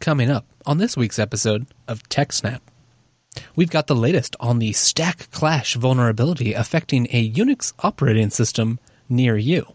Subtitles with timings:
[0.00, 2.60] coming up on this week's episode of TechSnap.
[3.54, 9.36] We've got the latest on the Stack Clash vulnerability affecting a Unix operating system near
[9.36, 9.74] you.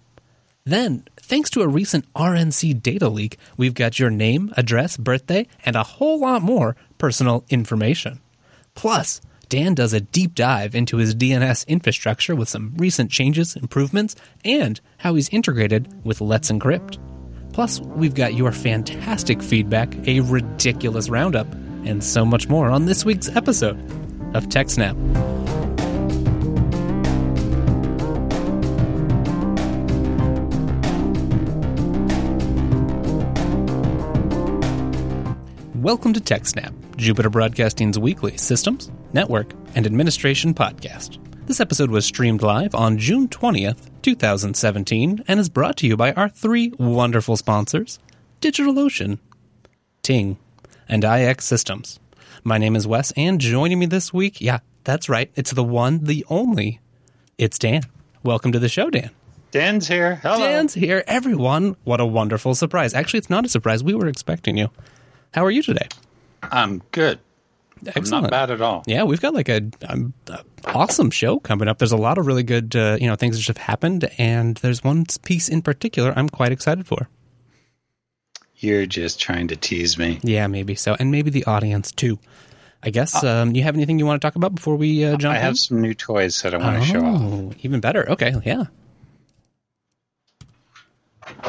[0.65, 5.75] Then, thanks to a recent RNC data leak, we've got your name, address, birthday, and
[5.75, 8.19] a whole lot more personal information.
[8.73, 14.15] Plus, Dan does a deep dive into his DNS infrastructure with some recent changes, improvements,
[14.43, 16.97] and how he's integrated with Let's Encrypt.
[17.55, 21.49] Plus, we've got your fantastic feedback, a ridiculous roundup,
[21.85, 23.79] and so much more on this week's episode
[24.35, 24.93] of TechSnap.
[35.75, 41.19] Welcome to TechSnap, Jupiter Broadcasting's weekly systems, network, and administration podcast.
[41.47, 46.13] This episode was streamed live on June 20th, 2017, and is brought to you by
[46.13, 47.97] our three wonderful sponsors
[48.39, 49.17] DigitalOcean,
[50.03, 50.37] Ting,
[50.87, 51.97] and iXsystems.
[52.43, 56.03] My name is Wes, and joining me this week, yeah, that's right, it's the one,
[56.03, 56.81] the only,
[57.39, 57.81] it's Dan.
[58.21, 59.09] Welcome to the show, Dan.
[59.49, 60.17] Dan's here.
[60.17, 60.37] Hello.
[60.37, 61.03] Dan's here.
[61.07, 62.93] Everyone, what a wonderful surprise.
[62.93, 63.83] Actually, it's not a surprise.
[63.83, 64.69] We were expecting you.
[65.33, 65.87] How are you today?
[66.43, 67.17] I'm good.
[67.87, 68.23] Excellent.
[68.23, 68.83] Not bad at all.
[68.87, 71.77] Yeah, we've got like a, um, a awesome show coming up.
[71.77, 74.83] There's a lot of really good, uh, you know, things that have happened, and there's
[74.83, 77.09] one piece in particular I'm quite excited for.
[78.57, 80.19] You're just trying to tease me.
[80.23, 82.19] Yeah, maybe so, and maybe the audience too.
[82.81, 83.23] I guess.
[83.23, 85.35] Um, you have anything you want to talk about before we uh, jump?
[85.35, 85.55] I have in?
[85.55, 87.55] some new toys that I want oh, to show off.
[87.65, 88.09] even better.
[88.11, 88.65] Okay, yeah.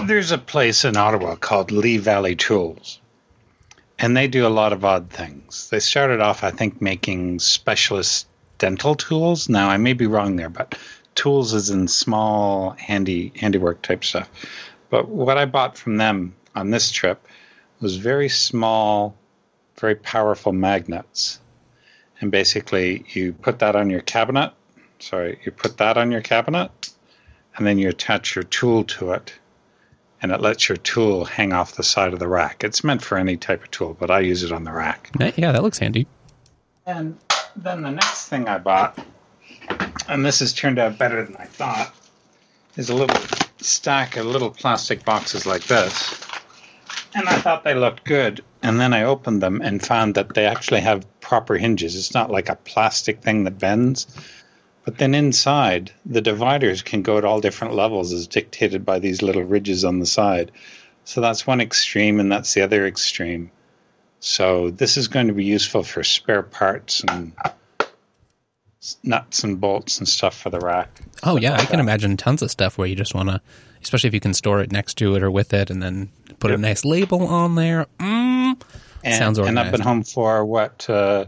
[0.07, 3.01] There's a place in Ottawa called Lee Valley Tools,
[3.99, 5.71] and they do a lot of odd things.
[5.71, 8.27] They started off, I think, making specialist
[8.59, 9.49] dental tools.
[9.49, 10.79] Now, I may be wrong there, but
[11.15, 14.31] tools is in small, handy handiwork type stuff.
[14.91, 17.27] But what I bought from them on this trip
[17.81, 19.17] was very small,
[19.79, 21.41] very powerful magnets.
[22.21, 24.53] And basically, you put that on your cabinet.
[24.99, 26.91] Sorry, you put that on your cabinet,
[27.57, 29.35] and then you attach your tool to it,
[30.23, 32.65] and it lets your tool hang off the side of the rack.
[32.65, 35.11] It's meant for any type of tool, but I use it on the rack.
[35.19, 36.07] Yeah, that looks handy.
[36.87, 37.19] And
[37.57, 38.99] then the next thing I bought,
[40.09, 41.95] and this has turned out better than I thought,
[42.77, 43.17] is a little
[43.59, 46.21] stack of little plastic boxes like this.
[47.15, 48.45] And I thought they looked good.
[48.63, 51.97] And then I opened them and found that they actually have proper hinges.
[51.97, 54.07] It's not like a plastic thing that bends.
[54.87, 59.21] But then inside, the dividers can go at all different levels as dictated by these
[59.21, 60.53] little ridges on the side.
[61.05, 63.51] So that's one extreme, and that's the other extreme.
[64.21, 67.33] So this is going to be useful for spare parts and
[69.03, 71.01] nuts and bolts and stuff for the rack.
[71.25, 73.41] Oh yeah, I can imagine tons of stuff where you just want to,
[73.83, 76.53] especially if you can store it next to it or with it, and then put
[76.53, 76.59] Yep.
[76.61, 77.87] a nice label on there.
[77.99, 78.63] Mm.
[79.03, 81.27] And, Sounds and I've been home for what uh,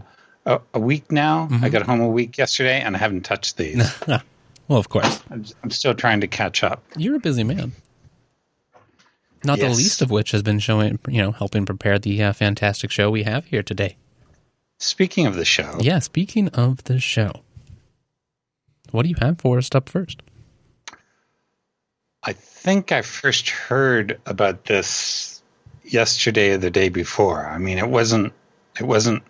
[0.49, 1.47] a, a week now.
[1.51, 1.65] Mm-hmm.
[1.65, 3.89] I got home a week yesterday, and I haven't touched these.
[4.67, 6.85] Well, of course, I'm, I'm still trying to catch up.
[6.95, 7.73] you're a busy man.
[9.43, 12.91] Not the least of which has been showing, you know, helping prepare the uh, fantastic
[12.91, 13.97] show we have here today.
[14.79, 17.33] Speaking of the show, Yeah, speaking of the show,
[18.91, 20.21] what do you have for us up first?
[22.23, 25.41] I think I first heard about this
[25.83, 27.47] yesterday or the day before.
[27.47, 28.35] I mean, it wasn't.
[28.79, 29.23] It wasn't.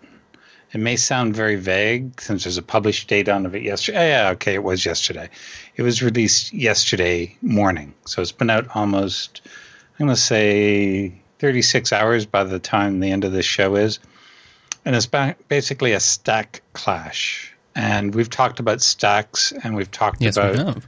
[0.73, 3.99] It may sound very vague since there's a published date on of it yesterday.
[3.99, 5.31] Oh, yeah, okay, it was yesterday.
[5.77, 9.41] It was released yesterday morning, so it's been out almost.
[9.99, 13.99] I'm going to say 36 hours by the time the end of this show is,
[14.84, 17.55] and it's ba- basically a stack clash.
[17.75, 20.87] And we've talked about stacks, and we've talked Yes, about we have.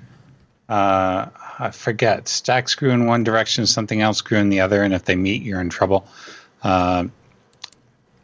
[0.69, 1.27] uh,
[1.59, 2.29] I forget.
[2.29, 5.43] Stacks grew in one direction, something else grew in the other, and if they meet,
[5.43, 6.07] you're in trouble.
[6.63, 7.05] Uh,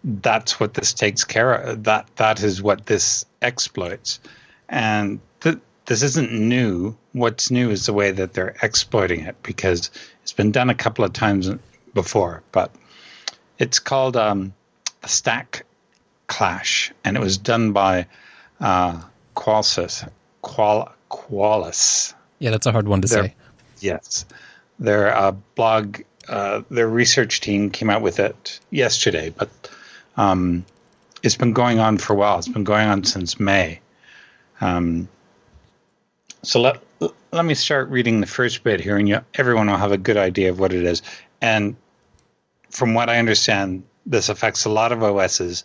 [0.05, 1.85] that's what this takes care of.
[1.85, 4.21] That that is what this exploits,
[4.69, 6.97] and th- this isn't new.
[7.13, 9.91] What's new is the way that they're exploiting it because
[10.23, 11.51] it's been done a couple of times
[11.95, 12.43] before.
[12.53, 12.71] But
[13.59, 14.53] it's called um,
[15.03, 15.65] a stack
[16.27, 18.07] clash, and it was done by
[18.61, 19.01] uh,
[19.35, 20.09] Qualsys.
[20.43, 22.15] Qual Qualys.
[22.39, 23.35] Yeah, that's a hard one to They're- say.
[23.81, 24.25] Yes,
[24.79, 29.51] their uh, blog, uh, their research team came out with it yesterday, but
[30.17, 30.65] um,
[31.23, 32.39] it's been going on for a while.
[32.39, 33.81] It's been going on since May.
[34.61, 35.09] Um,
[36.43, 36.81] so let
[37.33, 40.17] let me start reading the first bit here, and you, everyone will have a good
[40.17, 41.03] idea of what it is.
[41.41, 41.77] And
[42.71, 45.65] from what I understand, this affects a lot of OSs.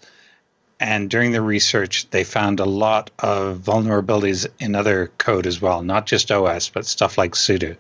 [0.80, 5.84] And during the research, they found a lot of vulnerabilities in other code as well,
[5.84, 7.78] not just OS, but stuff like sudo.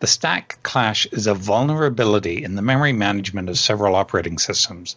[0.00, 4.96] The stack clash is a vulnerability in the memory management of several operating systems.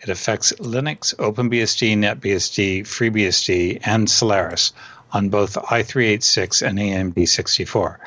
[0.00, 4.72] It affects Linux, OpenBSD, NetBSD, FreeBSD, and Solaris
[5.12, 7.98] on both i386 and AMD64.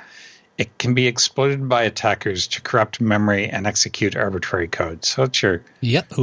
[0.57, 5.03] It can be exploited by attackers to corrupt memory and execute arbitrary code.
[5.03, 6.13] So it's your Yep.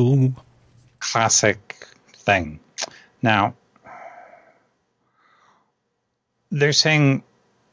[1.01, 2.61] classic thing.
[3.23, 3.55] Now,
[6.51, 7.23] they're saying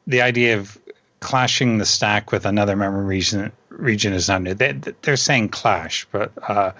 [0.07, 0.77] the idea of
[1.19, 4.53] clashing the stack with another memory region region is not new.
[4.53, 6.71] They, they're saying clash, but uh,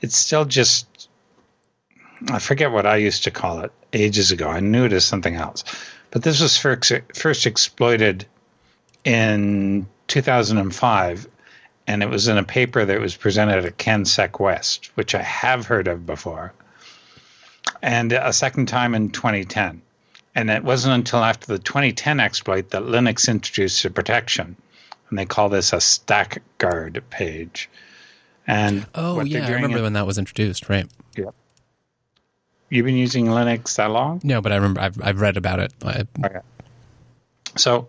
[0.00, 1.08] it's still just
[2.28, 4.48] I forget what I used to call it ages ago.
[4.48, 5.64] I knew it as something else,
[6.10, 8.26] but this was first first exploited
[9.04, 11.28] in 2005,
[11.86, 15.88] and it was in a paper that was presented at CanSecWest, which I have heard
[15.88, 16.52] of before,
[17.82, 19.82] and a second time in 2010.
[20.36, 24.54] And it wasn't until after the 2010 exploit that Linux introduced a protection,
[25.08, 27.70] and they call this a stack guard page.
[28.46, 30.68] And Oh yeah, I remember is- when that was introduced.
[30.68, 30.86] Right.
[31.16, 31.30] Yeah.
[32.68, 34.20] you've been using Linux that long?
[34.22, 35.72] No, but I remember I've I've read about it.
[35.82, 36.40] I, oh, Okay.
[37.56, 37.88] So,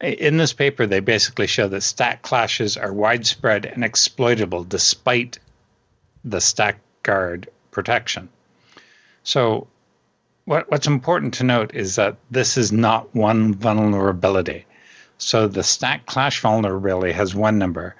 [0.00, 5.40] in this paper, they basically show that stack clashes are widespread and exploitable despite
[6.24, 8.28] the stack guard protection.
[9.24, 9.66] So,
[10.48, 14.66] what, what's important to note is that this is not one vulnerability.
[15.18, 17.96] So, the stack clash vulnerability has one number,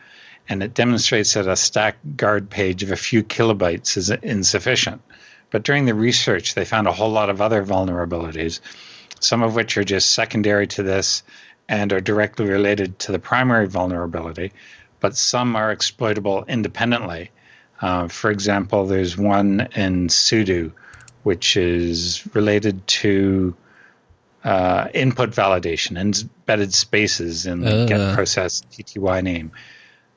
[0.48, 5.02] and it demonstrates that a stack guard page of a few kilobytes is insufficient.
[5.50, 8.60] But during the research, they found a whole lot of other vulnerabilities
[9.20, 11.22] some of which are just secondary to this
[11.68, 14.52] and are directly related to the primary vulnerability,
[15.00, 17.30] but some are exploitable independently.
[17.80, 20.72] Uh, for example, there's one in sudo,
[21.28, 23.54] which is related to
[24.44, 27.86] uh, input validation, and embedded spaces in the Uh.
[27.86, 29.52] get process TTY name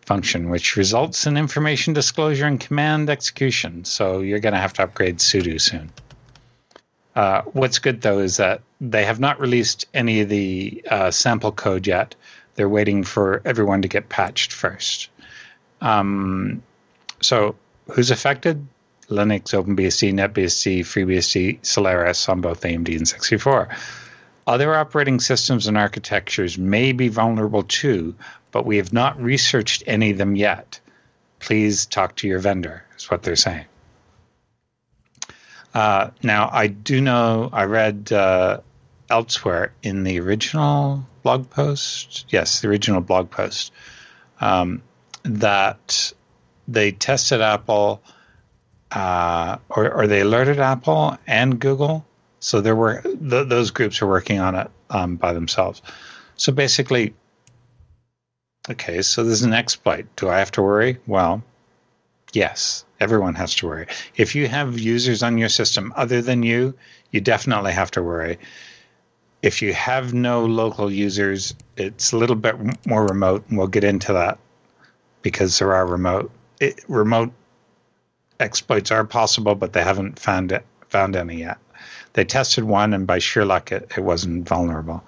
[0.06, 3.84] function, which results in information disclosure and command execution.
[3.84, 5.92] So you're going to have to upgrade sudo soon.
[7.14, 11.52] Uh, what's good though is that they have not released any of the uh, sample
[11.52, 12.16] code yet.
[12.56, 15.10] They're waiting for everyone to get patched first.
[15.82, 16.64] Um,
[17.20, 17.56] so,
[17.92, 18.66] who's affected?
[19.12, 23.70] Linux, OpenBSD, NetBSD, FreeBSD, Solaris on both AMD and 64.
[24.48, 28.16] Other operating systems and architectures may be vulnerable too,
[28.52, 30.80] but we have not researched any of them yet.
[31.40, 33.66] Please talk to your vendor, is what they're saying.
[35.74, 38.60] Uh, now, I do know, I read uh,
[39.10, 43.72] elsewhere in the original blog post, yes, the original blog post,
[44.40, 44.82] um,
[45.24, 46.14] that
[46.68, 48.02] they tested Apple
[48.92, 52.06] uh, or, or they alerted Apple and Google.
[52.40, 55.82] So there were th- those groups are working on it um, by themselves.
[56.36, 57.14] So basically,
[58.70, 60.08] okay, so there's an exploit.
[60.16, 60.98] Do I have to worry?
[61.06, 61.44] Well,
[62.34, 63.88] yes, everyone has to worry.
[64.16, 66.76] If you have users on your system other than you,
[67.12, 68.40] you definitely have to worry.
[69.42, 72.56] If you have no local users, it's a little bit
[72.86, 74.38] more remote, and we'll get into that
[75.22, 77.32] because there are remote it, remote
[78.42, 81.58] exploits are possible, but they haven't found it, found any yet.
[82.14, 85.04] They tested one, and by sheer luck, it, it wasn't vulnerable.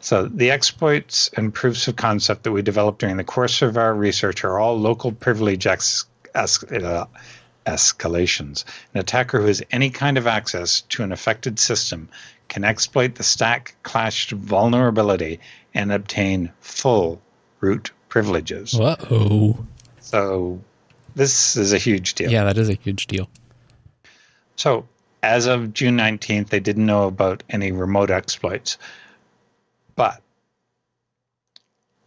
[0.00, 3.94] So the exploits and proofs of concept that we developed during the course of our
[3.94, 7.04] research are all local privilege ex- es- uh,
[7.66, 8.64] escalations.
[8.94, 12.08] An attacker who has any kind of access to an affected system
[12.48, 15.40] can exploit the stack clashed vulnerability
[15.74, 17.20] and obtain full
[17.60, 18.78] root privileges.
[18.78, 19.66] Uh oh.
[20.00, 20.60] So
[21.14, 22.30] this is a huge deal.
[22.30, 23.28] Yeah, that is a huge deal.
[24.56, 24.86] So
[25.22, 28.78] as of June 19th, they didn't know about any remote exploits.
[29.96, 30.20] But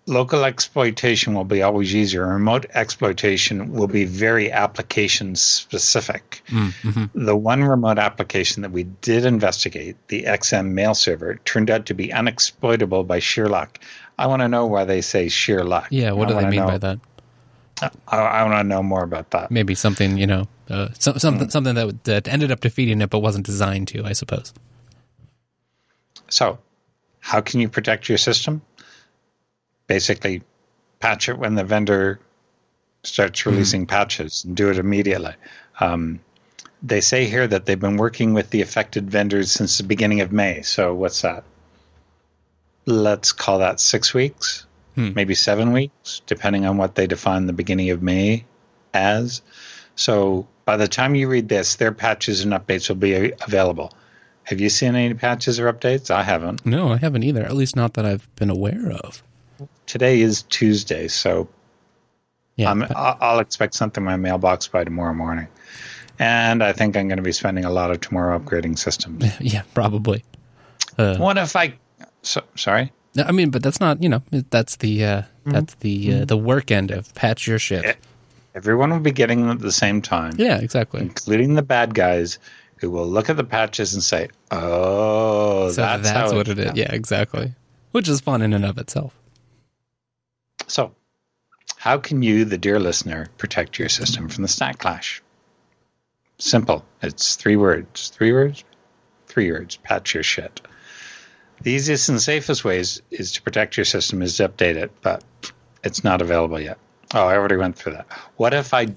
[0.05, 2.27] local exploitation will be always easier.
[2.27, 6.41] Remote exploitation will be very application specific.
[6.47, 7.25] Mm-hmm.
[7.25, 11.93] The one remote application that we did investigate, the Exim mail server, turned out to
[11.93, 13.79] be unexploitable by sheer luck.
[14.17, 15.87] I want to know why they say sheer luck.
[15.89, 16.99] Yeah, what I do they mean by that?
[17.81, 19.51] I, I want to know more about that.
[19.51, 23.19] Maybe something, you know, uh, some, something something that that ended up defeating it, but
[23.19, 24.05] wasn't designed to.
[24.05, 24.53] I suppose.
[26.29, 26.59] So,
[27.19, 28.61] how can you protect your system?
[29.87, 30.41] Basically,
[30.99, 32.19] patch it when the vendor
[33.03, 35.33] starts releasing patches and do it immediately.
[35.79, 36.21] Um,
[36.81, 40.31] they say here that they've been working with the affected vendors since the beginning of
[40.31, 40.61] May.
[40.61, 41.43] So, what's that?
[42.85, 45.13] Let's call that six weeks, Hmm.
[45.15, 48.45] maybe seven weeks, depending on what they define the beginning of May
[48.93, 49.41] as.
[49.95, 53.91] So, by the time you read this, their patches and updates will be available.
[54.43, 56.11] Have you seen any patches or updates?
[56.11, 56.65] I haven't.
[56.65, 57.43] No, I haven't either.
[57.43, 59.23] At least not that I've been aware of.
[59.87, 61.47] today is Tuesday, so
[62.55, 65.47] Yeah, I'm, but- I'll, I'll expect something in my mailbox by tomorrow morning.
[66.19, 69.25] And I think I'm going to be spending a lot of tomorrow upgrading systems.
[69.41, 70.23] yeah, probably.
[70.97, 71.73] Uh, what if I?
[72.21, 72.91] So, sorry.
[73.17, 75.51] I mean, but that's not you know that's the uh, Mm-hmm.
[75.51, 77.97] that's the uh, the work end of patch your shit.
[78.55, 81.01] Everyone will be getting them at the same time, Yeah, exactly.
[81.01, 82.39] including the bad guys
[82.77, 86.59] who will look at the patches and say, "Oh, So that's, that's, how what it
[86.59, 86.71] is.
[86.75, 87.55] Yeah, exactly.
[87.91, 89.13] Which is fun in and of itself.
[90.67, 90.95] So,
[91.75, 95.21] how can you, the dear listener, protect your system from the stack clash?
[96.37, 96.85] Simple.
[97.01, 98.09] It's three words.
[98.09, 98.63] Three words?
[99.27, 99.75] Three words.
[99.75, 100.61] Patch your shit.
[101.61, 105.23] The easiest and safest ways is to protect your system is to update it, but
[105.83, 106.77] it's not available yet.
[107.13, 108.07] Oh, I already went through that.
[108.37, 108.87] What if I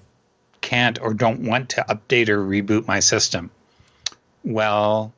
[0.62, 3.50] can't or don't want to update or reboot my system?
[4.42, 5.12] Well,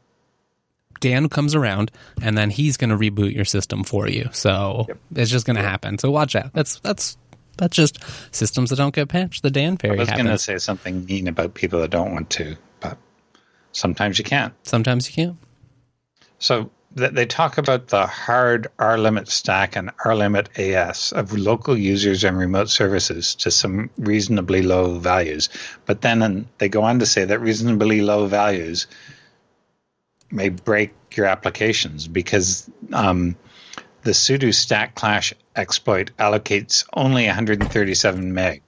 [1.00, 1.90] Dan comes around
[2.20, 4.28] and then he's going to reboot your system for you.
[4.32, 5.98] So it's just going to happen.
[5.98, 6.52] So watch out.
[6.52, 7.16] That's that's
[7.56, 7.98] that's just
[8.34, 9.42] systems that don't get patched.
[9.42, 9.98] The Dan fairy.
[9.98, 12.98] I was going to say something mean about people that don't want to, but
[13.72, 14.54] sometimes you can't.
[14.64, 15.36] Sometimes you can't.
[16.38, 21.76] So they talk about the hard R limit stack and R limit AS of local
[21.76, 25.48] users and remote services to some reasonably low values.
[25.86, 28.86] But then they go on to say that reasonably low values
[30.30, 33.36] may break your applications because um,
[34.02, 38.62] the sudo stack clash exploit allocates only 137 meg.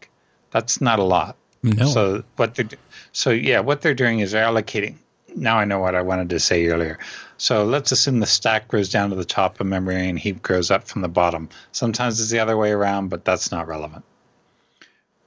[0.51, 1.37] That's not a lot.
[1.63, 1.87] No.
[1.87, 2.67] So what they
[3.13, 4.97] so yeah, what they're doing is they're allocating.
[5.37, 6.99] Now I know what I wanted to say earlier.
[7.37, 10.71] So let's assume the stack grows down to the top of memory and heap grows
[10.71, 11.49] up from the bottom.
[11.73, 14.05] Sometimes it's the other way around, but that's not relevant.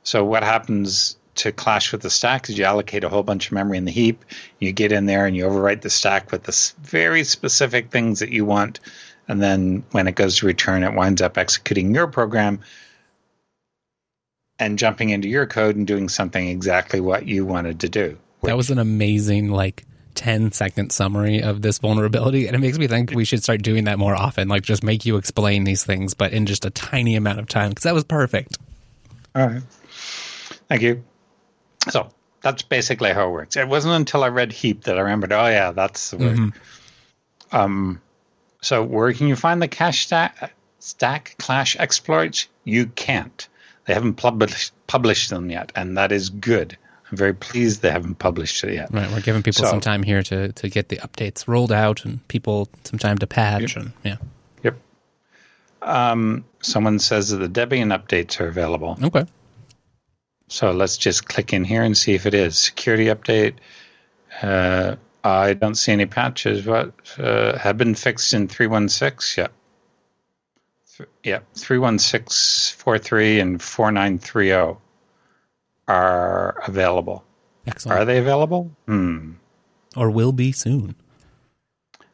[0.03, 3.53] So what happens to clash with the stack is you allocate a whole bunch of
[3.53, 4.23] memory in the heap.
[4.59, 8.29] You get in there and you overwrite the stack with the very specific things that
[8.29, 8.79] you want,
[9.27, 12.59] and then when it goes to return, it winds up executing your program
[14.59, 18.17] and jumping into your code and doing something exactly what you wanted to do.
[18.43, 22.87] That was an amazing like 10 second summary of this vulnerability and it makes me
[22.87, 26.13] think we should start doing that more often like just make you explain these things
[26.13, 28.57] but in just a tiny amount of time because that was perfect
[29.35, 29.63] All right.
[30.69, 31.03] Thank you.
[31.89, 32.09] So
[32.41, 33.55] that's basically how it works.
[33.55, 36.53] It wasn't until I read heap that I remembered, oh, yeah, that's the word.
[37.51, 38.01] Um,
[38.61, 42.47] so where can you find the cache stack, stack clash exploits?
[42.63, 43.47] You can't.
[43.85, 46.77] They haven't published, published them yet, and that is good.
[47.13, 48.91] I'm very pleased they haven't published it yet.
[48.91, 52.05] right we're giving people So- some time here to to get the updates rolled out
[52.05, 54.17] and people some time to patch and yeah
[54.63, 54.75] Yep.
[55.83, 58.97] Um, someone says that the Debian updates are available.
[59.03, 59.25] okay
[60.47, 62.57] So let's just click in here and see if it is.
[62.57, 63.53] Security update.
[64.41, 66.65] Uh, I don't see any patches.
[66.65, 69.43] What uh, have been fixed in 316?
[69.43, 69.51] Yep.
[70.97, 71.43] Th- Yep.
[71.55, 74.79] 31643 and 4930
[75.87, 77.23] are available.
[77.67, 78.71] excellent Are they available?
[78.85, 79.33] Hmm.
[79.95, 80.95] or will be soon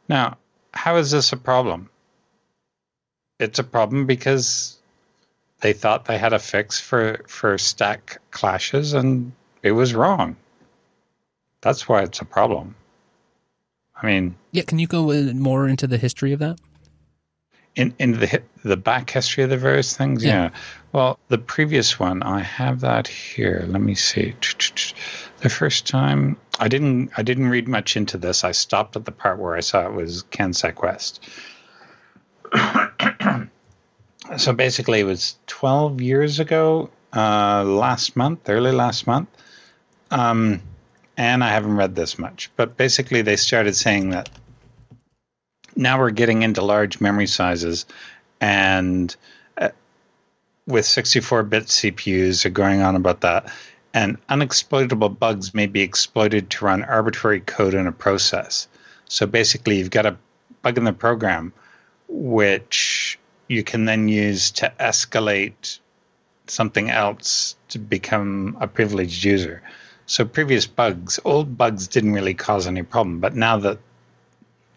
[0.08, 0.38] Now,
[0.74, 1.90] how is this a problem?
[3.40, 4.78] It's a problem because
[5.62, 9.32] they thought they had a fix for, for stack clashes and
[9.64, 10.36] it was wrong.
[11.62, 12.76] That's why it's a problem.
[14.02, 16.60] I mean, yeah can you go more into the history of that
[17.76, 20.44] in, in the the back history of the various things, Yeah.
[20.44, 20.50] yeah.
[20.92, 23.64] Well, the previous one, I have that here.
[23.68, 24.34] Let me see.
[25.40, 28.44] The first time I didn't I didn't read much into this.
[28.44, 31.20] I stopped at the part where I saw it was CanSecWest.
[34.38, 39.30] so basically, it was 12 years ago, uh, last month, early last month.
[40.12, 40.62] Um,
[41.18, 44.30] and I haven't read this much, but basically, they started saying that
[45.80, 47.86] now we're getting into large memory sizes,
[48.42, 49.16] and
[49.58, 49.70] uh,
[50.68, 53.52] with 64-bit CPUs, are going on about that.
[53.94, 58.68] And unexploitable bugs may be exploited to run arbitrary code in a process.
[59.06, 60.18] So basically, you've got a
[60.62, 61.54] bug in the program,
[62.10, 63.18] which
[63.48, 65.80] you can then use to escalate
[66.48, 69.62] something else to become a privileged user.
[70.08, 73.80] So previous bugs, old bugs didn't really cause any problem, but now that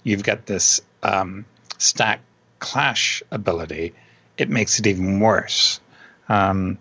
[0.04, 1.44] you've got this um,
[1.78, 2.20] stack
[2.58, 3.94] clash ability,
[4.38, 5.80] it makes it even worse.
[6.28, 6.78] Um,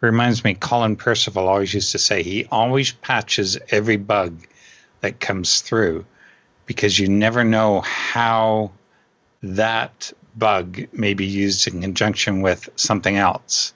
[0.00, 4.46] reminds me, Colin Percival always used to say he always patches every bug
[5.00, 6.04] that comes through
[6.66, 8.72] because you never know how
[9.42, 13.74] that bug may be used in conjunction with something else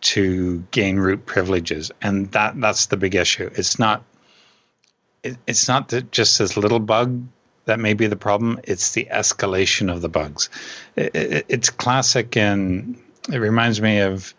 [0.00, 3.50] to gain root privileges, and that that's the big issue.
[3.54, 4.04] It's not
[5.22, 7.26] it, it's not that just this little bug
[7.68, 8.58] that may be the problem.
[8.64, 10.48] It's the escalation of the bugs.
[10.96, 12.98] It, it, it's classic, and
[13.30, 14.34] it reminds me of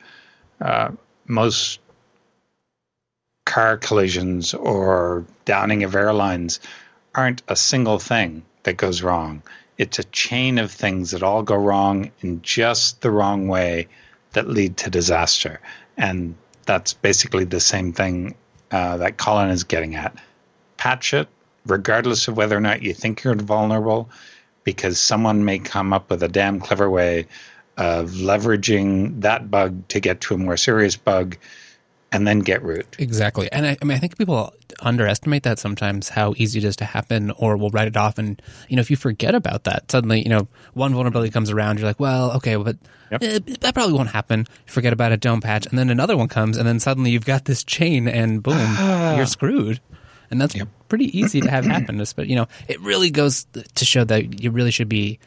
[0.59, 0.91] uh,
[1.27, 1.79] most
[3.45, 6.59] car collisions or downing of airlines
[7.13, 9.43] aren't a single thing that goes wrong.
[9.77, 13.89] It's a chain of things that all go wrong in just the wrong way
[14.33, 15.62] that lead to disaster.
[15.98, 18.33] And that's basically the same thing
[18.71, 20.15] uh, that Colin is getting at.
[20.77, 21.27] Patch it,
[21.69, 24.09] regardless of whether or not you think you're vulnerable,
[24.63, 27.27] because someone may come up with a damn clever way
[27.77, 31.38] of leveraging that bug to get to a more serious bug
[32.11, 32.95] and then get root.
[32.99, 33.51] Exactly.
[33.51, 36.85] And I, I, mean, I think people underestimate that sometimes how easy it is to
[36.85, 38.17] happen or will write it off.
[38.17, 41.77] And, you know, if you forget about that, suddenly, you know, one vulnerability comes around,
[41.77, 42.77] you're like, well, okay, but
[43.11, 43.23] yep.
[43.23, 44.47] eh, that probably won't happen.
[44.65, 45.67] Forget about it, don't patch.
[45.67, 48.75] And then another one comes, and then suddenly you've got this chain, and boom,
[49.15, 49.79] you're screwed.
[50.31, 50.67] And that's yep.
[50.88, 52.03] pretty easy to have happen.
[52.15, 55.19] But, you know, it really goes to show that you really should be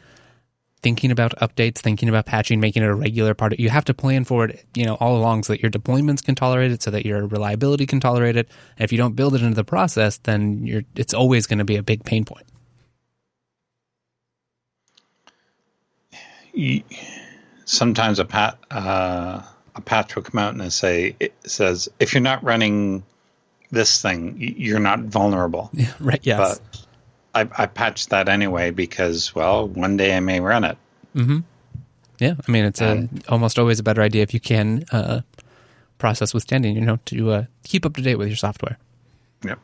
[0.83, 3.53] thinking about updates, thinking about patching, making it a regular part.
[3.53, 6.23] Of, you have to plan for it, you know, all along so that your deployments
[6.23, 8.49] can tolerate it, so that your reliability can tolerate it.
[8.77, 11.65] And if you don't build it into the process, then you're it's always going to
[11.65, 12.45] be a big pain point.
[17.65, 19.41] Sometimes a pat uh,
[19.75, 23.03] a patch will come out and say it says if you're not running
[23.73, 25.69] this thing, you're not vulnerable.
[25.83, 26.19] Yeah, right.
[26.23, 26.59] Yes.
[26.59, 26.85] But
[27.33, 30.77] I, I patched that anyway because, well, one day I may run it.
[31.15, 31.39] Mm-hmm.
[32.19, 35.21] Yeah, I mean, it's a, almost always a better idea if you can uh,
[35.97, 38.77] process withstanding, you know, to uh, keep up to date with your software.
[39.43, 39.59] Yep.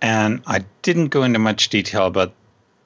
[0.00, 2.32] And I didn't go into much detail about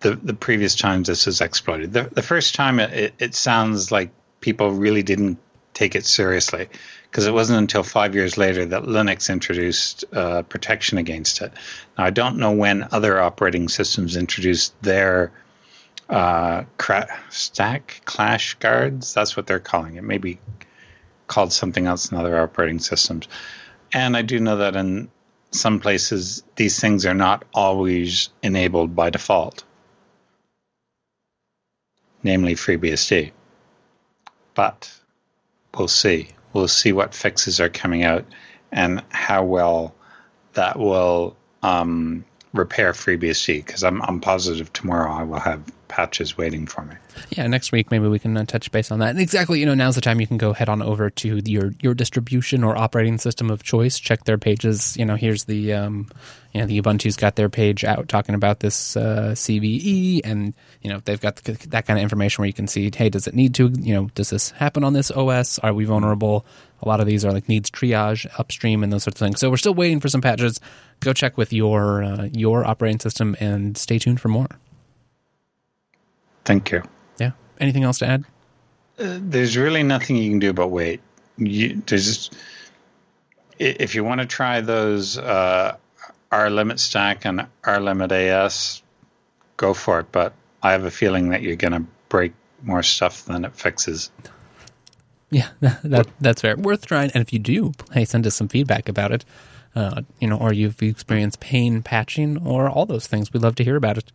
[0.01, 1.93] the, the previous times this was exploited.
[1.93, 5.39] The, the first time, it, it sounds like people really didn't
[5.75, 6.69] take it seriously
[7.15, 11.53] because it wasn't until five years later that Linux introduced uh, protection against it.
[11.97, 15.31] Now, I don't know when other operating systems introduced their
[16.11, 19.15] uh, cra- stack clash guards.
[19.15, 20.03] That's what they're calling it.
[20.03, 20.41] Maybe
[21.29, 23.29] called something else in other operating systems.
[23.93, 25.09] And I do know that in
[25.53, 29.63] some places, these things are not always enabled by default,
[32.25, 33.31] namely FreeBSD.
[34.57, 34.93] But
[35.77, 38.25] we'll see we'll see what fixes are coming out
[38.73, 39.95] and how well
[40.55, 46.67] that will um, repair FreeBSD because I'm, I'm positive tomorrow I will have patches waiting
[46.67, 46.95] for me.
[47.31, 49.11] Yeah, next week maybe we can uh, touch base on that.
[49.11, 51.73] And exactly, you know, now's the time you can go head on over to your
[51.81, 53.99] your distribution or operating system of choice.
[53.99, 54.97] Check their pages.
[54.97, 56.09] You know, here's the um,
[56.55, 60.91] you know the Ubuntu's got their page out talking about this uh, CVE, and you
[60.91, 63.57] know they've got that kind of information where you can see, hey, does it need
[63.57, 63.71] to?
[63.77, 65.59] You know, does this happen on this OS?
[65.59, 66.47] Are we vulnerable?
[66.81, 69.41] A lot of these are like needs triage upstream and those sorts of things.
[69.41, 70.61] So we're still waiting for some patches.
[71.01, 74.49] Go check with your uh, your operating system and stay tuned for more.
[76.45, 76.83] Thank you.
[77.19, 77.33] Yeah.
[77.59, 78.25] Anything else to add?
[78.97, 81.01] Uh, there's really nothing you can do but wait.
[81.37, 82.31] You, there's
[83.59, 85.77] if you want to try those uh,
[86.35, 88.83] R limit stack and R limit AS,
[89.57, 90.11] go for it.
[90.11, 94.11] But I have a feeling that you're going to break more stuff than it fixes.
[95.31, 96.57] Yeah, that, that's fair.
[96.57, 97.11] Worth trying.
[97.15, 99.25] And if you do, hey, send us some feedback about it.
[99.77, 103.33] Uh, you know, or you've experienced pain patching or all those things.
[103.33, 104.13] We'd love to hear about it.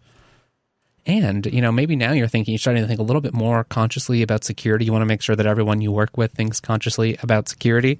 [1.05, 3.63] And, you know, maybe now you're thinking, you're starting to think a little bit more
[3.65, 4.85] consciously about security.
[4.85, 7.99] You want to make sure that everyone you work with thinks consciously about security.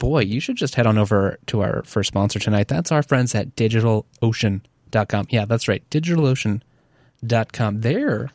[0.00, 2.68] Boy, you should just head on over to our first sponsor tonight.
[2.68, 5.26] That's our friends at DigitalOcean.com.
[5.28, 5.88] Yeah, that's right.
[5.90, 7.80] DigitalOcean.com.
[7.82, 8.30] There,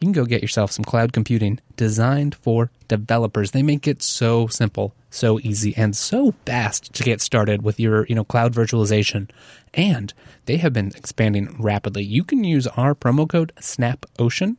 [0.00, 3.50] you can go get yourself some cloud computing designed for developers.
[3.50, 8.06] They make it so simple, so easy, and so fast to get started with your,
[8.06, 9.28] you know, cloud virtualization.
[9.74, 10.14] And
[10.46, 12.02] they have been expanding rapidly.
[12.02, 14.56] You can use our promo code SNAPOcean.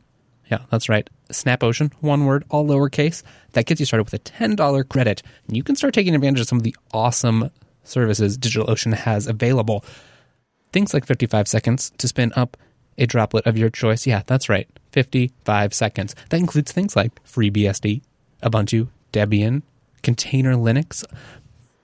[0.48, 1.10] Yeah, that's right.
[1.30, 3.22] SNAPOcean, one word, all lowercase.
[3.52, 5.22] That gets you started with a $10 credit.
[5.46, 7.50] And you can start taking advantage of some of the awesome
[7.84, 9.84] services DigitalOcean has available.
[10.72, 12.56] Things like 55 seconds to spin up
[12.98, 14.06] a droplet of your choice.
[14.06, 14.68] Yeah, that's right.
[14.92, 16.14] 55 seconds.
[16.28, 18.02] That includes things like FreeBSD,
[18.42, 19.62] Ubuntu, Debian,
[20.02, 21.04] Container Linux,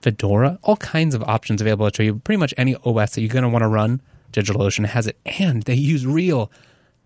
[0.01, 2.15] Fedora, all kinds of options available to you.
[2.19, 5.17] Pretty much any OS that you're going to want to run, DigitalOcean has it.
[5.25, 6.51] And they use real,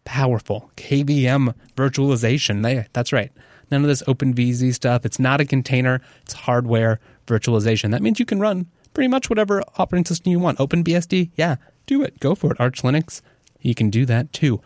[0.06, 2.64] powerful KVM virtualization.
[2.64, 3.32] They, that's right.
[3.70, 5.06] None of this OpenVZ stuff.
[5.06, 7.92] It's not a container, it's hardware virtualization.
[7.92, 10.58] That means you can run pretty much whatever operating system you want.
[10.58, 12.20] OpenBSD, yeah, do it.
[12.20, 12.60] Go for it.
[12.60, 13.22] Arch Linux,
[13.62, 14.62] you can do that too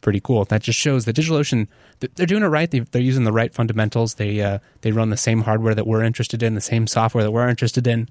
[0.00, 0.44] pretty cool.
[0.44, 1.68] That just shows that DigitalOcean
[2.00, 2.70] they're doing it right.
[2.70, 4.14] They, are using the right fundamentals.
[4.14, 7.30] They uh, they run the same hardware that we're interested in, the same software that
[7.30, 8.08] we're interested in.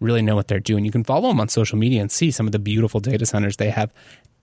[0.00, 0.84] Really know what they're doing.
[0.84, 3.56] You can follow them on social media and see some of the beautiful data centers
[3.56, 3.92] they have,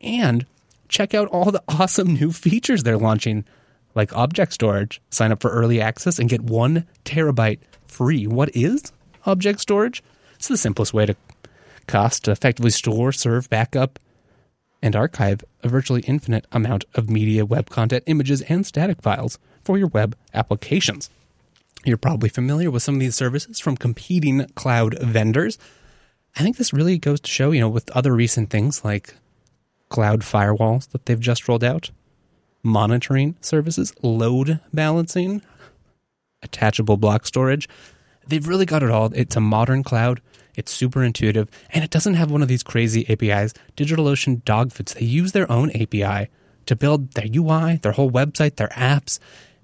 [0.01, 0.45] and
[0.93, 3.43] check out all the awesome new features they're launching,
[3.95, 5.01] like object storage.
[5.09, 8.27] Sign up for early access and get one terabyte free.
[8.27, 8.93] What is
[9.25, 10.01] object storage?
[10.35, 11.15] It's the simplest way to
[11.87, 13.99] cost effectively store, serve, backup,
[14.81, 19.77] and archive a virtually infinite amount of media, web content, images, and static files for
[19.77, 21.09] your web applications.
[21.85, 25.57] You're probably familiar with some of these services from competing cloud vendors.
[26.35, 29.15] I think this really goes to show, you know, with other recent things like
[29.93, 31.91] cloud firewalls that they've just rolled out,
[32.63, 35.43] monitoring services, load balancing,
[36.41, 37.69] attachable block storage.
[38.27, 39.11] They've really got it all.
[39.13, 40.19] It's a modern cloud.
[40.55, 43.53] It's super intuitive, and it doesn't have one of these crazy APIs.
[43.77, 44.95] DigitalOcean dogfoods.
[44.95, 46.29] They use their own API
[46.65, 49.19] to build their UI, their whole website, their apps.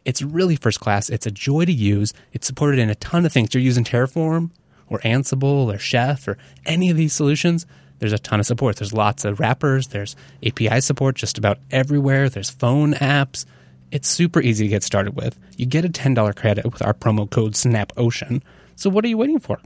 [0.06, 1.10] It's really first class.
[1.10, 2.14] It's a joy to use.
[2.34, 3.54] It's supported in a ton of things.
[3.54, 4.52] You're using Terraform
[4.88, 6.38] or Ansible or Chef or
[6.68, 7.66] any of these solutions.
[8.00, 8.78] There's a ton of support.
[8.78, 9.88] There's lots of wrappers.
[9.88, 12.30] There's API support just about everywhere.
[12.30, 13.46] There's phone apps.
[13.92, 15.38] It's super easy to get started with.
[15.58, 18.42] You get a $10 credit with our promo code SNAPOcean.
[18.76, 19.60] So what are you waiting for?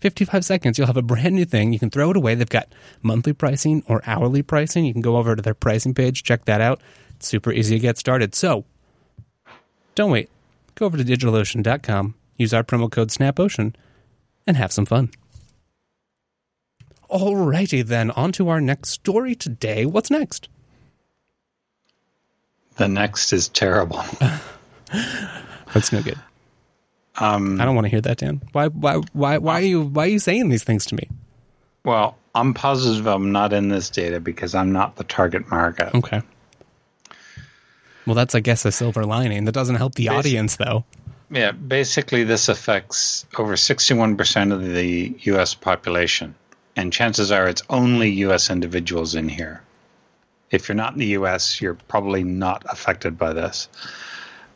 [0.00, 1.72] 55 seconds, you'll have a brand new thing.
[1.72, 2.34] You can throw it away.
[2.34, 2.72] They've got
[3.02, 4.84] monthly pricing or hourly pricing.
[4.84, 6.80] You can go over to their pricing page, check that out.
[7.16, 8.34] It's super easy to get started.
[8.34, 8.64] So
[9.94, 10.30] don't wait.
[10.76, 13.74] Go over to digitalocean.com, use our promo code SNAPOcean,
[14.46, 15.10] and have some fun.
[17.10, 19.86] Alrighty then, on to our next story today.
[19.86, 20.48] What's next?
[22.76, 24.02] The next is terrible.
[25.74, 26.18] That's no good.
[27.16, 28.42] Um, I don't want to hear that, Dan.
[28.52, 28.68] Why?
[28.68, 29.00] Why?
[29.12, 29.38] Why?
[29.38, 29.82] Why are you?
[29.82, 31.08] Why are you saying these things to me?
[31.84, 35.94] well, I'm positive I'm not in this data because I'm not the target market.
[35.94, 36.22] Okay.
[38.06, 39.44] Well, that's I guess a silver lining.
[39.46, 40.84] That doesn't help the Basi- audience, though.
[41.30, 45.54] Yeah, basically, this affects over 61% of the U.S.
[45.54, 46.34] population.
[46.78, 48.50] And chances are it's only U.S.
[48.50, 49.64] individuals in here.
[50.52, 53.68] If you're not in the U.S., you're probably not affected by this.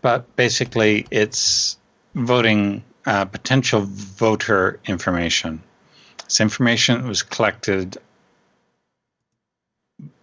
[0.03, 1.77] But basically, it's
[2.15, 5.65] voting, uh, potential voter information.
[6.27, 7.99] This information was collected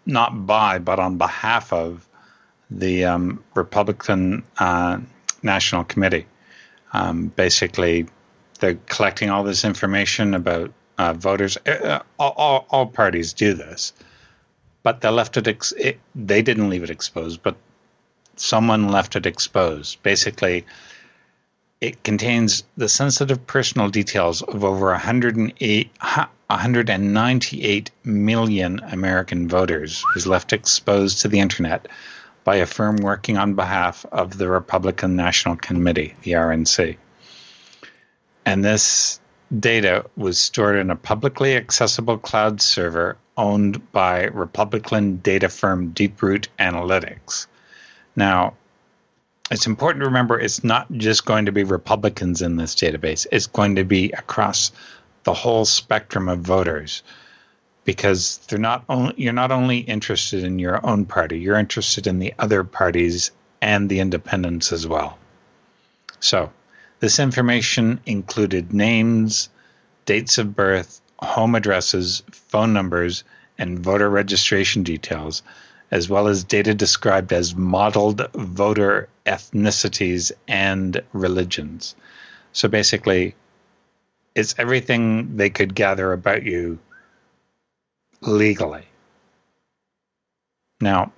[0.05, 2.07] not by, but on behalf of
[2.71, 4.99] the um, Republican uh,
[5.43, 6.27] National Committee.
[6.93, 8.07] Um, basically,
[8.61, 11.57] they're collecting all this information about uh, voters.
[11.65, 13.93] Uh, all, all, all parties do this,
[14.83, 15.99] but they left it, ex- it.
[16.13, 17.55] They didn't leave it exposed, but
[18.35, 20.03] someone left it exposed.
[20.03, 20.65] Basically,
[21.79, 30.51] it contains the sensitive personal details of over 108, 198 million American voters was left
[30.51, 31.87] exposed to the internet
[32.43, 36.97] by a firm working on behalf of the Republican National Committee, the RNC.
[38.45, 39.21] And this
[39.57, 46.47] data was stored in a publicly accessible cloud server owned by Republican data firm Deeproot
[46.59, 47.47] Analytics.
[48.15, 48.53] Now,
[49.49, 53.47] it's important to remember it's not just going to be Republicans in this database, it's
[53.47, 54.71] going to be across
[55.23, 57.03] the whole spectrum of voters
[57.85, 62.19] because they're not only you're not only interested in your own party, you're interested in
[62.19, 63.31] the other parties
[63.61, 65.17] and the independents as well.
[66.19, 66.51] So,
[66.99, 69.49] this information included names,
[70.05, 73.23] dates of birth, home addresses, phone numbers,
[73.57, 75.43] and voter registration details,
[75.91, 81.95] as well as data described as modeled voter ethnicities and religions.
[82.53, 83.35] So basically,
[84.35, 86.79] it's everything they could gather about you
[88.21, 88.85] legally.
[90.81, 91.11] Now,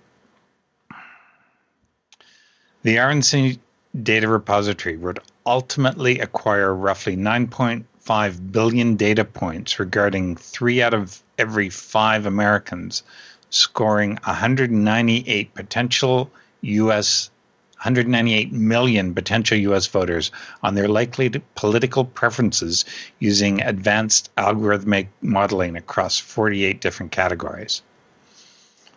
[2.83, 3.59] the RNC
[4.01, 11.69] data repository would ultimately acquire roughly 9.5 billion data points regarding three out of every
[11.69, 13.03] five Americans,
[13.49, 17.29] scoring 198 potential U.S.
[17.77, 19.87] 198 million potential U.S.
[19.87, 22.85] voters on their likely political preferences
[23.17, 27.81] using advanced algorithmic modeling across 48 different categories.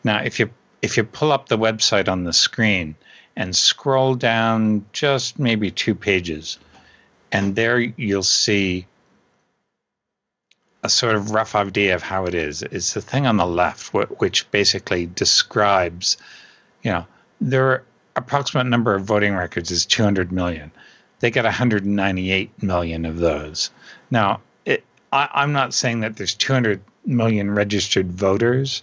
[0.04, 0.50] Now, if you
[0.82, 2.94] if you pull up the website on the screen
[3.36, 6.58] and scroll down just maybe two pages,
[7.32, 8.86] and there you'll see
[10.84, 12.62] a sort of rough idea of how it is.
[12.62, 16.18] It's the thing on the left, which basically describes,
[16.82, 17.06] you know,
[17.40, 20.70] their approximate number of voting records is 200 million.
[21.20, 23.70] They got 198 million of those.
[24.10, 28.82] Now, it, I, I'm not saying that there's 200 million registered voters.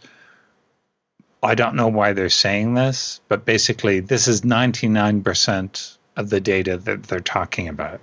[1.44, 6.78] I don't know why they're saying this, but basically, this is 99% of the data
[6.78, 8.02] that they're talking about.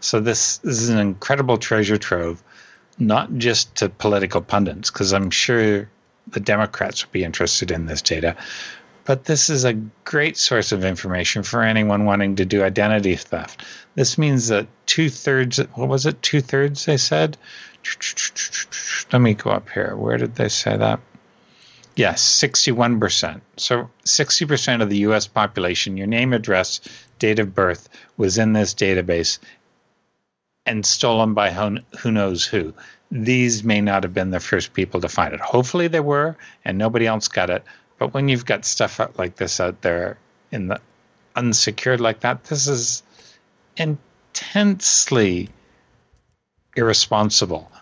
[0.00, 2.42] So this, this is an incredible treasure trove,
[2.98, 5.90] not just to political pundits, because I'm sure
[6.28, 8.36] the Democrats would be interested in this data,
[9.04, 9.72] but this is a
[10.04, 13.64] great source of information for anyone wanting to do identity theft.
[13.94, 17.36] This means that two thirds, what was it, two thirds, they said?
[19.12, 19.96] Let me go up here.
[19.96, 21.00] Where did they say that?
[21.98, 23.40] Yes, 61%.
[23.56, 26.80] So 60% of the US population, your name, address,
[27.18, 29.40] date of birth was in this database
[30.64, 32.72] and stolen by who knows who.
[33.10, 35.40] These may not have been the first people to find it.
[35.40, 37.64] Hopefully they were and nobody else got it.
[37.98, 40.18] But when you've got stuff like this out there
[40.52, 40.80] in the
[41.34, 43.02] unsecured like that, this is
[43.76, 45.48] intensely
[46.76, 47.72] irresponsible.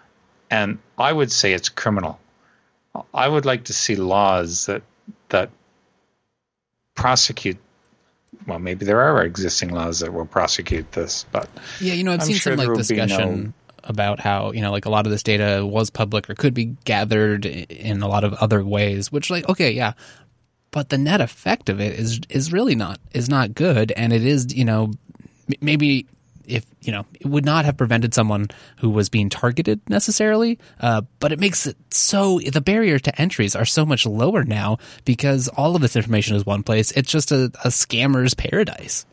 [0.51, 2.19] And I would say it's criminal.
[3.13, 4.83] I would like to see laws that
[5.29, 5.51] that
[6.95, 7.59] prosecute.
[8.47, 11.49] Well, maybe there are existing laws that will prosecute this, but
[11.81, 13.53] yeah, you know, I've I'm seen sure some like discussion no,
[13.85, 16.77] about how you know like a lot of this data was public or could be
[16.85, 19.11] gathered in a lot of other ways.
[19.11, 19.93] Which, like, okay, yeah,
[20.71, 24.25] but the net effect of it is is really not is not good, and it
[24.25, 24.93] is you know
[25.61, 26.07] maybe
[26.47, 28.47] if you know it would not have prevented someone
[28.79, 33.57] who was being targeted necessarily uh, but it makes it so the barrier to entries
[33.57, 36.91] are so much lower now because all of this information is one place.
[36.93, 39.07] It's just a, a scammer's paradise.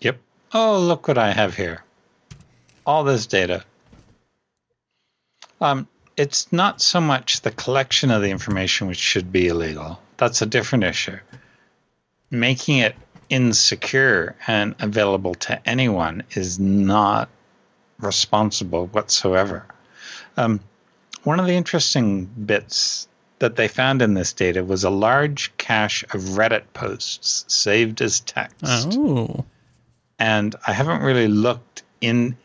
[0.00, 0.18] Yep.
[0.52, 1.82] Oh look what i have here.
[2.86, 3.64] All this data.
[5.60, 5.86] Um,
[6.16, 10.00] it's not so much the collection of the information which should be illegal.
[10.16, 11.18] That's a different issue.
[12.30, 12.96] Making it
[13.30, 17.28] insecure and available to anyone is not
[17.98, 19.64] responsible whatsoever.
[20.36, 20.60] Um,
[21.24, 26.02] one of the interesting bits that they found in this data was a large cache
[26.04, 28.98] of Reddit posts saved as text.
[28.98, 29.44] Oh.
[30.18, 32.36] And I haven't really looked in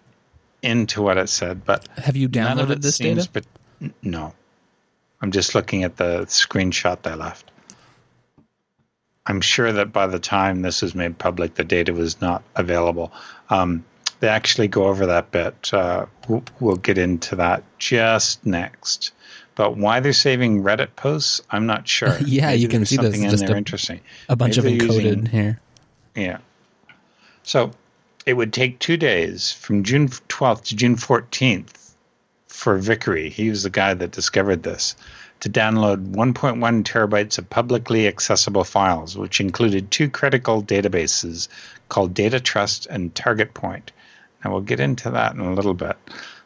[0.62, 3.28] into what it said, but have you downloaded this data?
[3.32, 3.46] But
[4.02, 4.34] no,
[5.22, 7.52] I'm just looking at the screenshot they left.
[9.28, 13.12] I'm sure that by the time this was made public, the data was not available.
[13.50, 13.84] Um,
[14.20, 15.74] they actually go over that bit.
[15.74, 19.12] Uh, we'll, we'll, get into that just next.
[19.56, 22.18] But why they're saving Reddit posts, I'm not sure.
[22.26, 24.02] yeah, Maybe you can see something in there a, interesting.
[24.30, 25.60] A bunch Maybe of encoded using, here.
[26.16, 26.38] Yeah.
[27.44, 27.72] So
[28.26, 31.94] it would take two days from June 12th to June 14th
[32.48, 33.30] for Vickery.
[33.30, 34.96] He was the guy that discovered this
[35.42, 41.48] to download 1.1 terabytes of publicly accessible files, which included two critical databases
[41.90, 43.92] called Data Trust and Target Point.
[44.44, 45.98] Now, we'll get into that in a little bit.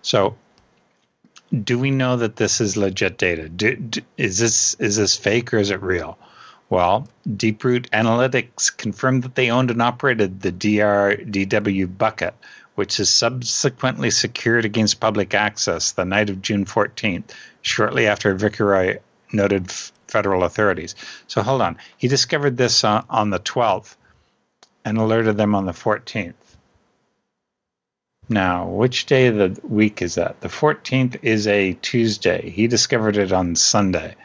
[0.02, 0.36] So,
[1.64, 3.50] do we know that this is legit data?
[3.50, 6.18] Do, do, is this is this fake or is it real?
[6.70, 12.36] Well, Deeproot Analytics confirmed that they owned and operated the DRDW bucket,
[12.76, 19.00] which is subsequently secured against public access the night of June 14th shortly after Vickery
[19.32, 20.96] noted f- federal authorities.
[21.28, 21.78] So hold on.
[21.98, 23.96] He discovered this on, on the 12th
[24.86, 26.34] and alerted them on the 14th.
[28.28, 30.40] Now, which day of the week is that?
[30.42, 32.50] The 14th is a Tuesday.
[32.50, 34.16] He discovered it on Sunday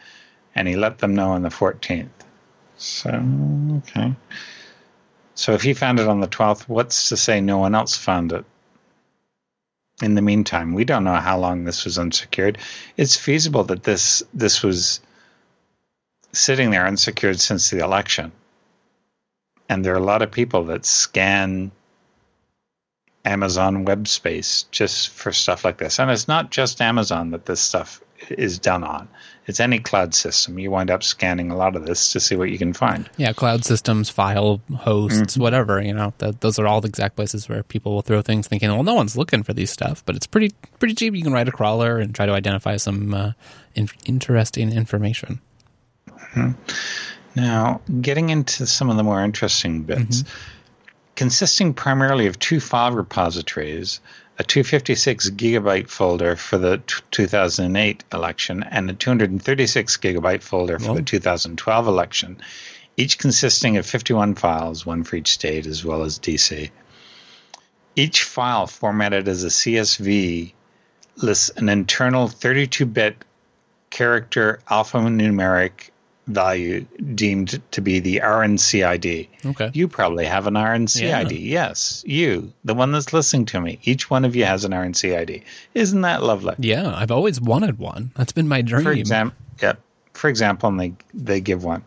[0.55, 2.09] and he let them know on the 14th.
[2.77, 3.11] So,
[3.79, 4.15] okay.
[5.35, 8.33] So if he found it on the 12th, what's to say no one else found
[8.33, 8.45] it?
[10.03, 12.59] In the meantime, we don't know how long this was unsecured.
[12.97, 15.01] It's feasible that this this was
[16.33, 18.33] sitting there unsecured since the election.
[19.69, 21.71] And there are a lot of people that scan
[23.25, 25.99] Amazon web space just for stuff like this.
[25.99, 29.09] And it's not just Amazon that this stuff is done on.
[29.47, 30.59] It's any cloud system.
[30.59, 33.11] You wind up scanning a lot of this to see what you can find.
[33.19, 35.43] Yeah, cloud systems, file hosts, mm-hmm.
[35.43, 35.83] whatever.
[35.83, 38.71] You know, that, those are all the exact places where people will throw things, thinking,
[38.71, 41.15] "Well, no one's looking for these stuff," but it's pretty pretty cheap.
[41.15, 43.33] You can write a crawler and try to identify some uh,
[43.75, 45.41] in- interesting information.
[46.09, 46.53] Mm-hmm.
[47.37, 50.91] Now, getting into some of the more interesting bits, mm-hmm.
[51.17, 54.01] consisting primarily of two file repositories
[54.37, 60.95] a 256 gigabyte folder for the t- 2008 election and a 236 gigabyte folder for
[60.95, 62.37] the 2012 election,
[62.97, 66.71] each consisting of 51 files, one for each state as well as DC.
[67.95, 70.53] Each file formatted as a CSV
[71.17, 73.25] lists an internal 32 bit
[73.91, 75.91] character alphanumeric
[76.27, 79.29] value deemed to be the RNCID.
[79.45, 79.71] Okay.
[79.75, 81.31] You probably have an RNCID.
[81.31, 81.65] yeah.
[81.65, 83.79] Yes, you, the one that's listening to me.
[83.83, 85.43] Each one of you has an RNCID.
[85.75, 86.55] Isn't that lovely?
[86.59, 88.13] Yeah, I've always wanted one.
[88.17, 88.85] That's been my dream.
[88.85, 89.75] For example, yeah.
[90.15, 91.85] For example, and they they give one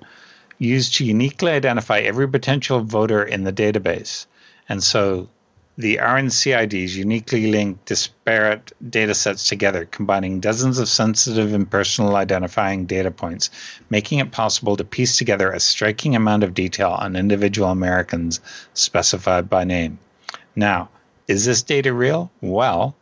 [0.59, 4.25] used to uniquely identify every potential voter in the database,
[4.67, 5.29] and so
[5.77, 12.87] the RNCIDs uniquely link disparate data sets together, combining dozens of sensitive and personal identifying
[12.87, 13.51] data points,
[13.89, 18.39] making it possible to piece together a striking amount of detail on individual Americans
[18.73, 19.99] specified by name.
[20.55, 20.89] Now,
[21.27, 22.31] is this data real?
[22.41, 22.95] Well,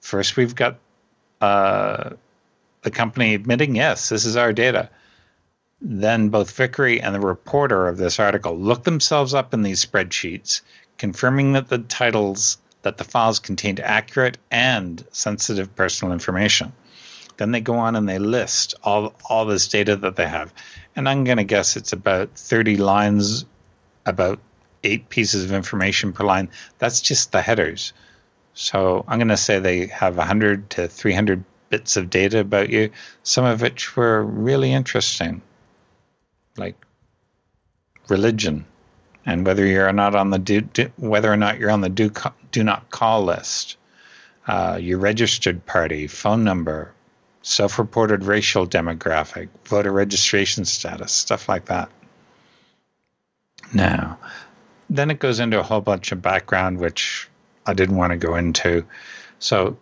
[0.00, 0.78] first we've got
[1.40, 2.10] uh,
[2.82, 4.90] the company admitting, yes, this is our data.
[5.80, 10.60] Then both Vickery and the reporter of this article look themselves up in these spreadsheets
[11.02, 16.72] confirming that the titles that the files contained accurate and sensitive personal information.
[17.38, 20.54] Then they go on and they list all all this data that they have,
[20.94, 23.44] and I'm going to guess it's about 30 lines,
[24.06, 24.38] about
[24.84, 26.50] eight pieces of information per line.
[26.78, 27.92] That's just the headers.
[28.54, 32.90] So I'm going to say they have 100 to 300 bits of data about you,
[33.24, 35.42] some of which were really interesting,
[36.56, 36.76] like
[38.08, 38.66] religion,
[39.24, 42.10] and whether you're not on the do, do, whether or not you're on the do
[42.50, 43.76] do not call list,
[44.46, 46.92] uh, your registered party, phone number,
[47.42, 51.90] self-reported racial demographic, voter registration status, stuff like that.
[53.72, 54.18] Now,
[54.90, 57.28] then it goes into a whole bunch of background, which
[57.64, 58.84] I didn't want to go into.
[59.38, 59.78] So,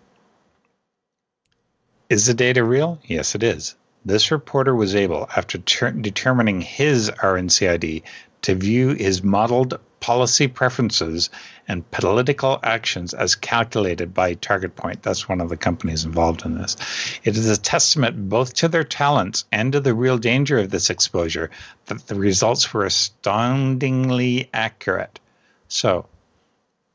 [2.09, 2.99] is the data real?
[3.05, 3.75] Yes, it is.
[4.05, 8.03] This reporter was able, after ter- determining his RNCID,
[8.43, 11.31] to view his modeled policy preferences
[11.69, 15.03] and political actions as calculated by Target Point.
[15.03, 16.77] That's one of the companies involved in this.
[17.23, 20.91] It is a testament both to their talents and to the real danger of this
[20.91, 21.51] exposure
[21.87, 25.21] that the results were astoundingly accurate.
[25.69, 26.07] So,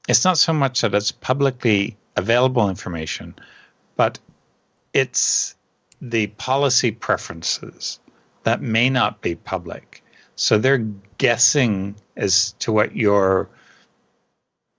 [0.08, 3.36] it's not so much that it's publicly available information,
[3.96, 4.20] but
[4.94, 5.56] it's
[6.02, 8.00] the policy preferences
[8.44, 10.04] that may not be public
[10.36, 10.86] so they're
[11.17, 13.50] guessing as to what your,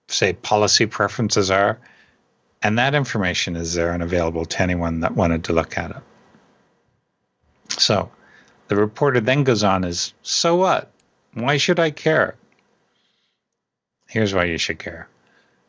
[0.08, 1.78] say, policy preferences are.
[2.62, 6.02] And that information is there and available to anyone that wanted to look at it.
[7.78, 8.10] So
[8.68, 10.90] the reporter then goes on is, so what?
[11.34, 12.34] Why should I care?
[14.08, 15.08] Here's why you should care.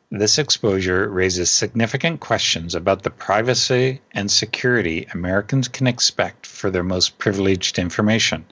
[0.09, 6.81] This exposure raises significant questions about the privacy and security Americans can expect for their
[6.81, 8.45] most privileged information.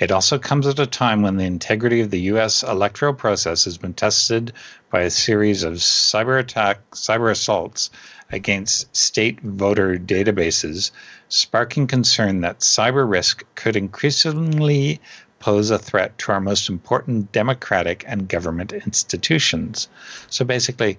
[0.00, 2.64] It also comes at a time when the integrity of the U.S.
[2.64, 4.52] electoral process has been tested
[4.90, 7.90] by a series of cyber attack, cyber assaults
[8.32, 10.90] against state voter databases,
[11.28, 15.00] sparking concern that cyber risk could increasingly
[15.38, 19.88] pose a threat to our most important democratic and government institutions.
[20.28, 20.98] So basically,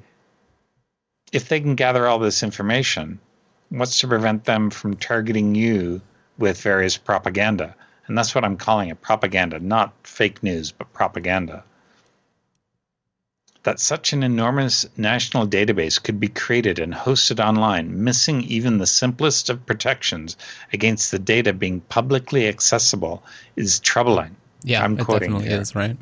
[1.31, 3.19] if they can gather all this information,
[3.69, 6.01] what's to prevent them from targeting you
[6.37, 7.75] with various propaganda?
[8.07, 11.63] And that's what I'm calling it propaganda, not fake news, but propaganda.
[13.67, 18.87] That such an enormous national database could be created and hosted online, missing even the
[18.87, 20.37] simplest of protections
[20.71, 23.25] against the data being publicly accessible,
[23.57, 24.37] is troubling.
[24.63, 25.59] Yeah, I'm it quoting definitely here.
[25.59, 25.97] is, right?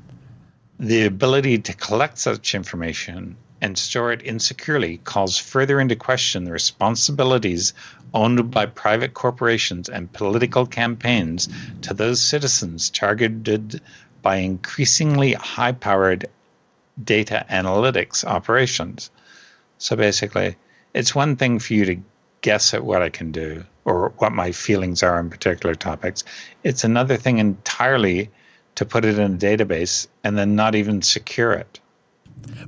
[0.80, 6.52] The ability to collect such information and store it insecurely calls further into question the
[6.52, 7.74] responsibilities
[8.14, 11.50] owned by private corporations and political campaigns
[11.82, 13.82] to those citizens targeted
[14.22, 16.28] by increasingly high powered
[17.02, 19.12] data analytics operations.
[19.78, 20.56] So basically,
[20.94, 21.98] it's one thing for you to
[22.42, 26.24] guess at what I can do or what my feelings are on particular topics.
[26.64, 28.30] It's another thing entirely
[28.76, 31.80] to put it in a database and then not even secure it.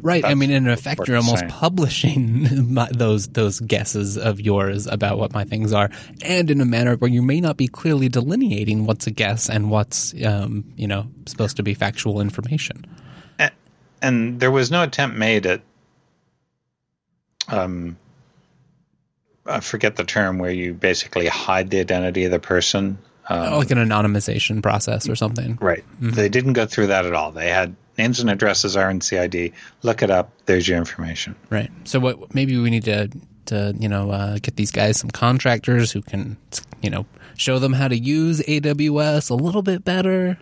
[0.02, 0.22] Right.
[0.22, 1.52] That's I mean, in effect, you're almost saying.
[1.52, 5.90] publishing my, those those guesses of yours about what my things are,
[6.24, 9.70] and in a manner where you may not be clearly delineating what's a guess and
[9.70, 12.86] what's um, you know supposed to be factual information.
[14.02, 15.62] And, there was no attempt made at
[17.48, 17.98] um,
[19.46, 22.98] I forget the term where you basically hide the identity of the person.
[23.30, 25.58] Um, like an anonymization process or something.
[25.62, 25.84] Right.
[25.96, 26.12] Mm-hmm.
[26.12, 27.32] They didn't go through that at all.
[27.32, 29.54] They had names and addresses RNCID.
[29.84, 30.32] Look it up.
[30.46, 31.36] There's your information.
[31.50, 31.70] Right.
[31.84, 32.34] So what?
[32.34, 33.10] Maybe we need to
[33.48, 36.38] to you know uh, get these guys some contractors who can
[36.82, 37.06] you know
[37.38, 40.38] show them how to use AWS a little bit better.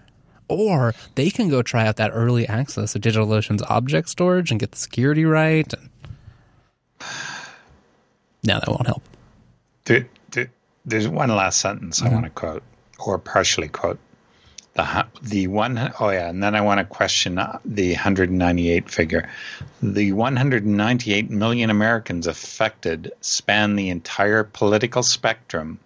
[0.47, 4.71] Or they can go try out that early access of DigitalOcean's object storage and get
[4.71, 5.71] the security right.
[5.73, 5.89] And...
[8.43, 9.03] No, that won't help.
[9.85, 10.51] There, there,
[10.85, 12.09] there's one last sentence mm-hmm.
[12.09, 12.63] I want to quote,
[12.99, 13.99] or partially quote
[14.75, 19.29] the the one oh yeah, and then I want to question the 198 figure.
[19.81, 25.79] The 198 million Americans affected span the entire political spectrum.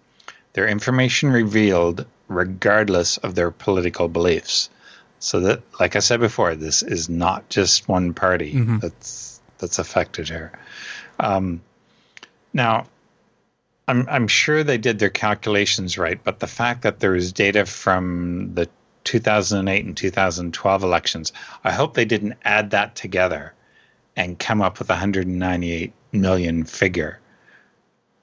[0.52, 4.70] Their information revealed regardless of their political beliefs.
[5.18, 8.54] So that, like I said before, this is not just one party.
[8.54, 8.78] Mm-hmm.
[8.78, 10.52] That's that's affected here.
[11.18, 11.60] Um,
[12.54, 12.86] now,
[13.86, 17.66] I'm I'm sure they did their calculations right, but the fact that there is data
[17.66, 18.68] from the
[19.04, 21.32] 2008 and 2012 elections,
[21.64, 23.52] I hope they didn't add that together
[24.16, 27.18] and come up with 198 million figure.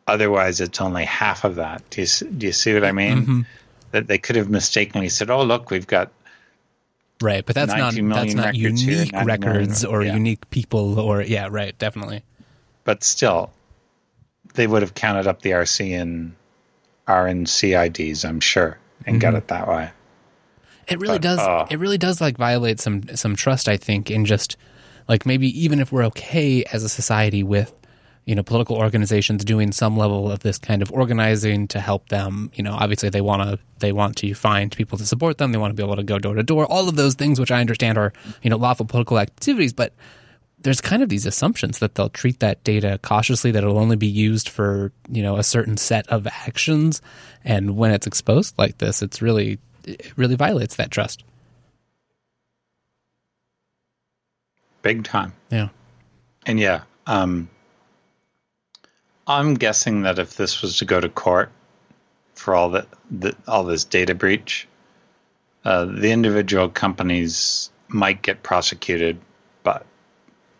[0.07, 1.83] Otherwise, it's only half of that.
[1.89, 3.17] Do you, do you see what I mean?
[3.21, 3.41] Mm-hmm.
[3.91, 6.11] That they could have mistakenly said, "Oh, look, we've got
[7.21, 10.13] Right, but that's not that's not records unique 90 million, records or yeah.
[10.13, 12.23] unique people or yeah, right, definitely.
[12.83, 13.51] but still,
[14.53, 16.35] they would have counted up the RC and
[17.07, 19.89] RNC IDs, I'm sure, and got it that way.
[20.88, 21.39] It really But, does.
[21.39, 23.67] uh, it really does like violate some some trust.
[23.67, 24.55] I think in just
[25.07, 27.73] like maybe even if we're okay as a society with
[28.28, 32.51] you know political organizations doing some level of this kind of organizing to help them.
[32.53, 35.53] You know, obviously they want to they want to find people to support them.
[35.53, 36.65] They want to be able to go door to door.
[36.65, 38.11] All of those things, which I understand are
[38.43, 39.93] you know lawful political activities, but
[40.59, 44.07] there's kind of these assumptions that they'll treat that data cautiously that it'll only be
[44.07, 47.01] used for you know a certain set of actions
[47.45, 51.23] and when it's exposed like this it's really it really violates that trust
[54.82, 55.34] Big time.
[55.51, 55.69] yeah
[56.45, 57.49] And yeah, um,
[59.28, 61.51] I'm guessing that if this was to go to court
[62.36, 64.67] for all that, the, all this data breach,
[65.65, 69.19] uh, the individual companies might get prosecuted,
[69.63, 69.86] but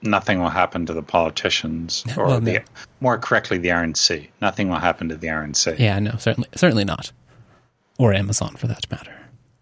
[0.02, 2.60] nothing will happen to the politicians, or Well, the, no.
[3.00, 4.28] more correctly, the RNC.
[4.42, 5.80] Nothing will happen to the RNC.
[5.80, 7.12] yeah no certainly certainly not
[7.98, 9.14] or amazon for that matter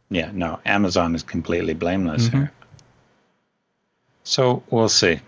[0.10, 2.38] Yeah, no, Amazon is completely blameless Mm-hmm.
[2.38, 2.52] here.
[4.24, 5.20] So we'll see.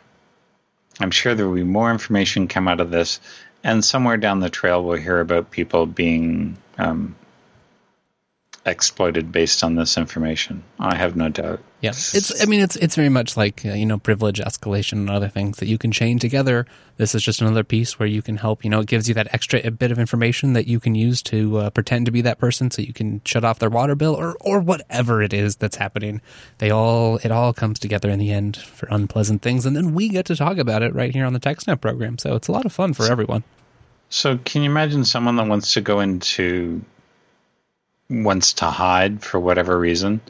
[1.00, 3.20] I'm sure there will be more information come out of this,
[3.64, 7.16] and somewhere down the trail we'll hear about people being um,
[8.68, 10.64] exploited based on this information.
[10.80, 11.60] I have no doubt.
[11.82, 12.42] Yeah, it's.
[12.42, 15.58] I mean, it's it's very much like uh, you know privilege escalation and other things
[15.58, 16.66] that you can chain together.
[16.98, 18.64] This is just another piece where you can help.
[18.64, 21.58] You know, it gives you that extra bit of information that you can use to
[21.58, 24.36] uh, pretend to be that person, so you can shut off their water bill or
[24.42, 26.20] or whatever it is that's happening.
[26.58, 30.10] They all it all comes together in the end for unpleasant things, and then we
[30.10, 32.18] get to talk about it right here on the TechSnap program.
[32.18, 33.44] So it's a lot of fun for everyone.
[34.10, 36.82] So can you imagine someone that wants to go into
[38.10, 40.22] wants to hide for whatever reason?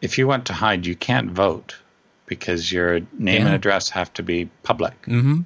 [0.00, 1.76] If you want to hide, you can't vote
[2.26, 4.94] because your name and address have to be public.
[5.02, 5.40] Mm-hmm.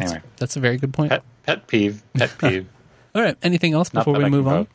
[0.00, 1.10] Anyway, That's a very good point.
[1.10, 2.66] pet pet peeve, pet peeve.
[3.14, 3.36] All right.
[3.42, 4.66] Anything else before we I move on?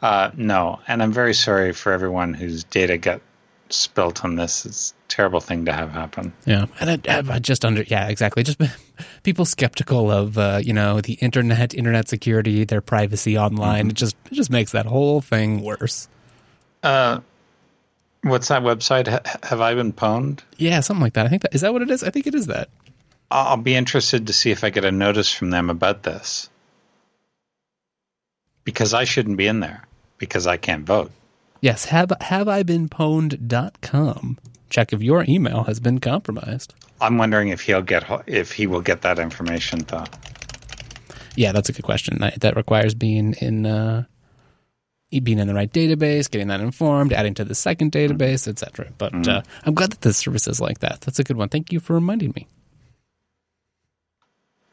[0.00, 3.20] Uh, no, and I'm very sorry for everyone whose data got
[3.70, 4.66] spilt on this.
[4.66, 6.32] It's a terrible thing to have happen.
[6.46, 8.42] Yeah, and I, I just under yeah exactly.
[8.42, 8.60] Just
[9.22, 13.90] people skeptical of uh, you know the internet, internet security, their privacy online.
[13.90, 16.08] It just it just makes that whole thing worse.
[16.82, 17.20] Uh,
[18.22, 19.08] what's that website?
[19.08, 20.40] Ha- have I been pwned?
[20.56, 21.26] Yeah, something like that.
[21.26, 22.02] I think that is that what it is.
[22.02, 22.68] I think it is that.
[23.30, 26.48] I'll be interested to see if I get a notice from them about this.
[28.64, 29.82] Because I shouldn't be in there
[30.18, 31.10] because I can't vote.
[31.64, 34.38] Yes, have have I been pwned.com.
[34.68, 36.74] Check if your email has been compromised.
[37.00, 40.04] I'm wondering if he'll get if he will get that information though.
[41.36, 42.18] Yeah, that's a good question.
[42.18, 44.04] That, that requires being in uh,
[45.08, 48.92] being in the right database, getting that informed, adding to the second database, etc.
[48.98, 51.00] But uh, I'm glad that the service is like that.
[51.00, 51.48] That's a good one.
[51.48, 52.46] Thank you for reminding me.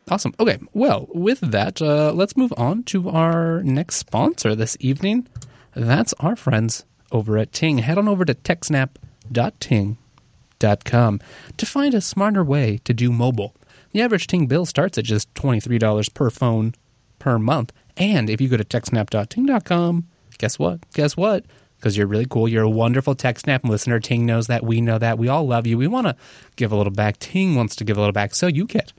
[0.09, 0.33] Awesome.
[0.41, 0.59] Okay.
[0.73, 5.29] Well, with that, uh, let's move on to our next sponsor this evening.
[5.75, 7.79] That's our friends over at Ting.
[7.79, 11.19] Head on over to techsnap.ting.com
[11.57, 13.55] to find a smarter way to do mobile.
[13.91, 16.73] The average Ting bill starts at just $23 per phone
[17.19, 17.73] per month.
[17.97, 20.07] And if you go to techsnap.ting.com,
[20.37, 20.79] guess what?
[20.93, 21.45] Guess what?
[21.77, 22.47] Because you're really cool.
[22.47, 23.99] You're a wonderful TechSnap listener.
[23.99, 24.63] Ting knows that.
[24.63, 25.17] We know that.
[25.17, 25.77] We all love you.
[25.77, 26.15] We want to
[26.55, 27.17] give a little back.
[27.17, 28.35] Ting wants to give a little back.
[28.35, 28.93] So you get.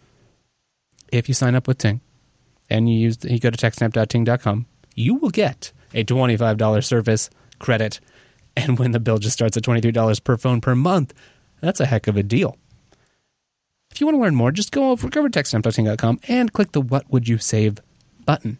[1.12, 2.00] If you sign up with Ting
[2.68, 8.00] and you use you go to techsnap.ting.com, you will get a $25 service credit.
[8.56, 11.14] And when the bill just starts at $23 per phone per month,
[11.60, 12.56] that's a heck of a deal.
[13.90, 17.10] If you want to learn more, just go over, to techsnap.ting.com and click the What
[17.10, 17.78] Would You Save
[18.24, 18.58] button.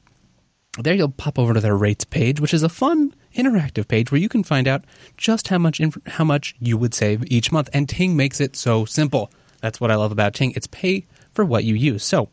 [0.78, 4.20] There you'll pop over to their rates page, which is a fun interactive page where
[4.20, 4.84] you can find out
[5.16, 7.68] just how much inf- how much you would save each month.
[7.74, 9.30] And Ting makes it so simple.
[9.60, 10.52] That's what I love about Ting.
[10.56, 12.04] It's pay for what you use.
[12.04, 12.30] So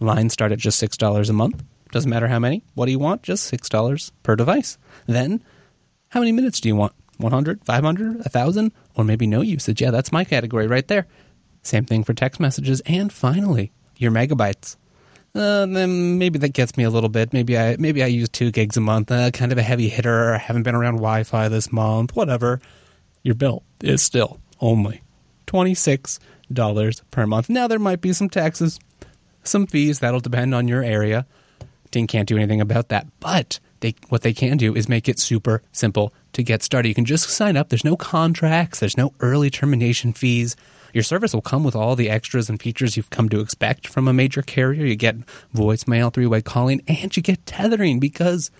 [0.00, 1.62] lines start at just six dollars a month.
[1.92, 2.64] Doesn't matter how many.
[2.74, 3.22] What do you want?
[3.22, 4.78] Just six dollars per device.
[5.06, 5.44] Then
[6.08, 6.92] how many minutes do you want?
[7.18, 8.72] 100, 500, 1,000?
[8.96, 9.80] Or maybe no usage.
[9.80, 11.06] Yeah, that's my category right there.
[11.62, 12.82] Same thing for text messages.
[12.86, 14.76] And finally, your megabytes.
[15.34, 17.32] Uh, then maybe that gets me a little bit.
[17.32, 19.10] Maybe I maybe I use two gigs a month.
[19.10, 20.34] Uh, kind of a heavy hitter.
[20.34, 22.14] I haven't been around Wi-Fi this month.
[22.16, 22.60] Whatever.
[23.22, 25.00] Your bill is still only
[25.46, 26.20] $26
[27.10, 27.48] per month.
[27.48, 28.80] Now, there might be some taxes,
[29.44, 30.00] some fees.
[30.00, 31.26] That'll depend on your area.
[31.92, 33.06] Ting can't do anything about that.
[33.20, 36.88] But they, what they can do is make it super simple to get started.
[36.88, 37.68] You can just sign up.
[37.68, 40.56] There's no contracts, there's no early termination fees.
[40.92, 44.08] Your service will come with all the extras and features you've come to expect from
[44.08, 44.84] a major carrier.
[44.84, 45.16] You get
[45.54, 48.50] voicemail, three way calling, and you get tethering because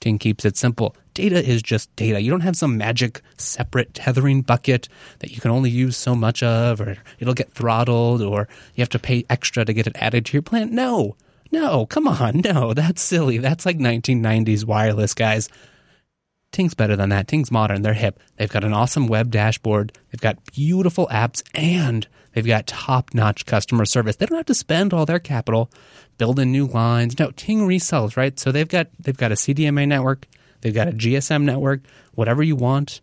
[0.00, 0.94] Ting keeps it simple.
[1.14, 2.20] Data is just data.
[2.20, 4.88] You don't have some magic separate tethering bucket
[5.18, 8.88] that you can only use so much of, or it'll get throttled, or you have
[8.90, 10.74] to pay extra to get it added to your plan.
[10.74, 11.16] No,
[11.50, 13.38] no, come on, no, that's silly.
[13.38, 15.48] That's like 1990s wireless, guys.
[16.50, 17.28] Ting's better than that.
[17.28, 17.82] Ting's modern.
[17.82, 18.20] They're hip.
[18.36, 19.92] They've got an awesome web dashboard.
[20.10, 24.16] They've got beautiful apps and they've got top notch customer service.
[24.16, 25.70] They don't have to spend all their capital
[26.16, 27.18] building new lines.
[27.18, 28.38] No, Ting resells, right?
[28.38, 30.26] So they've got they've got a CDMA network,
[30.62, 31.82] they've got a GSM network,
[32.14, 33.02] whatever you want.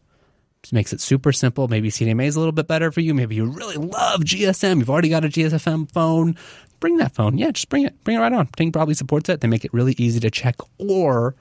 [0.64, 1.68] Just makes it super simple.
[1.68, 3.14] Maybe CDMA is a little bit better for you.
[3.14, 4.80] Maybe you really love GSM.
[4.80, 6.38] You've already got a GSM phone.
[6.80, 7.38] Bring that phone.
[7.38, 8.04] Yeah, just bring it.
[8.04, 8.48] Bring it right on.
[8.48, 9.42] Ting probably supports it.
[9.42, 11.36] They make it really easy to check or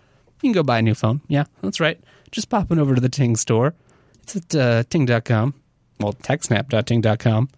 [0.44, 1.22] you can go buy a new phone.
[1.26, 1.98] Yeah, that's right.
[2.30, 3.74] Just pop popping over to the Ting store.
[4.22, 5.54] It's at uh, ting.com.
[6.00, 7.48] Well, techsnap.ting.com.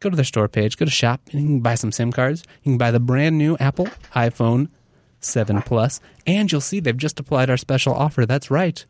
[0.00, 2.42] Go to their store page, go to shop, and you can buy some SIM cards.
[2.64, 3.86] You can buy the brand new Apple
[4.16, 4.68] iPhone
[5.20, 8.26] 7 Plus, and you'll see they've just applied our special offer.
[8.26, 8.84] That's right.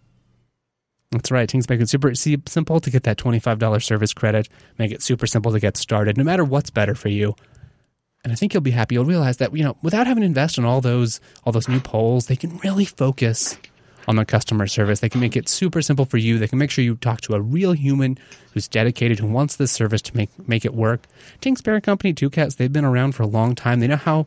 [1.11, 1.47] That's right.
[1.47, 4.49] Ting's make it super simple to get that $25 service credit.
[4.79, 7.35] Make it super simple to get started, no matter what's better for you
[8.25, 8.95] and I think you'll be happy.
[8.95, 11.81] You'll realize that you know without having to invest in all those all those new
[11.81, 13.59] poles, they can really focus
[14.09, 15.01] on the customer service.
[15.01, 16.39] They can make it super simple for you.
[16.39, 18.19] They can make sure you talk to a real human
[18.53, 21.07] who's dedicated, who wants this service to make make it work.
[21.41, 23.81] Ting's Parent Company, Tucows, they've been around for a long time.
[23.81, 24.27] They know how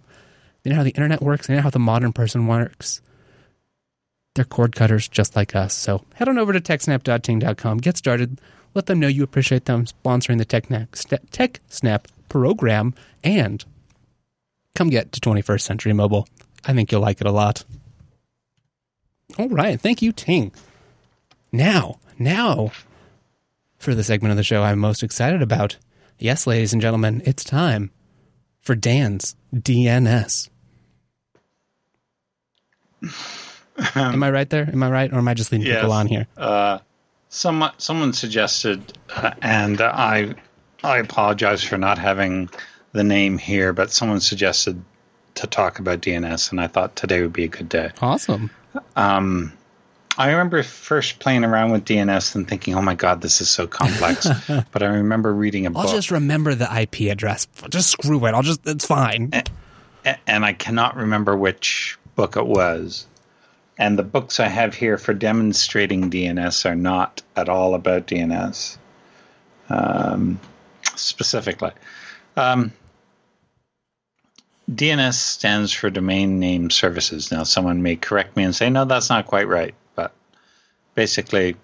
[0.63, 1.47] they know how the internet works.
[1.47, 3.01] They know how the modern person works.
[4.33, 5.73] They're cord cutters just like us.
[5.73, 7.77] So head on over to techsnap.ting.com.
[7.77, 8.41] Get started.
[8.73, 10.43] Let them know you appreciate them sponsoring the
[11.31, 12.93] Tech Snap program
[13.23, 13.63] and
[14.75, 16.27] come get to 21st Century Mobile.
[16.65, 17.63] I think you'll like it a lot.
[19.37, 19.79] All right.
[19.79, 20.51] Thank you, Ting.
[21.51, 22.71] Now, now,
[23.77, 25.77] for the segment of the show I'm most excited about.
[26.19, 27.91] Yes, ladies and gentlemen, it's time
[28.61, 30.49] for Dan's DNS.
[33.95, 34.69] am I right there?
[34.71, 35.81] Am I right, or am I just leading yes.
[35.81, 36.27] people on here?
[36.37, 36.79] Uh,
[37.29, 40.33] someone someone suggested, uh, and I
[40.83, 42.49] I apologize for not having
[42.95, 44.81] the name here, but someone suggested
[45.35, 47.91] to talk about DNS, and I thought today would be a good day.
[48.01, 48.49] Awesome.
[48.95, 49.53] Um,
[50.17, 53.67] I remember first playing around with DNS and thinking, "Oh my god, this is so
[53.67, 54.27] complex."
[54.71, 55.85] but I remember reading a I'll book.
[55.87, 57.47] I'll just remember the IP address.
[57.69, 58.33] Just screw it.
[58.33, 59.29] I'll just it's fine.
[59.33, 63.07] And, and I cannot remember which book it was.
[63.77, 68.77] And the books I have here for demonstrating DNS are not at all about DNS
[69.69, 70.39] um,
[70.95, 71.71] specifically.
[72.37, 72.71] Um,
[74.69, 77.31] DNS stands for Domain Name Services.
[77.31, 79.75] Now, someone may correct me and say, no, that's not quite right.
[79.93, 80.11] But
[80.95, 81.55] basically,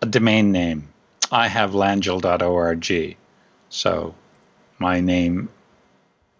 [0.00, 0.88] a domain name.
[1.30, 3.16] I have langille.org.
[3.68, 4.14] So
[4.78, 5.48] my name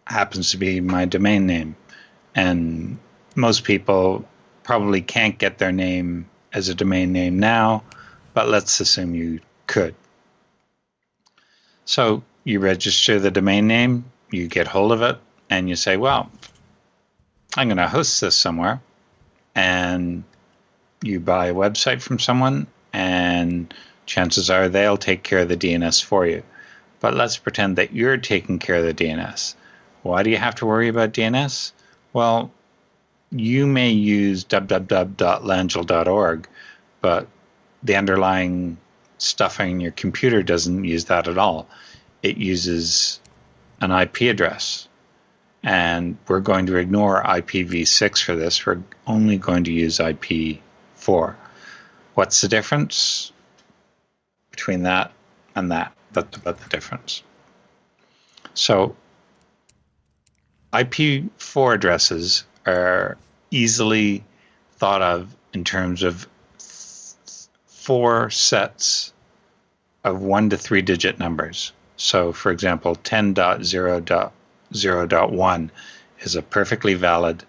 [0.07, 1.77] happens to be my domain name.
[2.35, 2.99] And
[3.35, 4.27] most people
[4.63, 7.83] probably can't get their name as a domain name now,
[8.35, 9.95] but let's assume you could.
[11.85, 15.19] So you register the domain name, you get hold of it
[15.51, 16.31] and you say, well,
[17.57, 18.81] I'm going to host this somewhere.
[19.55, 20.25] And
[21.03, 23.73] you buy a website from someone, and
[24.07, 26.43] chances are they'll take care of the DNS for you.
[27.01, 29.55] But let's pretend that you're taking care of the DNS.
[30.03, 31.73] Why do you have to worry about DNS?
[32.13, 32.51] Well,
[33.31, 36.49] you may use www.langille.org,
[37.01, 37.29] but
[37.83, 38.77] the underlying
[39.19, 41.67] stuff on your computer doesn't use that at all.
[42.23, 43.21] It uses
[43.83, 44.89] an IP address.
[45.63, 48.65] And we're going to ignore IPv6 for this.
[48.65, 51.35] We're only going to use IP4.
[52.15, 53.33] What's the difference
[54.51, 55.13] between that
[55.55, 55.93] and that?
[56.13, 57.23] That's about the difference.
[58.55, 58.97] So,
[60.73, 63.17] IP4 addresses are
[63.51, 64.25] easily
[64.77, 66.27] thought of in terms of
[67.67, 69.13] four sets
[70.05, 71.73] of one to three digit numbers.
[72.03, 75.71] So, for example, 10.0.0.1
[76.19, 77.45] is a perfectly valid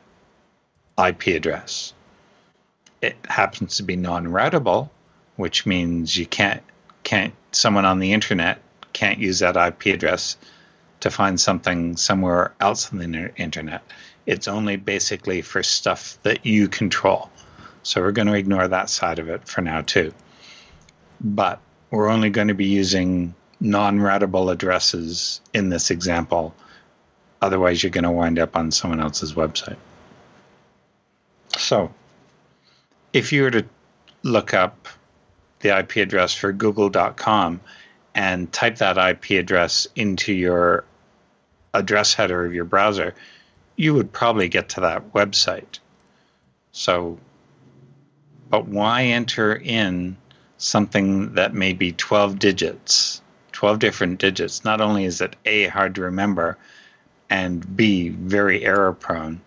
[1.03, 1.93] IP address.
[3.01, 4.91] It happens to be non-routable,
[5.37, 6.61] which means you can't
[7.03, 8.59] can't someone on the internet
[8.93, 10.37] can't use that IP address
[10.99, 13.81] to find something somewhere else on the internet.
[14.27, 17.31] It's only basically for stuff that you control.
[17.81, 20.13] So we're going to ignore that side of it for now too.
[21.19, 26.53] But we're only going to be using non-routable addresses in this example.
[27.41, 29.77] Otherwise, you're going to wind up on someone else's website.
[31.57, 31.93] So,
[33.11, 33.65] if you were to
[34.23, 34.87] look up
[35.59, 37.61] the IP address for google.com
[38.15, 40.83] and type that IP address into your
[41.73, 43.15] address header of your browser,
[43.75, 45.79] you would probably get to that website.
[46.71, 47.17] So,
[48.49, 50.17] but why enter in
[50.57, 53.21] something that may be 12 digits,
[53.63, 54.65] 12 different digits?
[54.65, 56.57] Not only is it A, hard to remember,
[57.29, 59.39] and B, very error prone.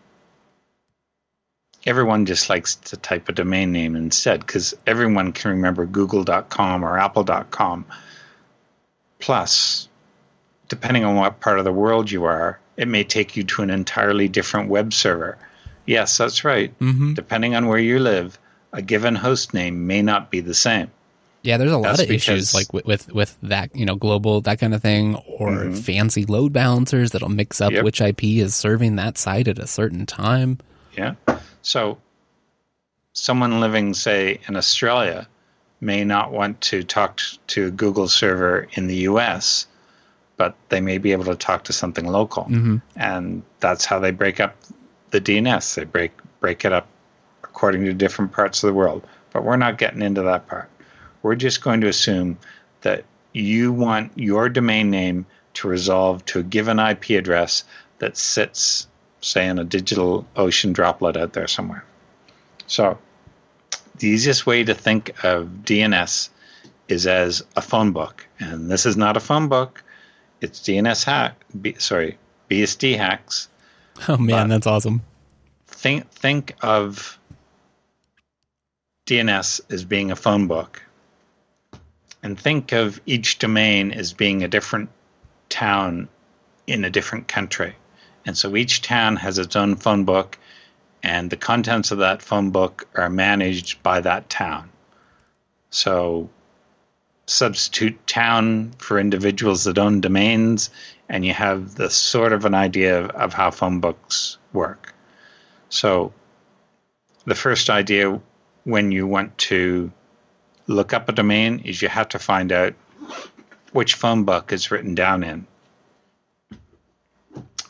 [1.84, 6.98] Everyone just likes to type a domain name instead because everyone can remember google.com or
[6.98, 7.84] apple.com.
[9.18, 9.86] Plus,
[10.70, 13.68] depending on what part of the world you are, it may take you to an
[13.68, 15.36] entirely different web server.
[15.84, 16.72] Yes, that's right.
[16.78, 17.12] Mm-hmm.
[17.12, 18.38] Depending on where you live,
[18.72, 20.90] a given host name may not be the same.
[21.46, 24.58] Yeah, there's a lot of issues like with, with with that, you know, global that
[24.58, 25.78] kind of thing, or Mhm.
[25.78, 27.84] fancy load balancers that'll mix up Yep.
[27.84, 30.58] which IP is serving that site at a certain time.
[30.96, 31.14] Yeah.
[31.62, 31.98] So,
[33.12, 35.28] someone living, say, in Australia
[35.80, 39.66] may not want to talk to a Google server in the US,
[40.36, 42.44] but they may be able to talk to something local.
[42.44, 44.56] hmm And that's how they break up
[45.10, 45.74] the DNS.
[45.76, 46.86] They break break it up
[47.44, 49.06] according to different parts of the world.
[49.32, 50.68] But we're not getting into that part.
[51.22, 52.38] We're just going to assume
[52.82, 57.64] that you want your domain name to resolve to a given IP address
[57.98, 58.86] that sits,
[59.20, 61.84] say, in a digital ocean droplet out there somewhere.
[62.66, 62.98] So,
[63.98, 66.28] the easiest way to think of DNS
[66.88, 68.26] is as a phone book.
[68.38, 69.82] And this is not a phone book,
[70.40, 72.18] it's DNS hack, B, sorry,
[72.50, 73.48] BSD hacks.
[74.08, 75.02] Oh man, But- that's awesome.
[75.68, 77.18] Think, think of
[79.06, 80.82] DNS as being a phone book.
[82.26, 84.90] And think of each domain as being a different
[85.48, 86.08] town
[86.66, 87.76] in a different country.
[88.24, 90.36] And so each town has its own phone book,
[91.04, 94.72] and the contents of that phone book are managed by that town.
[95.70, 96.28] So
[97.26, 100.70] substitute town for individuals that own domains,
[101.08, 104.92] and you have the sort of an idea of, of how phone books work.
[105.68, 106.12] So
[107.24, 108.20] the first idea
[108.64, 109.92] when you want to
[110.66, 112.74] look up a domain is you have to find out
[113.72, 115.46] which phone book is written down in.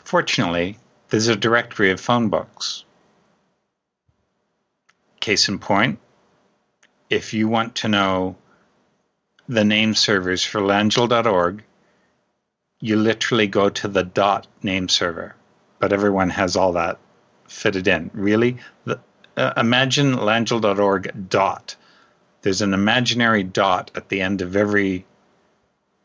[0.05, 0.79] Fortunately,
[1.09, 2.85] there's a directory of phone books.
[5.21, 5.99] Case in point,
[7.11, 8.37] if you want to know
[9.49, 11.63] the name servers for langille.org,
[12.81, 15.35] you literally go to the dot name server,
[15.79, 16.99] but everyone has all that
[17.49, 18.11] fitted in.
[18.13, 18.59] Really?
[18.85, 19.01] The,
[19.37, 21.77] uh, imagine langille.org dot.
[22.47, 25.05] There's an imaginary dot at the end of every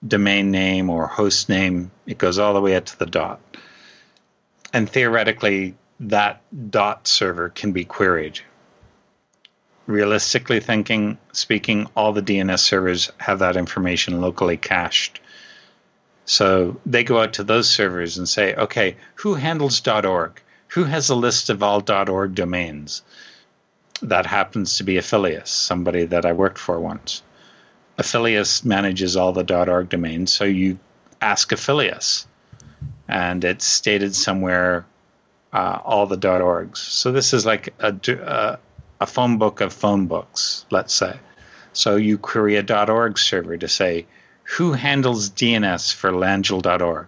[0.07, 1.91] domain name or host name.
[2.07, 3.39] It goes all the way up to the dot.
[4.73, 8.39] And theoretically, that dot server can be queried.
[9.85, 15.21] Realistically thinking, speaking, all the DNS servers have that information locally cached.
[16.25, 20.41] So they go out to those servers and say, okay, who handles .org?
[20.69, 23.03] Who has a list of all .org domains?
[24.01, 27.21] That happens to be Afilias, somebody that I worked for once.
[27.97, 30.79] Afilias manages all the .org domains, so you
[31.21, 32.25] ask Afilias,
[33.07, 34.85] and it's stated somewhere
[35.53, 36.77] uh, all the .orgs.
[36.77, 38.57] So this is like a,
[38.99, 41.19] a phone book of phone books, let's say.
[41.73, 44.05] So you query a .org server to say,
[44.43, 47.07] who handles DNS for langille.org?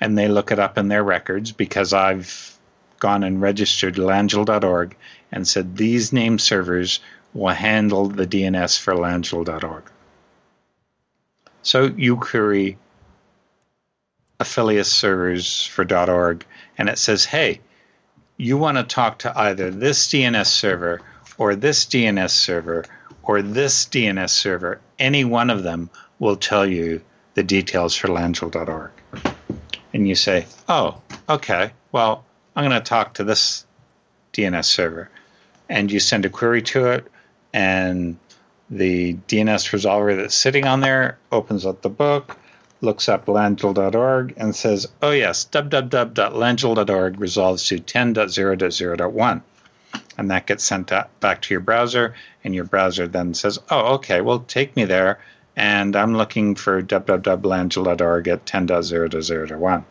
[0.00, 2.58] And they look it up in their records because I've
[2.98, 4.96] gone and registered langille.org
[5.32, 7.00] and said these name servers
[7.34, 9.84] will handle the DNS for langille.org.
[11.62, 12.78] So you query
[14.40, 16.44] affiliate servers for .org
[16.76, 17.60] and it says, hey,
[18.36, 21.00] you want to talk to either this DNS server
[21.36, 22.84] or this DNS server
[23.22, 27.02] or this DNS server, any one of them will tell you
[27.34, 28.90] the details for langille.org.
[29.92, 32.24] And you say, oh, okay, well,
[32.54, 33.66] I'm going to talk to this
[34.32, 35.10] DNS server.
[35.68, 37.06] And you send a query to it,
[37.52, 38.16] and
[38.70, 42.36] the DNS resolver that's sitting on there opens up the book,
[42.80, 49.42] looks up langille.org, and says, oh, yes, www.langille.org resolves to 10.0.0.1
[50.18, 50.90] and that gets sent
[51.20, 52.14] back to your browser
[52.44, 55.18] and your browser then says oh okay well take me there
[55.56, 59.84] and i'm looking for www.langille.org at 10.0.0.1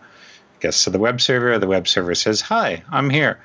[0.59, 1.59] Guess to the web server.
[1.59, 3.39] The web server says, "Hi, I'm here.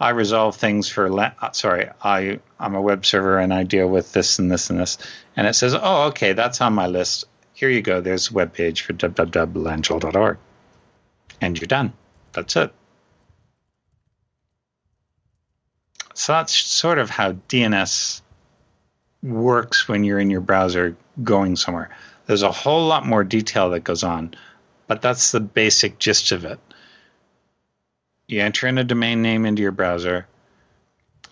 [0.00, 1.10] I resolve things for.
[1.10, 4.70] La- uh, sorry, I I'm a web server and I deal with this and this
[4.70, 4.98] and this."
[5.36, 7.24] And it says, "Oh, okay, that's on my list.
[7.54, 8.00] Here you go.
[8.00, 10.38] There's a web page for www.langille.org."
[11.40, 11.92] And you're done.
[12.32, 12.72] That's it.
[16.14, 18.20] So that's sort of how DNS
[19.22, 21.90] works when you're in your browser going somewhere.
[22.26, 24.34] There's a whole lot more detail that goes on,
[24.86, 26.58] but that's the basic gist of it.
[28.30, 30.24] You enter in a domain name into your browser.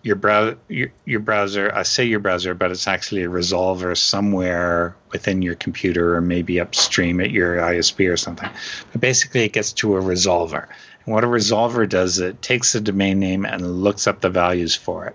[0.03, 5.41] Your browser, your, browser, I say your browser, but it's actually a resolver somewhere within
[5.41, 8.51] your computer or maybe upstream at your ISP or something.
[8.91, 10.67] But basically, it gets to a resolver.
[11.05, 14.75] And what a resolver does, it takes the domain name and looks up the values
[14.75, 15.15] for it.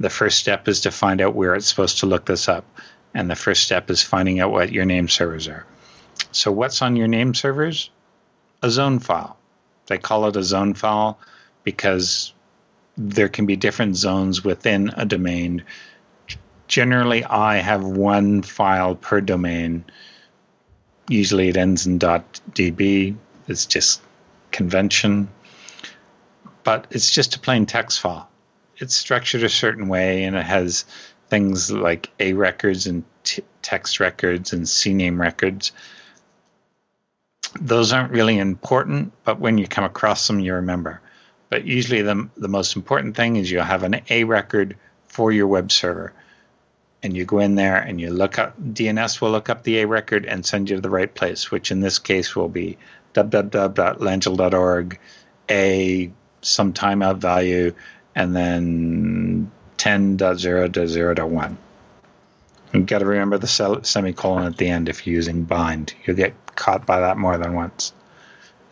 [0.00, 2.64] The first step is to find out where it's supposed to look this up.
[3.12, 5.66] And the first step is finding out what your name servers are.
[6.32, 7.90] So, what's on your name servers?
[8.62, 9.36] A zone file.
[9.86, 11.18] They call it a zone file
[11.64, 12.32] because
[12.96, 15.64] there can be different zones within a domain.
[16.68, 19.84] Generally, I have one file per domain.
[21.08, 23.16] Usually, it ends in .db.
[23.48, 24.02] It's just
[24.50, 25.28] convention,
[26.64, 28.28] but it's just a plain text file.
[28.78, 30.84] It's structured a certain way, and it has
[31.28, 35.72] things like A records and t- text records and CNAME records.
[37.60, 41.00] Those aren't really important, but when you come across them, you remember.
[41.48, 44.76] But usually, the, the most important thing is you'll have an A record
[45.08, 46.12] for your web server.
[47.02, 49.86] And you go in there and you look up, DNS will look up the A
[49.86, 52.78] record and send you to the right place, which in this case will be
[53.14, 54.98] www.langille.org,
[55.50, 56.10] A,
[56.42, 57.74] some timeout value,
[58.14, 61.56] and then 10.0.0.1.
[62.76, 65.94] You've got to remember the semicolon at the end if you're using bind.
[66.04, 67.92] You'll get caught by that more than once.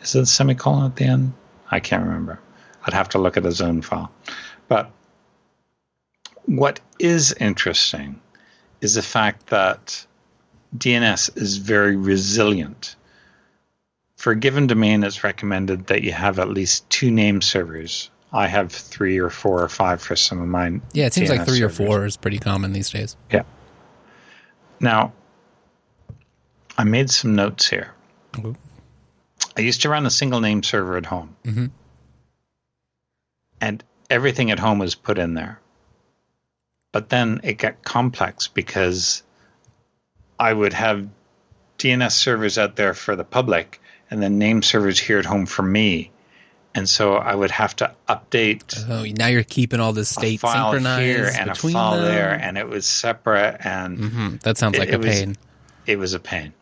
[0.02, 1.32] Is it a semicolon at the end?
[1.70, 2.38] I can't remember.
[2.84, 4.11] I'd have to look at the zone file.
[4.68, 4.90] But
[6.44, 8.20] what is interesting
[8.80, 10.05] is the fact that
[10.76, 12.96] DNS is very resilient.
[14.16, 18.48] For a given domain, it's recommended that you have at least two name servers I
[18.48, 20.82] have three or four or five for some of mine.
[20.92, 21.80] Yeah, it seems DNS like three servers.
[21.80, 23.16] or four is pretty common these days.
[23.30, 23.44] Yeah.
[24.81, 25.12] Now,
[26.77, 27.95] I made some notes here.
[28.33, 28.53] Mm-hmm.
[29.57, 31.37] I used to run a single name server at home.
[31.45, 31.66] Mm-hmm.
[33.61, 35.61] And everything at home was put in there.
[36.93, 39.22] But then it got complex because
[40.39, 41.09] I would have
[41.79, 45.62] DNS servers out there for the public and then name servers here at home for
[45.62, 46.11] me
[46.75, 48.85] and so I would have to update.
[48.89, 52.05] Oh, now you're keeping all this state synchronized here and between a file them.
[52.05, 54.37] there, and it was separate, and mm-hmm.
[54.43, 55.37] that sounds it, like it a was, pain.
[55.87, 56.53] It was a pain.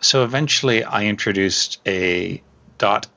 [0.00, 2.42] So eventually, I introduced a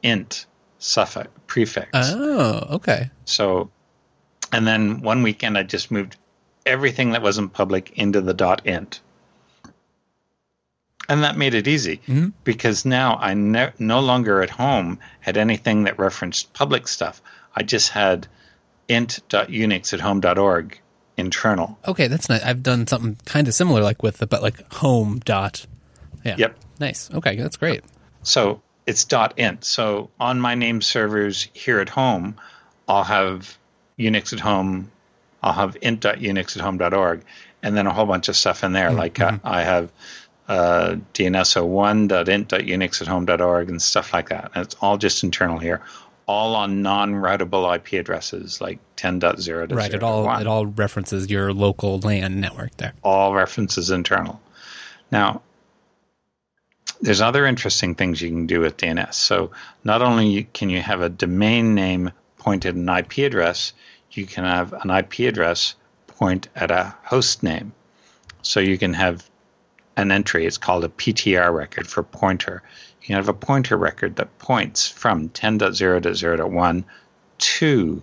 [0.01, 0.45] .int
[0.79, 1.89] suffix prefix.
[1.93, 3.09] Oh, okay.
[3.25, 3.69] So,
[4.51, 6.17] and then one weekend, I just moved
[6.65, 8.99] everything that wasn't public into the .int
[11.09, 12.29] and that made it easy mm-hmm.
[12.43, 17.21] because now I no, no longer at home had anything that referenced public stuff.
[17.55, 18.27] I just had
[18.87, 20.79] int.unix at home.org
[21.17, 21.77] internal.
[21.87, 22.43] Okay, that's nice.
[22.43, 25.65] I've done something kind of similar, like with the but like home dot.
[26.23, 26.35] Yeah.
[26.37, 26.57] Yep.
[26.79, 27.11] Nice.
[27.13, 27.83] Okay, that's great.
[28.23, 29.63] So it's dot int.
[29.63, 32.35] So on my name servers here at home,
[32.87, 33.57] I'll have
[33.99, 34.91] Unix at home.
[35.41, 37.23] I'll have int.unix at home.org,
[37.61, 38.89] and then a whole bunch of stuff in there.
[38.89, 38.97] Mm-hmm.
[38.97, 39.91] Like uh, I have
[40.47, 44.51] uh, dnso1.int.unix at home.org and stuff like that.
[44.53, 45.81] And it's all just internal here,
[46.25, 49.73] all on non-routable IP addresses like 10.0.
[49.73, 49.93] Right.
[49.93, 52.93] It all it all references your local LAN network there.
[53.03, 54.41] All references internal.
[55.11, 55.41] Now,
[57.01, 59.13] there's other interesting things you can do with DNS.
[59.13, 59.51] So
[59.83, 63.73] not only can you have a domain name pointed an IP address,
[64.11, 65.75] you can have an IP address
[66.07, 67.73] point at a host name.
[68.41, 69.29] So you can have
[69.95, 70.45] an entry.
[70.45, 72.63] It's called a PTR record for pointer.
[73.03, 76.83] You have a pointer record that points from 10.0.0.1
[77.37, 78.01] to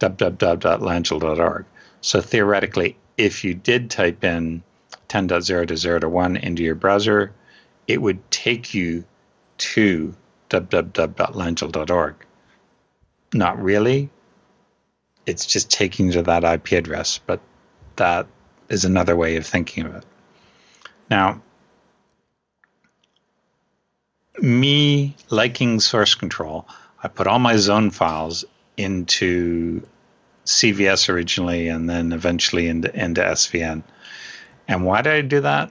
[0.00, 1.64] www.langille.org.
[2.00, 4.62] So theoretically, if you did type in
[5.08, 7.32] 10.0.0.1 into your browser,
[7.86, 9.04] it would take you
[9.58, 10.14] to
[10.50, 12.14] www.langille.org.
[13.34, 14.10] Not really.
[15.24, 17.40] It's just taking you to that IP address, but
[17.96, 18.26] that
[18.68, 20.04] is another way of thinking of it.
[21.10, 21.42] Now,
[24.40, 26.66] me liking source control,
[27.02, 28.44] I put all my zone files
[28.76, 29.86] into
[30.46, 33.82] CVS originally and then eventually into, into SVN.
[34.68, 35.70] And why did I do that?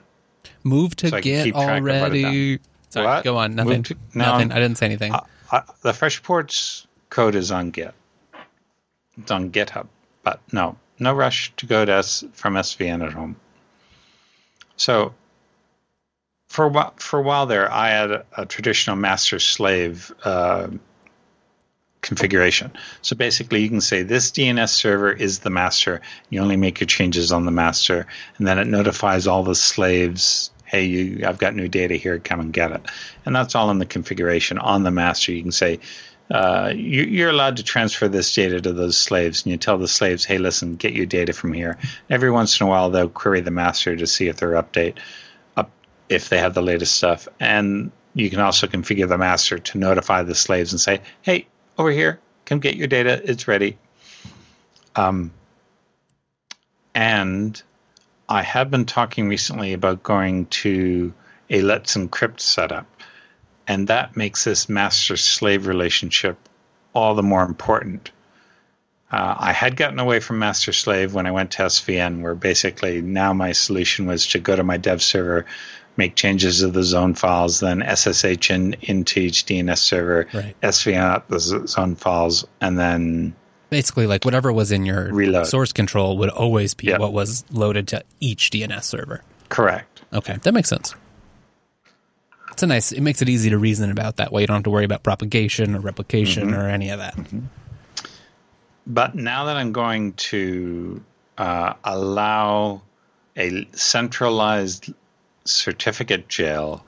[0.64, 2.60] Move to so get already.
[2.90, 3.24] Sorry, What?
[3.24, 3.54] go on.
[3.54, 3.82] Nothing.
[3.84, 4.52] To- no, nothing.
[4.52, 5.12] I'm- didn't say anything.
[5.12, 7.94] Uh, uh, the Freshports code is on Git.
[9.18, 9.88] It's on GitHub,
[10.22, 13.36] but no, no rush to go to S, from SVN at home.
[14.76, 15.14] So
[16.52, 20.68] for a while, for a while there, I had a, traditional master slave uh,
[22.02, 22.72] configuration.
[23.00, 26.02] So basically, you can say this DNS server is the master.
[26.28, 30.50] You only make your changes on the master, and then it notifies all the slaves.
[30.66, 32.18] Hey, you, I've got new data here.
[32.18, 32.82] Come and get it.
[33.24, 35.32] And that's all in the configuration on the master.
[35.32, 35.80] You can say
[36.30, 39.88] uh, you, you're allowed to transfer this data to those slaves, and you tell the
[39.88, 41.78] slaves, "Hey, listen, get your data from here."
[42.10, 45.04] Every once in a while, they'll query the master to see if they're update up
[46.08, 50.22] if they have the latest stuff, and you can also configure the master to notify
[50.22, 51.46] the slaves and say, "Hey,
[51.78, 53.20] over here, come get your data.
[53.24, 53.78] It's ready."
[54.94, 55.32] Um,
[56.94, 57.60] and
[58.28, 61.12] I have been talking recently about going to
[61.48, 62.86] a Let's Encrypt setup,
[63.66, 66.36] and that makes this master slave relationship
[66.94, 68.10] all the more important.
[69.10, 73.02] Uh, I had gotten away from master slave when I went to SVN, where basically
[73.02, 75.44] now my solution was to go to my dev server,
[75.96, 80.56] make changes to the zone files, then SSH in, into each DNS server, Right.
[80.62, 83.34] SVN out the zone files, and then
[83.70, 85.46] Basically, like whatever was in your Reload.
[85.46, 86.98] source control would always be Yeah.
[86.98, 89.22] what was loaded to each DNS server.
[89.48, 90.02] correct.
[90.12, 90.94] Okay, that makes sense.
[92.50, 92.92] It's a nice.
[92.92, 94.42] It makes it easy to reason about that way.
[94.42, 96.60] You don't have to worry about propagation or replication Mm-hmm.
[96.60, 97.16] or any of that.
[98.86, 101.02] But now that I'm going to
[101.38, 102.82] uh, allow
[103.36, 104.92] a centralized
[105.44, 106.84] certificate jail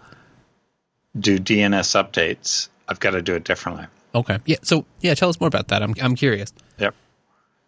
[1.18, 3.86] do DNS updates, I've got to do it differently.
[4.14, 4.56] Okay, yeah.
[4.62, 5.82] So yeah, tell us more about that.
[5.82, 6.52] I'm I'm curious.
[6.78, 6.94] Yep.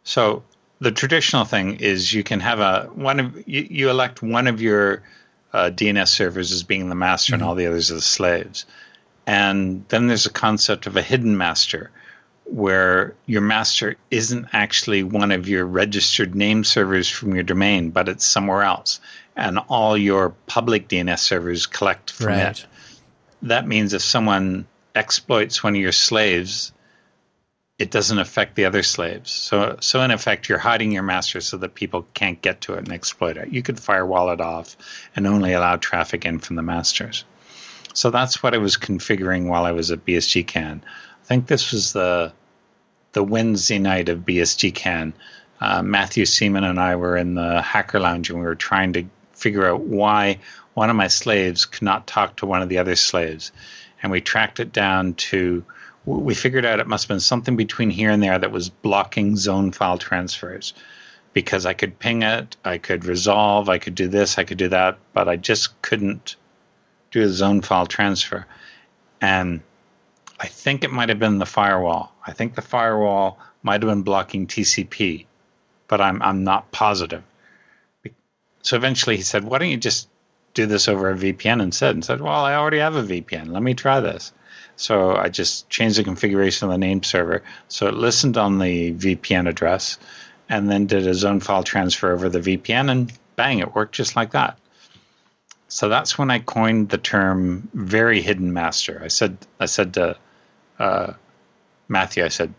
[0.04, 0.44] So
[0.80, 4.60] the traditional thing is you can have a one of you, you elect one of
[4.60, 5.02] your
[5.52, 8.66] uh, DNS servers as being the master and all the others are the slaves,
[9.26, 11.90] and then there's a concept of a hidden master
[12.44, 18.08] where your master isn't actually one of your registered name servers from your domain, but
[18.08, 19.00] it's somewhere else,
[19.36, 22.58] and all your public DNS servers collect from Right.
[22.58, 22.66] it.
[23.42, 26.72] That means if someone exploits one of your slaves,
[27.78, 29.30] it doesn't affect the other slaves.
[29.30, 32.78] So, so in effect, you're hiding your master so that people can't get to it
[32.78, 33.52] and exploit it.
[33.52, 34.76] You could firewall it off
[35.14, 37.24] and only allow traffic in from the masters.
[37.92, 40.80] So that's what I was configuring while I was at BSDCan.
[40.82, 42.32] I think this was the
[43.12, 45.12] the Wednesday night of BSDCan.
[45.58, 49.06] Uh, Matthew Seaman and I were in the hacker lounge and we were trying to
[49.36, 50.38] figure out why
[50.74, 53.52] one of my slaves could not talk to one of the other slaves.
[54.02, 55.64] And we tracked it down to,
[56.04, 59.36] we figured out it must have been something between here and there that was blocking
[59.36, 60.74] zone file transfers.
[61.32, 64.68] Because I could ping it, I could resolve, I could do this, I could do
[64.68, 66.36] that, but I just couldn't
[67.10, 68.46] do a zone file transfer.
[69.20, 69.60] And
[70.40, 72.12] I think it might have been the firewall.
[72.26, 75.26] I think the firewall might have been blocking TCP,
[75.88, 77.22] but I'm I'm not positive.
[78.66, 80.08] So eventually he said, "Why don't you just
[80.52, 83.52] do this over a VPN instead?" And said, "Well, I already have a VPN.
[83.52, 84.32] Let me try this."
[84.74, 88.92] So I just changed the configuration of the name server so it listened on the
[88.92, 89.98] VPN address,
[90.48, 94.16] and then did a zone file transfer over the VPN, and bang, it worked just
[94.16, 94.58] like that.
[95.68, 100.16] So that's when I coined the term "very hidden master." I said, I said to
[100.80, 101.12] uh,
[101.86, 102.52] Matthew, I said,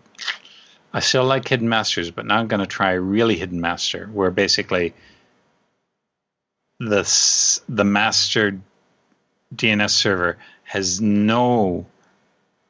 [0.94, 4.32] I still like hidden masters, but now I'm going to try really hidden master, where
[4.32, 4.94] basically
[6.80, 8.60] the the master
[9.56, 11.86] DNS server has no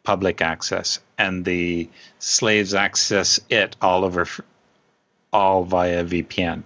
[0.04, 1.90] public access, and the
[2.20, 4.26] slaves access it all over,
[5.34, 6.64] all via VPN.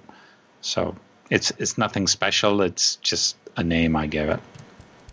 [0.61, 0.95] So
[1.29, 2.61] it's it's nothing special.
[2.61, 4.39] It's just a name I give it.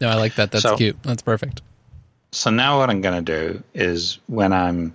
[0.01, 0.51] No, I like that.
[0.51, 1.03] That's So- cute.
[1.03, 1.63] That's perfect.
[2.31, 4.95] So now what I'm going to do is when I'm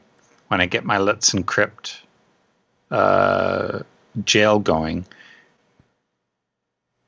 [0.49, 1.97] when I get my Let's Encrypt
[2.91, 3.79] uh,
[4.23, 5.05] jail going,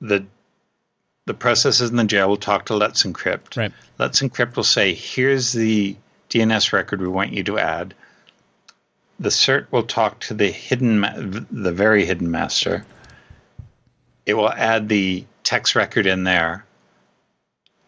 [0.08, 0.26] the
[1.26, 3.58] the processes in the jail will talk to Let's Encrypt.
[3.58, 3.72] Right.
[3.98, 5.96] Let's Encrypt will say, "Here's the
[6.30, 7.94] DNS record we want you to add."
[9.20, 12.86] The cert will talk to the hidden, the very hidden master.
[14.26, 16.66] It will add the text record in there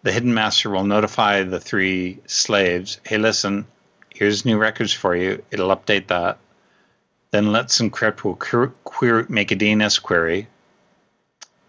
[0.08, 3.66] the hidden master will notify the three slaves hey listen
[4.10, 6.38] here's new records for you it'll update that
[7.32, 10.48] then let's encrypt will query, make a dns query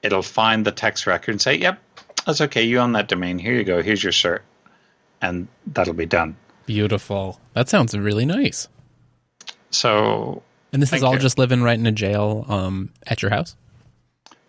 [0.02, 1.80] it'll find the text record and say yep
[2.26, 4.40] that's okay you own that domain here you go here's your cert
[5.20, 6.36] and that'll be done
[6.66, 7.40] Beautiful.
[7.54, 8.68] That sounds really nice.
[9.70, 10.42] so
[10.72, 11.18] And this is all you.
[11.18, 13.56] just living right in a jail um, at your house.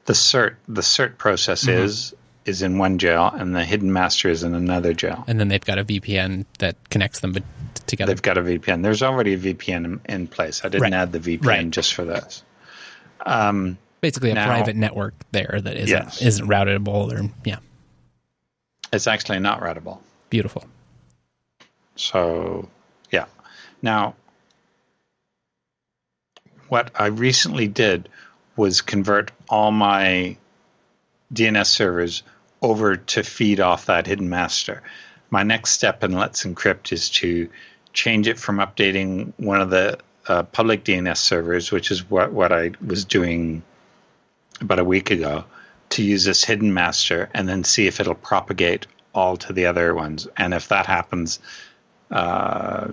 [0.06, 1.84] the cert the cert process Mm-hmm.
[1.86, 2.14] is
[2.45, 5.24] is in one jail and the hidden master is in another jail.
[5.28, 7.36] And then they've got a VPN that connects them
[7.86, 8.12] together.
[8.12, 8.82] They've got a VPN.
[8.82, 10.62] There's already a VPN in, in place.
[10.66, 10.93] I didn't Right.
[10.93, 11.70] add the VPN Right.
[11.70, 12.43] just for this.
[13.26, 16.22] Um, Basically, a Now- private network there that isn't Yes.
[16.22, 17.58] isn't routable or yeah,
[18.93, 20.00] it's actually not routable.
[20.30, 20.66] beautiful.
[21.95, 22.70] So,
[23.12, 23.26] yeah.
[23.82, 24.16] Now,
[26.70, 28.08] what I recently did
[28.56, 30.38] was convert all my
[31.34, 32.24] DNS servers
[32.62, 34.82] over to feed off that hidden master.
[35.30, 37.50] My next step in Let's Encrypt is to
[37.93, 42.52] change it from updating one of the uh, public DNS servers, which is what, what
[42.52, 43.64] I was doing
[44.62, 45.45] about a week ago,
[45.89, 49.93] to use this hidden master and then see if it'll propagate all to the other
[49.95, 50.28] ones.
[50.38, 51.39] And if that happens,
[52.12, 52.89] uh,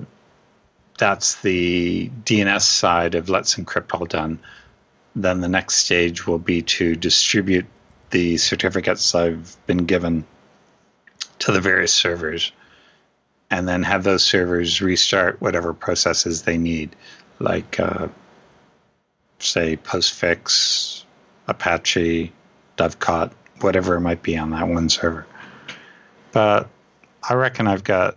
[0.99, 4.39] that's the DNS side of Let's Encrypt all done.
[5.15, 7.67] Then the next stage will be to distribute
[8.11, 10.25] the certificates I've been given
[11.41, 12.53] to the various servers
[13.51, 16.97] and then have those servers restart whatever processes they need,
[17.39, 18.09] like, uh,
[19.39, 21.05] say, Postfix,
[21.49, 22.33] Apache,
[22.77, 25.27] Dovecot, whatever it might be on that one server.
[26.33, 26.69] But
[27.29, 28.17] I reckon I've got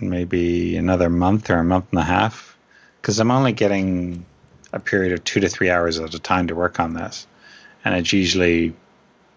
[0.00, 2.56] maybe another month or a month and a half
[3.00, 4.24] because I'm only getting
[4.72, 7.26] a period of two to three hours at a time to work on this.
[7.84, 8.74] And it's usually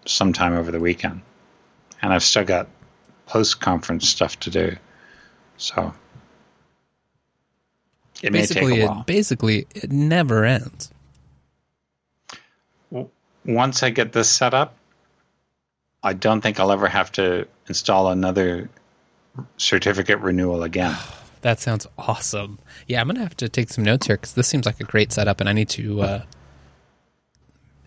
[0.06, 1.22] sometime over the weekend.
[2.02, 2.68] And I've still got
[3.26, 4.76] post conference stuff to do.
[5.56, 5.94] So
[8.22, 10.93] it may basically, take a it, basically, it never ends.
[13.44, 14.76] Once I get this set up,
[16.02, 18.68] I don't think I'll ever have to install another
[19.56, 20.96] certificate renewal again.
[21.40, 22.58] That sounds awesome.
[22.86, 25.12] Yeah, I'm gonna have to take some notes here because this seems like a great
[25.12, 26.00] setup, and I need to.
[26.00, 26.22] Uh,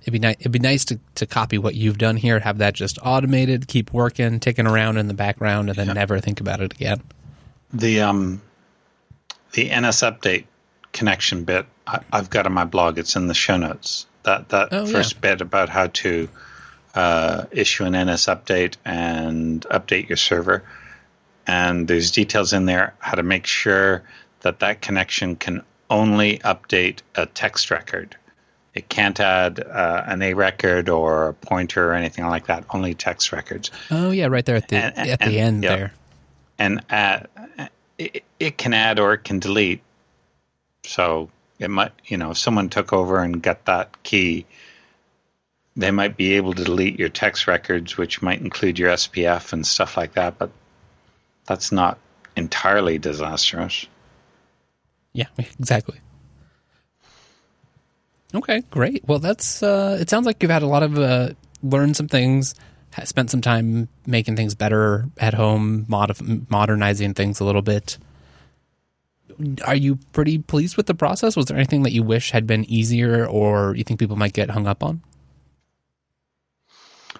[0.04, 0.36] it'd be nice.
[0.40, 3.92] It'd be nice to, to copy what you've done here, have that just automated, keep
[3.92, 7.02] working, ticking around in the background, and then never think about it again.
[7.74, 8.44] The um,
[9.54, 10.46] the NS update
[10.92, 13.00] connection bit I, I've got on my blog.
[13.00, 14.06] It's in the show notes.
[14.28, 14.92] That that Oh, yeah.
[14.92, 16.28] first bit about how to
[16.94, 20.64] uh, issue an NS update and update your server,
[21.48, 24.04] and there's details in there how to make sure
[24.42, 28.18] that that connection can only update a text record.
[28.74, 32.66] It can't add uh, an A record or a pointer or anything like that.
[32.72, 33.72] Only text records.
[33.90, 35.76] Oh yeah, right there at the And- and- at the end yeah.
[35.76, 35.94] there.
[36.60, 37.28] and add,
[37.98, 39.82] it, it can add or it can delete.
[40.84, 41.30] So
[41.60, 44.46] it might, you know, if someone took over and got that key,
[45.76, 49.66] they might be able to delete your text records, which might include your SPF and
[49.66, 50.38] stuff like that.
[50.38, 50.52] But
[51.46, 52.00] that's not
[52.36, 53.86] entirely disastrous.
[55.14, 56.00] Yeah, exactly.
[58.36, 59.04] Okay, great.
[59.08, 59.64] Well, that's.
[59.64, 61.30] Uh, it sounds like you've had a lot of uh,
[61.64, 62.56] learned some things,
[63.04, 67.98] spent some time making things better at home, modif- modernizing things a little bit.
[69.66, 71.36] Are you pretty pleased with the process?
[71.36, 74.50] Was there anything that you wish had been easier, or you think people might get
[74.50, 75.02] hung up on?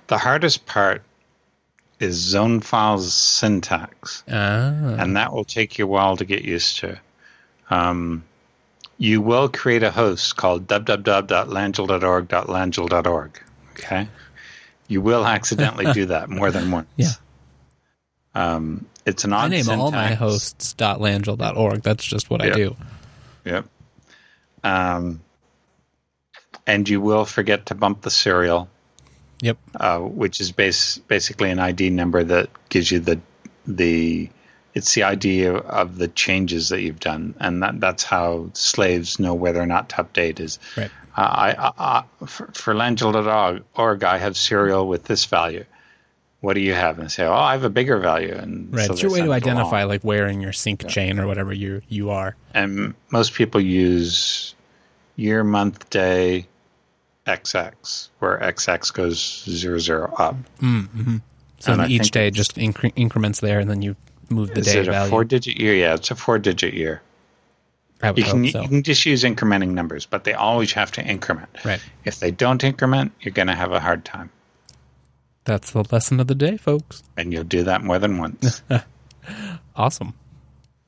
[0.08, 1.04] The hardest part
[2.00, 4.24] is zone files syntax.
[4.30, 7.00] Ah, and that will take you a while to get used to.
[7.70, 8.24] Um,
[8.98, 13.44] you will create a host called www.langille.org.langell.org.
[13.74, 14.08] Okay,
[14.88, 16.88] you will accidentally do that more than once.
[16.96, 17.12] Yeah.
[18.34, 20.20] Um, it's an I odd name all my syntax.
[20.20, 21.82] hosts .langille.org.
[21.82, 22.76] That's just what I do.
[23.46, 23.66] Yep.
[24.64, 25.22] Um,
[26.66, 28.68] and you will forget to bump the serial,
[29.42, 29.58] Yep.
[29.76, 33.20] uh, which is base, basically an ID number that gives you the
[33.66, 34.30] the
[34.74, 39.20] it's the ID of, of the changes that you've done, and that, that's how slaves
[39.20, 40.40] know whether or not to update.
[40.40, 40.92] Is Right.
[41.18, 41.72] uh, I, I,
[42.22, 45.66] I for, for Langille.org, I have serial with this value.
[46.42, 47.00] What do you have?
[47.00, 48.86] And say, oh, I have a bigger value, and Right.
[48.86, 49.38] so it's your way to it along.
[49.38, 52.36] identify like where in your sync chain or whatever you you are.
[52.54, 54.54] and most people use
[55.16, 56.46] year, month, day,
[57.26, 60.36] XX, where XX goes zero zero up.
[60.62, 61.18] Mm, mm-hmm.
[61.60, 63.96] So And I each day just incre- increments there, and then you
[64.30, 65.10] move the day value.
[65.10, 65.74] four-digit year?
[65.74, 67.02] Yeah, it's a four-digit year.
[68.04, 68.62] I would You can so.
[68.62, 71.50] you can just use incrementing numbers, but they always have to increment.
[71.66, 71.82] Right.
[72.06, 74.30] If they don't increment, you're going to have a hard time,
[75.48, 77.02] That's the lesson of the day, folks.
[77.16, 78.62] and you'll do that more than once.
[79.76, 80.14] Awesome.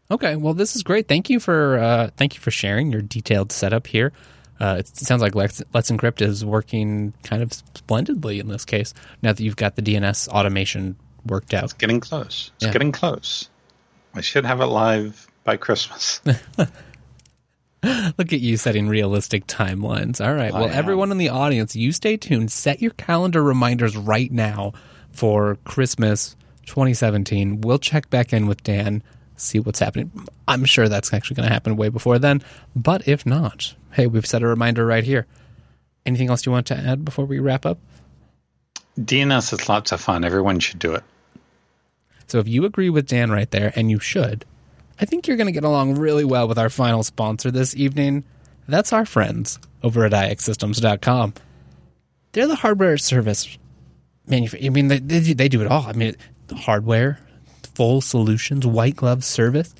[0.09, 1.07] Okay, well, this is great.
[1.07, 4.11] Thank you for uh, thank you for sharing your detailed setup here.
[4.59, 8.93] Uh, it sounds like Let's, Let's Encrypt is working kind of splendidly in this case.
[9.21, 10.95] Now that you've got the DNS automation
[11.25, 11.65] worked out.
[11.65, 12.51] It's getting close.
[12.55, 12.71] It's Yeah.
[12.73, 13.49] getting close.
[14.15, 16.21] I should have it live by Christmas.
[18.17, 20.25] Look at you setting realistic timelines.
[20.25, 20.53] All right.
[20.53, 20.73] Well, I am.
[20.73, 22.51] everyone in the audience, you stay tuned.
[22.51, 24.73] Set your calendar reminders right now
[25.11, 27.61] for Christmas 2017.
[27.61, 29.01] We'll check back in with Dan,
[29.37, 30.11] see what's happening.
[30.47, 32.41] I'm sure that's actually going to happen way before then.
[32.75, 35.25] But if not, hey, we've set a reminder right here.
[36.05, 37.79] Anything else you want to add before we wrap up?
[38.99, 40.25] DNS is lots of fun.
[40.25, 41.03] Everyone should do it.
[42.27, 44.45] So if you agree with Dan right there, and you should,
[44.99, 48.25] I think you're going to get along really well with our final sponsor this evening.
[48.67, 51.33] That's our friends over at ixsystems.com.
[52.33, 53.57] They're the hardware service
[54.27, 54.67] manufacturer.
[54.67, 55.87] I mean, they, they, they do it all.
[55.87, 56.15] I mean,
[56.53, 57.19] hardware,
[57.75, 59.73] full solutions, white glove service.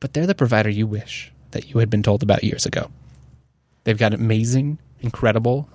[0.00, 2.90] But they're the provider you wish that you had been told about years ago.
[3.84, 5.68] They've got amazing, incredible,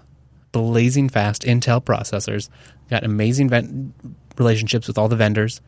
[0.51, 2.49] blazing fast Intel processors,
[2.89, 3.93] got amazing
[4.37, 5.61] relationships with all the vendors.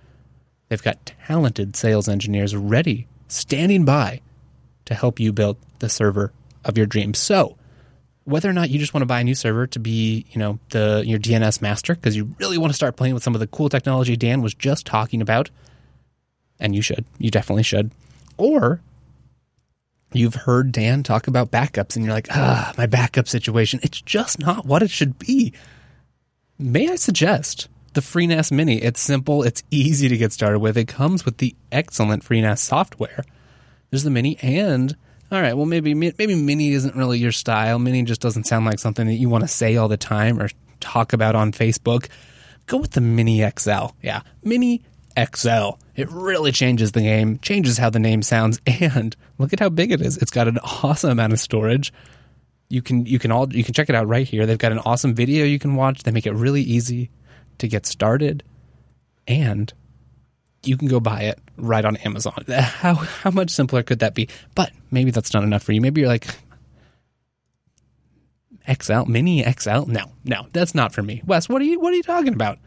[0.72, 4.22] They've got talented sales engineers ready, standing by
[4.86, 6.32] to help you build the server
[6.64, 7.20] of your dreams.
[7.20, 7.58] So,
[8.24, 10.60] whether or not you just want to buy a new server to be, you know,
[10.70, 13.48] the your DNS master because you really want to start playing with some of the
[13.48, 15.50] cool technology Dan was just talking about,
[16.58, 17.92] and you should, you definitely should,
[18.38, 18.80] or
[20.14, 24.40] you've heard Dan talk about backups and you're like, ah, my backup situation, it's just
[24.40, 25.52] not what it should be.
[26.58, 28.82] May I suggest the FreeNAS Mini?
[28.82, 30.78] It's simple, it's easy to get started with.
[30.78, 33.24] It comes with the excellent FreeNAS software.
[33.90, 34.96] There's the Mini and
[35.32, 37.80] all right, well maybe maybe Mini isn't really your style.
[37.80, 40.50] Mini just doesn't sound like something that you want to say all the time or
[40.82, 42.10] talk about on Facebook.
[42.66, 43.88] Go with the Mini XL.
[44.02, 44.84] Yeah, Mini
[45.18, 45.72] XL.
[45.96, 49.92] It really changes the game, changes how the name sounds, and look at how big
[49.92, 50.18] it is.
[50.18, 51.94] It's got an awesome amount of storage.
[52.68, 54.46] You can you can all you can check it out right here.
[54.46, 56.04] They've got an awesome video you can watch.
[56.04, 57.10] They make it really easy
[57.62, 58.44] to get started,
[59.28, 59.74] and
[60.64, 62.44] you can go buy it right on Amazon.
[62.50, 64.30] How how much simpler could that be?
[64.54, 65.82] But maybe that's not enough for you.
[65.82, 66.28] Maybe you're like
[68.72, 69.86] XL, mini XL.
[69.88, 71.22] No, no, that's not for me.
[71.26, 72.60] Wes, what are you what are you talking about?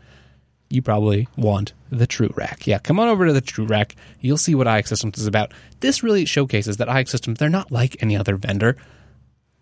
[0.74, 2.66] you probably want the True Rack.
[2.66, 3.95] Yeah, come on over to the True Rack.
[4.20, 5.53] You'll see what iXsystems is about.
[5.80, 8.76] This really showcases that iXsystems, they're not like any other vendor.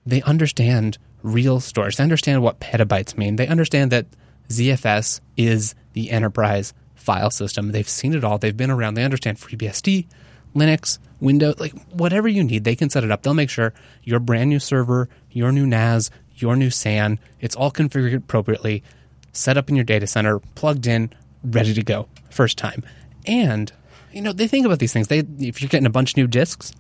[0.07, 1.97] They understand real storage.
[1.97, 3.37] They understand what petabytes mean.
[3.37, 4.07] They understand that
[4.49, 7.73] ZFS is the enterprise file system.
[7.73, 8.39] They've seen it all.
[8.39, 8.95] They've been around.
[8.95, 10.07] They understand FreeBSD,
[10.55, 13.23] Linux, Windows, like whatever you need, they can set it up.
[13.23, 13.73] They'll make sure
[14.03, 18.83] your brand new server, your new NAS, your new SAN, it's all configured appropriately
[19.33, 21.11] set up in your data center, plugged in,
[21.45, 22.83] ready to go first time.
[23.27, 23.73] And
[24.13, 25.09] you know, they think about these things.
[25.09, 26.73] They if you're getting a bunch of new disks,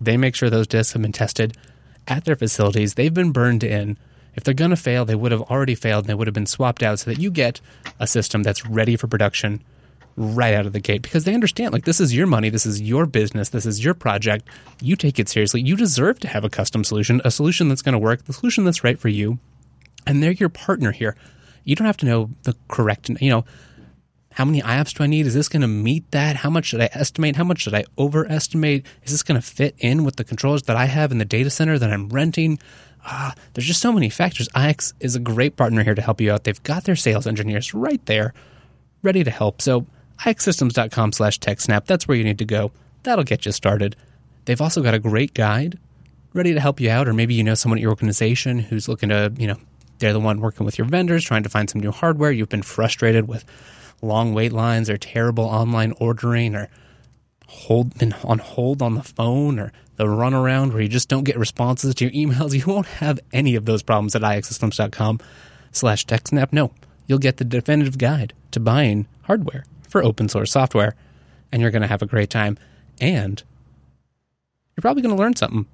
[0.00, 1.56] they make sure those disks have been tested
[2.08, 2.94] at their facilities.
[2.94, 3.96] They've been burned in.
[4.34, 6.46] If they're going to fail, they would have already failed and they would have been
[6.46, 7.60] swapped out so that you get
[8.00, 9.62] a system that's ready for production
[10.16, 12.80] right out of the gate because they understand like this is your money, this is
[12.80, 14.46] your business, this is your project.
[14.80, 15.60] You take it seriously.
[15.60, 18.64] You deserve to have a custom solution, a solution that's going to work, the solution
[18.64, 19.38] that's right for you.
[20.06, 21.16] And they're your partner here
[21.64, 23.44] you don't have to know the correct, you know,
[24.32, 25.26] how many IOPS do I need?
[25.26, 26.36] Is this going to meet that?
[26.36, 27.36] How much should I estimate?
[27.36, 28.84] How much should I overestimate?
[29.04, 31.50] Is this going to fit in with the controllers that I have in the data
[31.50, 32.58] center that I'm renting?
[33.04, 34.48] Uh, there's just so many factors.
[34.56, 36.44] IX is a great partner here to help you out.
[36.44, 38.32] They've got their sales engineers right there,
[39.02, 39.60] ready to help.
[39.60, 39.86] So
[40.20, 42.72] ixsystems.com slash TechSnap, that's where you need to go.
[43.02, 43.96] That'll get you started.
[44.46, 45.78] They've also got a great guide
[46.32, 49.08] ready to help you out, or maybe you know someone at your organization who's looking
[49.08, 49.56] to, you know,
[50.00, 52.32] they're the one working with your vendors, trying to find some new hardware.
[52.32, 53.44] You've been frustrated with
[54.02, 56.68] long wait lines or terrible online ordering or
[57.54, 61.38] hold been on hold on the phone or the runaround where you just don't get
[61.38, 62.52] responses to your emails.
[62.54, 65.20] You won't have any of those problems at ixsystems.com
[65.72, 66.52] slash TechSnap.
[66.52, 66.72] No,
[67.06, 70.94] you'll get the definitive guide to buying hardware for open source software,
[71.52, 72.58] and you're going to have a great time.
[73.00, 73.42] And
[74.76, 75.66] you're probably going to learn something,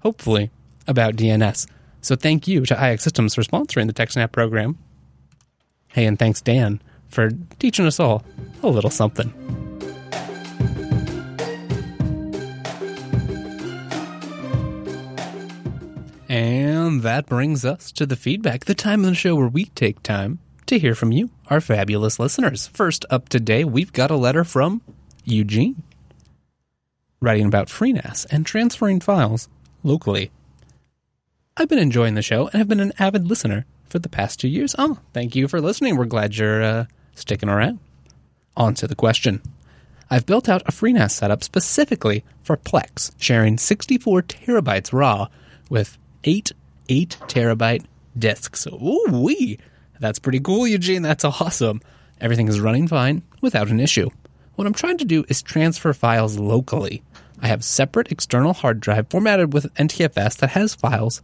[0.00, 0.50] hopefully,
[0.86, 1.66] about DNS.
[2.00, 4.78] So thank you to iXsystems for sponsoring the TechSnap program.
[5.88, 8.24] Hey, and thanks, Dan, for teaching us all
[8.62, 9.65] a little something.
[17.02, 20.38] That brings us to the feedback, the time of the show where we take time
[20.64, 22.68] to hear from you, our fabulous listeners.
[22.68, 24.80] First up today, we've got a letter from
[25.24, 25.82] Eugene,
[27.20, 29.48] writing about FreeNAS and transferring files
[29.82, 30.30] locally.
[31.56, 34.48] I've been enjoying the show and have been an avid listener for the past two
[34.48, 34.74] years.
[34.78, 35.96] Oh, thank you for listening.
[35.96, 37.78] We're glad you're uh, sticking around.
[38.56, 39.42] On to the question.
[40.08, 45.28] I've built out a FreeNAS setup specifically for Plex, sharing 64 terabytes raw
[45.68, 45.98] with
[46.88, 47.84] eight terabyte
[48.18, 48.66] disks.
[48.66, 49.58] Ooh wee!
[50.00, 51.02] That's pretty cool, Eugene.
[51.02, 51.80] That's awesome.
[52.20, 54.10] Everything is running fine without an issue.
[54.54, 57.02] What I'm trying to do is transfer files locally.
[57.40, 61.20] I have separate external hard drive formatted with NTFS that has files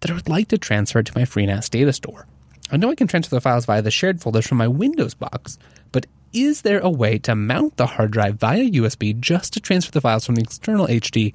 [0.00, 2.26] that I would like to transfer to my FreeNAS data store.
[2.70, 5.58] I know I can transfer the files via the shared folders from my Windows box,
[5.92, 9.92] but is there a way to mount the hard drive via USB just to transfer
[9.92, 11.34] the files from the external HD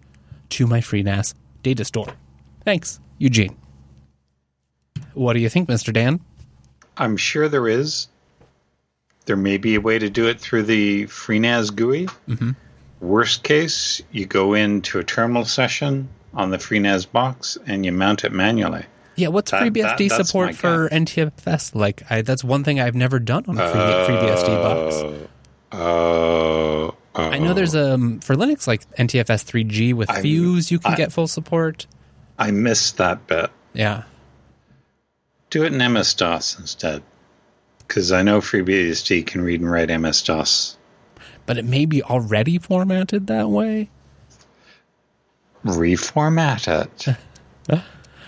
[0.49, 1.33] to my FreeNAS
[1.63, 2.13] data store?
[2.65, 3.55] Thanks, Eugene.
[5.13, 5.93] What do you think, Mr.
[5.93, 6.19] Dan?
[6.97, 8.07] I'm sure there is.
[9.25, 12.07] There may be a way to do it through the FreeNAS GUI.
[12.27, 12.51] Mm-hmm.
[13.01, 18.23] Worst case, you go into a terminal session on the FreeNAS box and you mount
[18.23, 18.85] it manually.
[19.15, 22.03] Yeah, what's That- FreeBSD that- support my for NTFS like?
[22.09, 24.95] I, that's one thing I've never done on a Free, FreeBSD box.
[25.71, 30.79] Oh, oh, I know there's um for Linux like NTFS 3G with I'm- Fuse, you
[30.79, 31.85] can I- get full support.
[32.39, 33.51] I missed that bit.
[33.73, 34.03] Yeah,
[35.51, 37.03] Do it in MS DOS instead.
[37.79, 40.77] Because I know FreeBSD can read and write MS DOS.
[41.45, 43.89] but it may be already formatted that way.
[45.65, 47.15] Reformat it.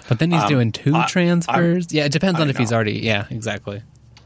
[0.10, 1.94] But then he's Um, doing two I- transfers.
[1.94, 3.00] yeah, it depends I on if he's already.
[3.00, 3.82] Yeah, exactly.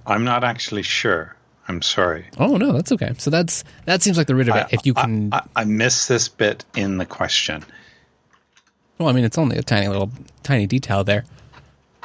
[0.08, 1.36] I'm not actually sure.
[1.68, 2.26] I'm sorry.
[2.40, 3.14] Oh no, that's okay.
[3.20, 4.64] So that's that seems like the root of it.
[4.66, 7.64] I- if you can, I, I missed this bit in the question.
[8.98, 10.12] Well, I mean, it's only a tiny little
[10.44, 11.26] tiny detail there.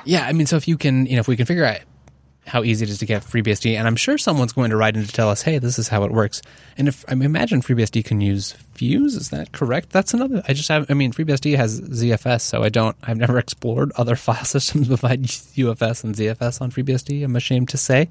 [0.04, 1.80] Yeah, I mean, so if you can, you know, if we can figure out
[2.46, 5.04] how easy it is to get FreeBSD, and I'm sure someone's going to write in
[5.04, 6.42] to tell us, hey, this is how it works.
[6.76, 9.90] And if I imagine FreeBSD can use Fuse, is that correct?
[9.90, 10.42] That's another.
[10.48, 10.90] I just have.
[10.90, 12.96] I mean, FreeBSD has ZFS, so I don't.
[13.02, 17.24] I've never explored other file systems besides UFS and ZFS on FreeBSD.
[17.24, 18.08] I'm ashamed to say.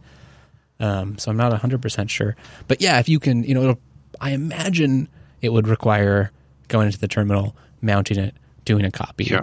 [0.80, 2.38] Um, so I'm not 100% sure.
[2.70, 3.78] But yeah, if you can, you know,
[4.22, 5.10] I imagine
[5.42, 6.32] it would require
[6.70, 8.34] going into the terminal, mounting it,
[8.70, 9.36] doing a copy,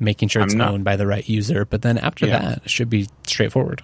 [0.00, 1.64] making sure it's not- owned by the right user.
[1.64, 2.38] But then after Yeah.
[2.40, 3.82] that, it should be straightforward.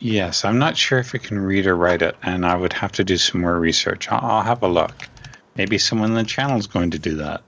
[0.00, 2.90] Yes, I'm not sure if it can read or write it, and I would have
[2.92, 4.10] to do some more research.
[4.10, 5.08] I'll, I'll have a look.
[5.56, 7.42] Maybe someone in the channel is going to do that.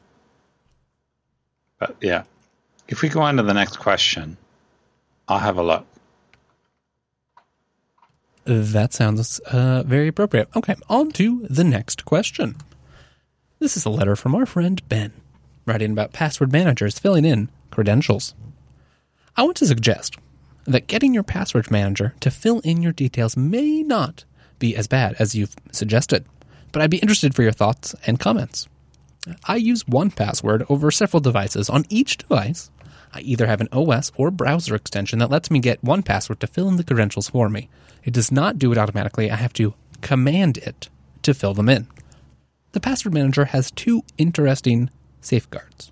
[1.81, 2.23] But yeah,
[2.89, 4.36] if we go on to the next question,
[5.27, 5.86] I'll have a look.
[8.44, 10.49] That sounds uh, very appropriate.
[10.55, 12.57] Okay, on to the next question.
[13.61, 15.12] This is a letter from our friend Ben,
[15.66, 18.34] writing about password managers filling in credentials.
[19.36, 20.16] I want to suggest
[20.64, 24.24] that getting your password manager to fill in your details may not
[24.59, 26.24] be as bad as you've suggested,
[26.70, 28.68] but I'd be interested for your thoughts and comments.
[29.44, 31.70] I use 1Password over several devices.
[31.70, 32.70] On each device,
[33.14, 36.68] I either have an OS or browser extension that lets me get 1Password to fill
[36.68, 37.68] in the credentials for me.
[38.05, 39.30] It does not do it automatically.
[39.30, 40.89] I have to command it
[41.22, 41.86] to fill them in.
[42.72, 44.90] The password manager has two interesting
[45.23, 45.90] safeguards.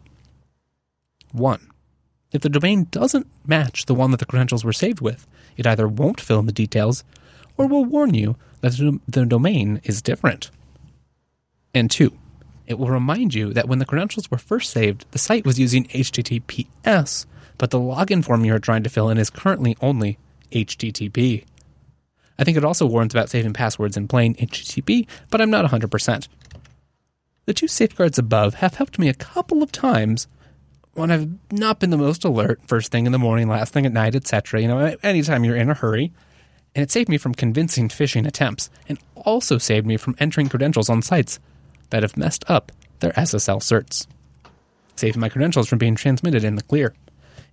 [1.33, 1.71] One,
[2.33, 5.27] if the domain doesn't match the one that the credentials were saved with,
[5.57, 7.05] it either won't fill in the details
[7.57, 10.51] or will warn you that the domain is different.
[11.75, 12.13] And two,
[12.67, 15.85] it will remind you that when the credentials were first saved, the site was using
[15.87, 17.27] HTTPS,
[17.59, 20.19] but the login form you are trying to fill in is currently only
[20.53, 21.45] HTTP.
[22.39, 26.29] I think it also warns about saving passwords in plain HTTP, but I'm not 100%.
[27.51, 30.29] The two safeguards above have helped me a couple of times
[30.93, 33.93] when I've not been the most alert, first thing in the morning, last thing at
[33.93, 34.63] night, etc.
[34.63, 36.13] You know, anytime you're in a hurry.
[36.77, 40.89] And it saved me from convincing phishing attempts, and also saved me from entering credentials
[40.89, 41.41] on sites
[41.89, 42.71] that have messed up
[43.01, 44.07] their SSL certs,
[44.95, 46.95] saving my credentials from being transmitted in the clear.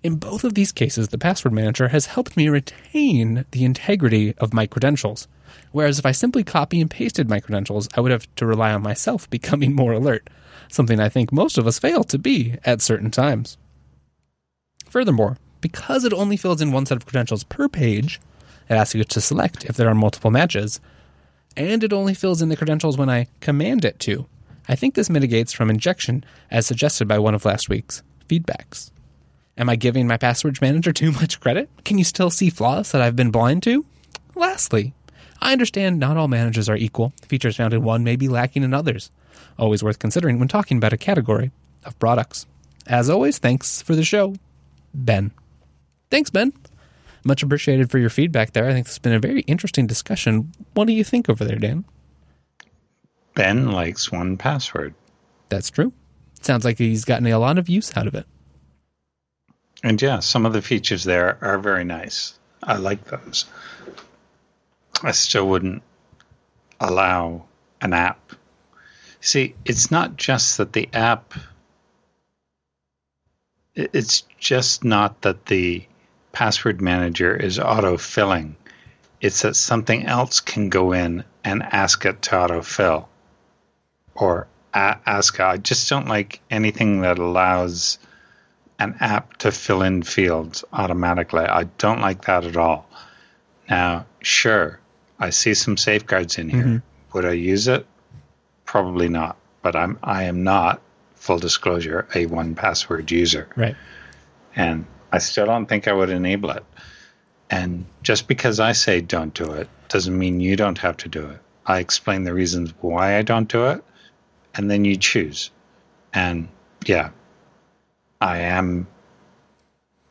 [0.04, 4.54] In both of these cases, the password manager has helped me retain the integrity of
[4.54, 5.28] my credentials.
[5.72, 8.82] Whereas if I simply copy and pasted my credentials, I would have to rely on
[8.82, 10.30] myself becoming more alert,
[10.70, 13.58] something I think most of us fail to be at certain times.
[14.90, 18.20] Furthermore, because it only fills in one set of credentials per page,
[18.70, 20.80] it asks you to select if there are multiple matches,
[21.56, 24.28] and it only fills in the credentials when I command it to.
[24.70, 28.92] I think this mitigates from injection as suggested by one of last week's feedbacks.
[29.58, 31.70] Am I giving my password manager too much credit?
[31.84, 33.86] Can you still see flaws that I've been blind to?
[34.36, 34.94] Lastly,
[35.42, 37.14] I understand not all managers are equal.
[37.28, 39.12] Features found in one may be lacking in others.
[39.58, 41.52] Always worth considering when talking about a category
[41.86, 42.46] of products.
[42.86, 44.36] As always, thanks for the show,
[44.94, 45.32] Ben.
[46.10, 46.54] Thanks, Ben.
[47.24, 48.70] Much appreciated for your feedback there.
[48.70, 50.54] I think this has been a very interesting discussion.
[50.74, 51.84] What do you think over there, Dan?
[53.36, 54.94] Ben likes 1Password.
[55.50, 55.92] That's true.
[56.42, 58.26] Sounds like he's gotten a lot of use out of it.
[59.84, 62.38] And yeah, some of the features there are very nice.
[62.64, 63.46] I like those.
[65.04, 65.84] I still wouldn't
[66.80, 67.46] allow
[67.82, 68.32] an app.
[69.22, 71.34] See, it's not just that the app,
[73.76, 75.86] it's just not that the
[76.32, 78.56] password manager is auto filling.
[79.22, 83.08] It's that something else can go in and ask it to autofill
[84.16, 85.40] or a- ask.
[85.40, 88.00] I just don't like anything that allows
[88.80, 91.46] an app to fill in fields automatically.
[91.46, 92.88] I don't like that at all.
[93.70, 94.80] Now, sure,
[95.20, 96.64] I see some safeguards in here.
[96.64, 96.78] Mm-hmm.
[97.14, 97.86] Would I use it?
[98.66, 99.38] Probably not.
[99.62, 100.82] But I'm I am not
[101.16, 103.50] full disclosure a 1Password user.
[103.56, 103.76] Right.
[104.56, 106.64] And I still don't think I would enable it.
[107.50, 111.26] And just because I say don't do it doesn't mean you don't have to do
[111.28, 111.40] it.
[111.66, 113.84] I explain the reasons why I don't do it,
[114.56, 115.52] and then you choose.
[116.14, 116.48] And
[116.86, 117.10] yeah,
[118.22, 118.88] I am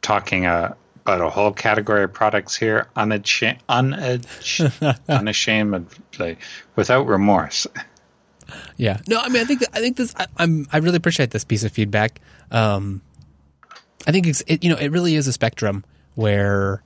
[0.02, 0.74] talking uh,
[1.06, 3.60] about a whole category of products here, unashamed,
[5.08, 6.36] unashamedly,
[6.74, 7.68] without remorse.
[8.76, 8.98] Yeah.
[9.06, 10.14] No, I mean, I think I think this.
[10.16, 10.66] I, I'm.
[10.72, 12.20] I really appreciate this piece of feedback.
[12.50, 13.02] Um,
[14.06, 14.42] I think it's.
[14.48, 15.84] It, you know, it really is a spectrum
[16.16, 16.82] where,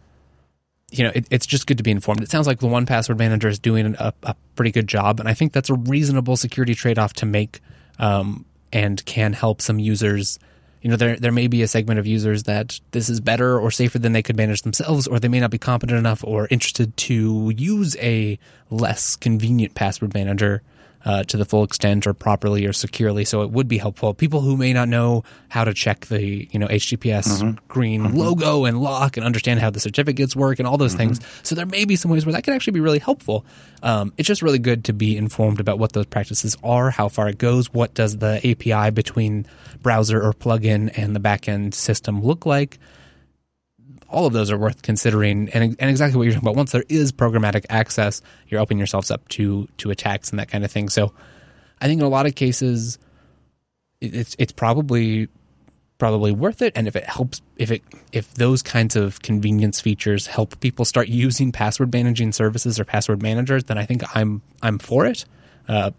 [0.90, 2.22] you know, it, it's just good to be informed.
[2.22, 5.28] It sounds like the one password manager is doing a, a pretty good job, and
[5.30, 7.60] I think that's a reasonable security trade off to make,
[7.98, 10.38] um, and can help some users.
[10.82, 13.70] You know, there there may be a segment of users that this is better or
[13.70, 16.96] safer than they could manage themselves, or they may not be competent enough or interested
[16.96, 18.38] to use a
[18.70, 20.62] less convenient password manager
[21.04, 23.24] uh, to the full extent or properly or securely.
[23.24, 24.12] So it would be helpful.
[24.14, 28.80] People who may not know how to check the you know HTTPS green logo and
[28.80, 31.20] lock and understand how the certificates work and all those things.
[31.42, 33.44] So there may be some ways where that could actually be really helpful.
[33.82, 37.28] Um, it's just really good to be informed about what those practices are, how far
[37.28, 39.46] it goes, what does the API between
[39.82, 42.78] browser or plugin and the backend system look like
[44.10, 45.48] all of those are worth considering.
[45.50, 49.10] And, and exactly what you're talking about once there is programmatic access you're opening yourselves
[49.10, 50.88] up to to attacks and that kind of thing.
[50.88, 51.12] So
[51.80, 52.98] i think in a lot of cases
[54.00, 55.28] it's it's probably
[55.98, 56.72] probably worth it.
[56.74, 57.82] And if it helps if it
[58.12, 63.22] if those kinds of convenience features help people start using password managing services or password
[63.22, 65.24] managers then i think i'm i'm for it.
[65.68, 65.92] Uh,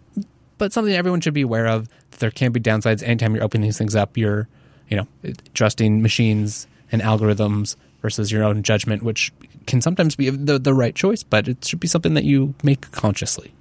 [0.57, 1.87] but something everyone should be aware of
[2.19, 3.01] there can be downsides.
[3.01, 4.47] Anytime you're opening these things up you're
[4.89, 5.07] you know
[5.53, 9.31] trusting machines and algorithms versus your own judgment which
[9.67, 12.89] can sometimes be the, the right choice but it should be something that you make
[12.91, 13.53] consciously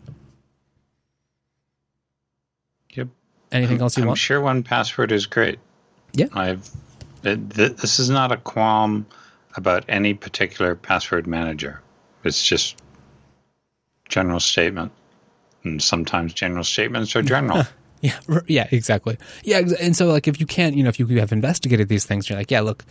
[2.95, 3.09] Yep.
[3.53, 5.59] anything else you I'm want sure 1Password is great.
[6.13, 6.27] Yeah.
[6.33, 6.69] I've
[7.23, 9.07] it, th- this is not a qualm
[9.57, 11.81] about any particular password manager.
[12.25, 12.83] It's just
[14.09, 14.93] general statement.
[15.63, 17.65] And sometimes general statements are general.
[18.03, 19.19] Yeah, yeah, exactly.
[19.45, 22.31] Yeah, and so like if you can't, you know, if you have investigated these things,
[22.31, 22.83] you're like, yeah, look,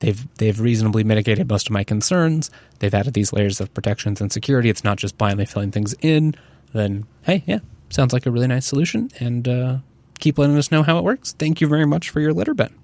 [0.00, 2.50] they've they've reasonably mitigated most of my concerns.
[2.78, 4.68] They've added these layers of protections and security.
[4.70, 6.34] It's not just blindly filling things in.
[6.72, 7.58] Then hey, yeah,
[7.90, 9.10] sounds like a really nice solution.
[9.20, 9.78] And uh,
[10.18, 11.32] keep letting us know how it works.
[11.32, 12.74] Thank you very much for your letter, Ben.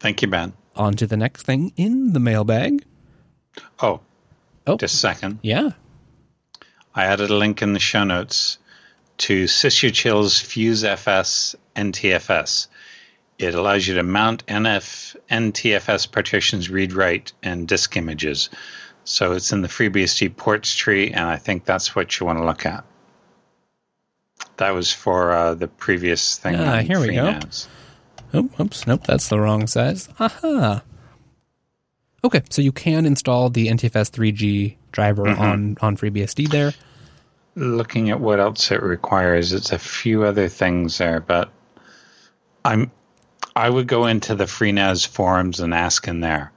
[0.00, 0.52] Thank you, Ben.
[0.76, 2.84] On to the next thing in the mailbag.
[3.80, 4.00] Oh,
[4.66, 4.76] Oh.
[4.76, 5.38] just a second.
[5.42, 5.70] Yeah.
[6.94, 8.58] I added a link in the show notes
[9.18, 12.68] to sysutils Fuse FS NTFS.
[13.42, 18.50] It allows you to mount NF NTFS partitions, read write, and disk images.
[19.04, 22.44] So it's in the FreeBSD ports tree, and I think that's what you want to
[22.44, 22.84] look at.
[24.58, 26.54] That was for uh, the previous thing.
[26.54, 27.38] Ah, here we go.
[28.32, 30.08] Oh, oops, nope, that's the wrong size.
[30.20, 30.82] Aha.
[32.24, 36.72] Okay, so you can install the NTFS 3G driver on on FreeBSD there.
[37.56, 41.50] looking at what else it requires, it's a few other things there, but
[42.64, 42.90] I'm
[43.54, 46.52] I would go into the FreeNAS forums and ask in there.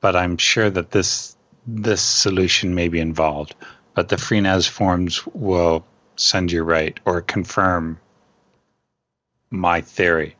[0.00, 1.36] But I'm sure that this
[1.66, 3.54] this solution may be involved.
[3.94, 5.84] But the FreeNAS forums will
[6.16, 7.98] send you right or confirm
[9.50, 10.36] my theory.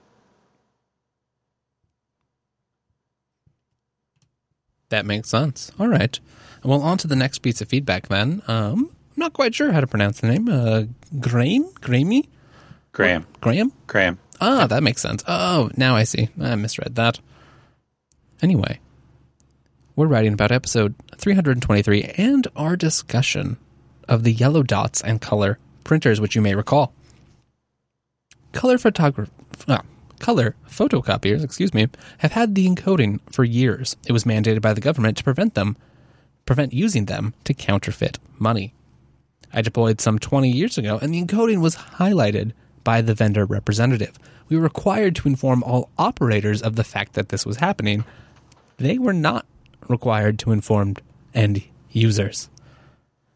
[4.91, 5.71] That makes sense.
[5.79, 6.19] All right.
[6.65, 8.43] Well, on to the next piece of feedback then.
[8.49, 10.49] Um, I'm not quite sure how to pronounce the name.
[10.49, 10.85] Uh,
[11.19, 11.71] Graham?
[11.81, 13.73] Graham?
[13.87, 15.25] Graham, Ah, that makes sense.
[15.27, 16.29] Oh, now I see.
[16.41, 17.19] I misread that.
[18.41, 18.79] Anyway,
[19.97, 23.57] we're writing about episode 323 and our discussion
[24.09, 26.93] of the yellow dots and color printers, which you may recall.
[28.53, 29.29] Color photograph,
[29.67, 29.83] ah,
[30.21, 31.89] color photocopiers, excuse me,
[32.19, 33.97] have had the encoding for years.
[34.07, 35.77] It was mandated by the government to prevent them,
[36.47, 38.75] prevent using them to counterfeit money.
[39.53, 42.53] I deployed some 20 years ago, and the encoding was highlighted
[42.89, 44.19] by the vendor representative.
[44.49, 48.03] We were required to inform all operators of the fact that this was happening.
[48.79, 49.45] They were not
[49.89, 50.95] required to inform
[51.35, 52.49] end users.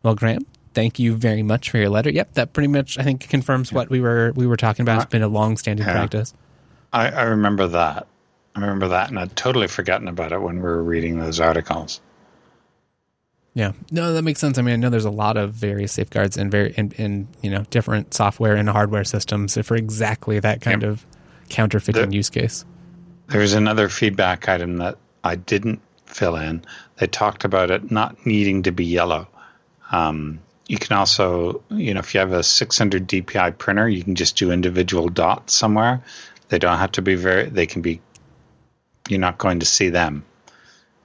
[0.02, 2.08] Well, Graham, thank you very much for your letter.
[2.08, 5.02] Yep, that pretty much I think confirms what we were we were talking about.
[5.02, 5.92] It's been a long-standing Yeah.
[5.92, 6.32] practice.
[6.94, 8.06] I, I remember that.
[8.56, 12.00] I remember that, and I'd totally forgotten about it when we were reading those articles.
[13.54, 14.56] Yeah, no, that makes sense.
[14.58, 17.50] I mean, I know there's a lot of various safeguards and very in, in you
[17.50, 20.90] know different software and hardware systems for exactly that kind Yep.
[20.90, 21.06] of
[21.50, 22.64] counterfeiting The- use case.
[23.28, 26.64] There's another feedback item that I didn't fill in.
[26.96, 29.28] They talked about it not needing to be yellow.
[29.90, 34.14] Um, you can also, you know, if you have a 600 DPI printer, you can
[34.14, 36.02] just do individual dots somewhere.
[36.48, 38.00] They don't have to be very, they can be,
[39.08, 40.24] you're not going to see them.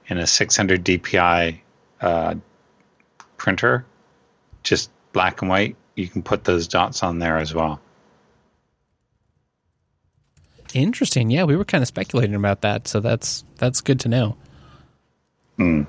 [0.08, 1.60] In a 600 DPI
[2.00, 2.34] uh,
[3.36, 3.84] printer,
[4.62, 7.80] just black and white, you can put those dots on there as well.
[10.74, 11.30] Interesting.
[11.30, 14.36] Yeah, we were kind of speculating about that, so that's that's good to know.
[15.58, 15.86] Mm.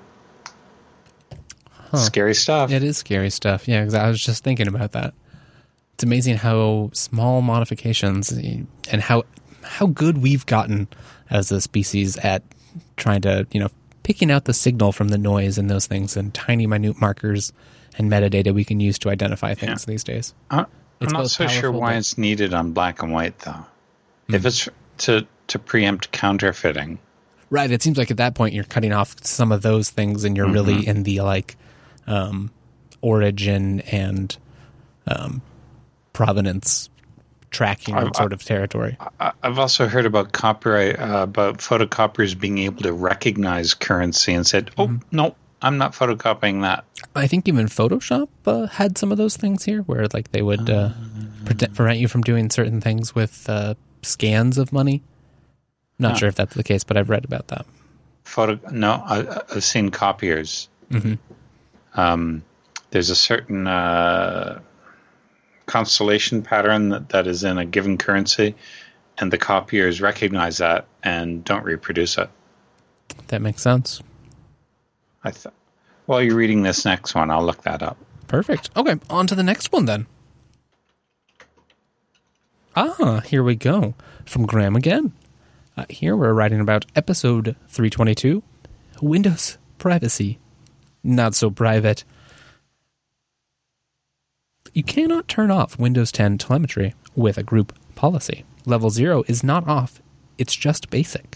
[1.92, 1.98] Huh.
[1.98, 2.72] Scary stuff.
[2.72, 3.68] It is scary stuff.
[3.68, 5.14] Yeah, because I was just thinking about that.
[5.94, 9.24] It's amazing how small modifications and how
[9.64, 10.88] how good we've gotten
[11.30, 12.42] as a species at
[12.96, 13.70] trying to you know
[14.04, 17.54] picking out the signal from the noise and those things and tiny minute markers
[17.98, 19.92] and metadata we can use to identify things yeah.
[19.92, 20.34] these days.
[20.50, 20.66] Uh,
[21.02, 23.66] I'm not so sure why it's needed on black and white though.
[24.30, 24.36] Mm.
[24.36, 24.70] If it's
[25.00, 27.00] to to preempt counterfeiting.
[27.50, 27.72] Right.
[27.72, 30.46] It seems like at that point you're cutting off some of those things and you're
[30.46, 30.54] mm-hmm.
[30.54, 31.58] really in the like
[32.06, 32.52] um,
[33.02, 34.36] origin and
[35.08, 35.42] um,
[36.14, 36.90] provenance
[37.52, 38.98] tracking I've, sort of territory.
[39.20, 44.46] I, have also heard about copyright uh, about photocopiers being able to recognize currency and
[44.46, 45.16] said, "Oh mm-hmm.
[45.16, 46.86] no, I'm not photocopying that."
[47.16, 50.70] I think even Photoshop uh, had some of those things here, where like they would
[50.70, 50.92] uh,
[51.74, 55.02] prevent you from doing certain things with uh, scans of money.
[56.02, 57.66] Not sure if that's the case, but I've read about that.
[58.24, 58.58] Photo?
[58.72, 60.70] No, I, have seen copiers.
[60.92, 61.16] Mm-hmm.
[62.00, 62.44] Um,
[62.92, 64.62] there's a certain uh,
[65.70, 68.56] constellation pattern that, that is in a given currency,
[69.20, 72.30] and the copiers recognize that and don't reproduce it.
[73.28, 74.02] That makes sense.
[75.24, 75.54] I th-
[76.08, 77.98] while you're reading this next one, I'll look that up.
[78.28, 78.72] Perfect.
[78.76, 80.08] Okay, on to the next one then.
[82.76, 83.94] Ah, here we go.
[84.26, 85.14] From Graham again.
[85.78, 88.42] Uh, here we're writing about episode 322
[89.02, 90.40] Windows Privacy.
[91.04, 92.04] Not so private.
[94.80, 98.46] You cannot turn off Windows 10 telemetry with a group policy.
[98.66, 100.02] Level 0 is not off,
[100.38, 101.36] it's just basic.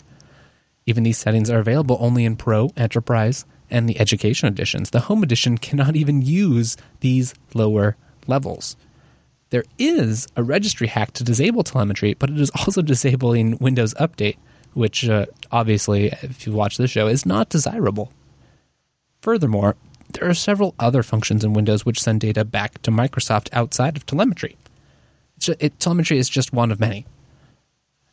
[0.85, 4.91] Even these settings are available only in Pro, Enterprise, and the Education editions.
[4.91, 7.97] The Home edition cannot even use these lower
[8.27, 8.77] levels.
[9.49, 14.37] There is a registry hack to disable telemetry, but it is also disabling Windows Update,
[14.73, 18.13] which uh, obviously, if you watch the show, is not desirable.
[19.19, 19.75] Furthermore,
[20.13, 24.05] there are several other functions in Windows which send data back to Microsoft outside of
[24.05, 24.57] telemetry.
[25.59, 27.05] It, telemetry is just one of many.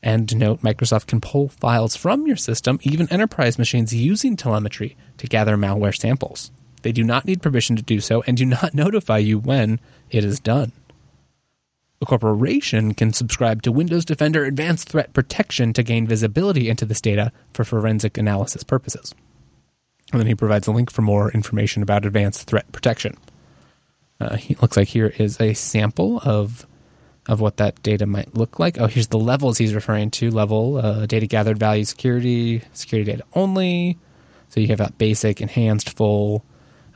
[0.02, 5.26] And note, Microsoft can pull files from your system, even enterprise machines using telemetry, to
[5.26, 6.50] gather malware samples.
[6.82, 9.78] They do not need permission to do so and do not notify you when
[10.10, 10.72] it is done.
[12.02, 17.02] A corporation can subscribe to Windows Defender Advanced Threat Protection to gain visibility into this
[17.02, 19.14] data for forensic analysis purposes.
[20.12, 23.16] And then he provides a link for more information about advanced threat protection.
[24.20, 26.66] Uh, he looks like here is a sample of
[27.28, 28.80] of what that data might look like.
[28.80, 33.24] Oh, here's the levels he's referring to: level, uh, data gathered, value, security, security data
[33.34, 33.98] only.
[34.48, 36.44] So you have that basic, enhanced, full,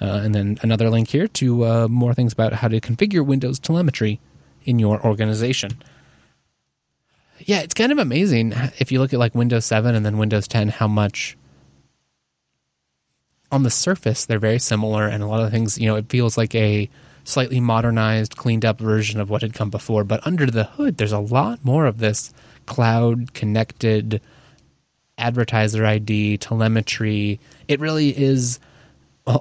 [0.01, 3.61] uh, and then another link here to uh, more things about how to configure Windows
[3.61, 4.21] telemetry
[4.65, 5.71] in your organization.
[7.39, 10.49] Yeah, it's kind of amazing if you look at like Windows 7 and then Windows
[10.49, 11.37] 10 how much
[13.55, 16.37] on the surface they're very similar and a lot of things, you know, it feels
[16.37, 16.91] like a
[17.23, 21.13] slightly modernized, cleaned up version of what had come before, but under the hood there's
[21.13, 22.33] a lot more of this
[22.67, 24.21] cloud connected
[25.19, 27.39] advertiser ID, telemetry.
[27.69, 28.59] It really is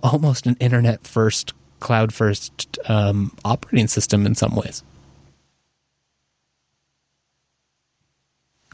[0.04, 4.84] almost an internet first, cloud first um, operating system in some ways.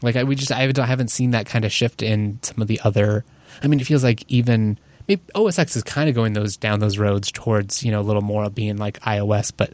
[0.02, 2.80] Like I, we just I haven't seen that kind of shift in some of the
[2.84, 3.24] other.
[3.62, 4.78] I mean, it feels like even
[5.10, 8.02] maybe OS X is kind of going those down those roads towards you know a
[8.02, 9.72] little more of being like iOS, but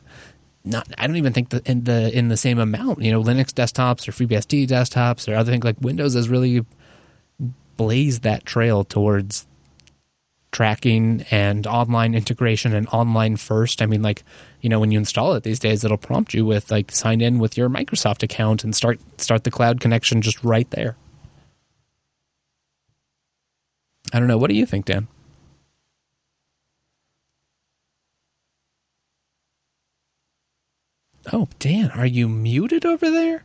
[0.65, 0.89] not.
[0.99, 3.03] I don't even think that in the in the same amount.
[3.03, 6.65] You know, Linux desktops or FreeBSD desktops or other things like Windows has really
[7.77, 9.47] blazed that trail towards
[10.53, 13.83] tracking and online integration and online first.
[13.83, 14.25] I mean, like,
[14.63, 17.39] you know, when you install it these days, it'll prompt you with like sign in
[17.39, 20.97] with your Microsoft account and start start the cloud connection just right there.
[24.15, 24.39] I don't know.
[24.39, 25.09] What do you think, Dan?
[31.33, 33.45] Oh, Dan, are you muted over there?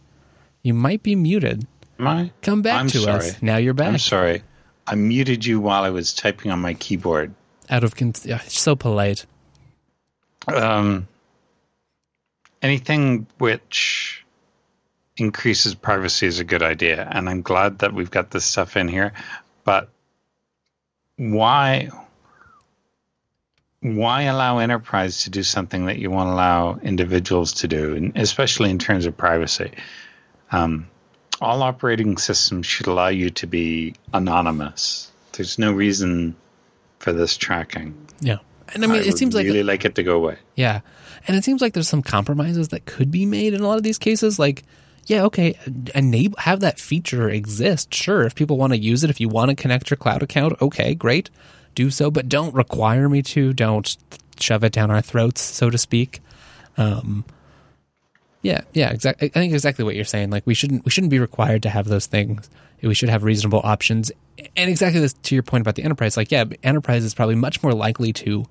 [0.62, 1.66] You might be muted.
[2.00, 2.32] Am I?
[2.42, 3.18] Come back I'm to sorry.
[3.18, 3.42] us.
[3.42, 3.88] Now you're back.
[3.88, 4.44] I'm sorry.
[4.88, 7.34] I muted you while I was typing on my keyboard.
[7.70, 9.26] Out of con- so polite.
[10.48, 11.08] Um,
[12.62, 14.26] anything which
[15.18, 18.88] increases privacy is a good idea, and I'm glad that we've got this stuff in
[18.88, 19.14] here.
[19.64, 19.90] But
[21.18, 21.90] why
[23.82, 28.16] why allow enterprise to do something that you want to allow individuals to do, and
[28.16, 29.72] especially in terms of privacy?
[30.52, 30.88] Um,
[31.42, 35.12] all operating systems should allow you to be anonymous.
[35.34, 36.36] There's no reason
[37.00, 38.08] for this tracking.
[38.20, 38.38] Yeah.
[38.74, 40.38] And I mean, I it seems would like really like it to go away.
[40.56, 40.82] Yeah.
[41.28, 43.84] And it seems like there's some compromises that could be made in a lot of
[43.84, 44.38] these cases.
[44.38, 44.64] Like,
[45.08, 45.58] yeah, okay,
[45.96, 47.94] enable have that feature exist.
[47.94, 50.62] Sure, if people want to use it, if you want to connect your cloud account,
[50.62, 51.32] okay, great,
[51.84, 52.12] do so.
[52.12, 53.54] But don't require me to.
[53.54, 53.98] Don't
[54.40, 56.20] shove it down our throats, so to speak.
[56.78, 57.26] Um,
[58.42, 59.30] yeah, yeah, exactly.
[59.30, 60.30] I think exactly what you're saying.
[60.32, 62.50] Like we shouldn't we shouldn't be required to have those things.
[62.82, 64.12] We should have reasonable options.
[64.56, 66.18] And exactly this to your point about the enterprise.
[66.18, 68.46] Like, yeah, enterprise is probably much more likely to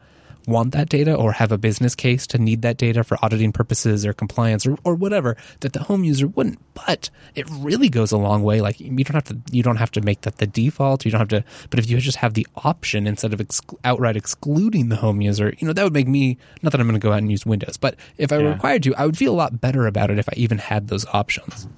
[0.46, 4.04] want that data or have a business case to need that data for auditing purposes
[4.06, 6.58] or compliance or, or whatever that the home user wouldn't.
[6.74, 8.60] But it really goes a long way.
[8.60, 11.04] Like you don't have to you don't have to make that the default.
[11.04, 11.44] You don't have to.
[11.70, 15.54] But if you just have the option instead of ex- outright excluding the home user,
[15.58, 17.46] you know that would make me not that I'm going to go out and use
[17.46, 20.18] Windows, but if I were required to, I would feel a lot better about it
[20.18, 21.68] if I even had those options.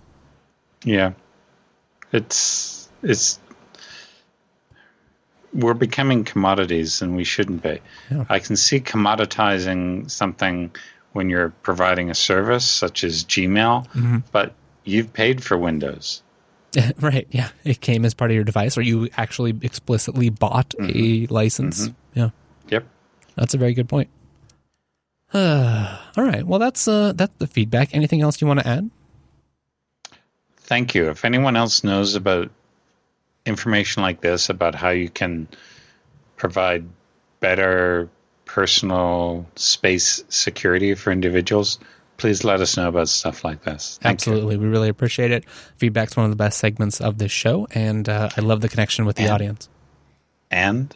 [0.85, 1.13] Yeah,
[2.13, 3.39] it's it's
[5.55, 7.81] we're becoming commodities, and we shouldn't be.
[8.11, 8.25] Yeah.
[8.29, 10.75] I can see commoditizing something
[11.13, 14.19] when you're providing a service such as Gmail, Mm-hmm.
[14.33, 14.55] but
[14.85, 16.23] you've paid for Windows.
[17.01, 17.27] right.
[17.31, 17.51] Yeah.
[17.65, 21.91] It came as part of your device, or you actually explicitly bought a license.
[22.15, 22.31] Yeah.
[22.69, 22.87] Yep.
[23.37, 24.09] That's a very good point.
[25.35, 26.47] all right.
[26.47, 27.95] Well, that's uh, that's the feedback.
[27.95, 28.91] Anything else you want to add?
[30.59, 31.11] Thank you.
[31.11, 32.51] If anyone else knows about
[33.47, 35.49] information like this, about how you can
[36.37, 36.85] provide
[37.41, 38.09] better
[38.45, 41.79] personal space security for individuals,
[42.19, 43.99] please let us know about stuff like this.
[44.03, 44.33] Thank you.
[44.33, 44.57] Absolutely.
[44.57, 45.45] We really appreciate it.
[45.77, 49.05] Feedback's one of the best segments of this show, and uh, I love the connection
[49.07, 49.69] with the And- audience.
[50.51, 50.95] And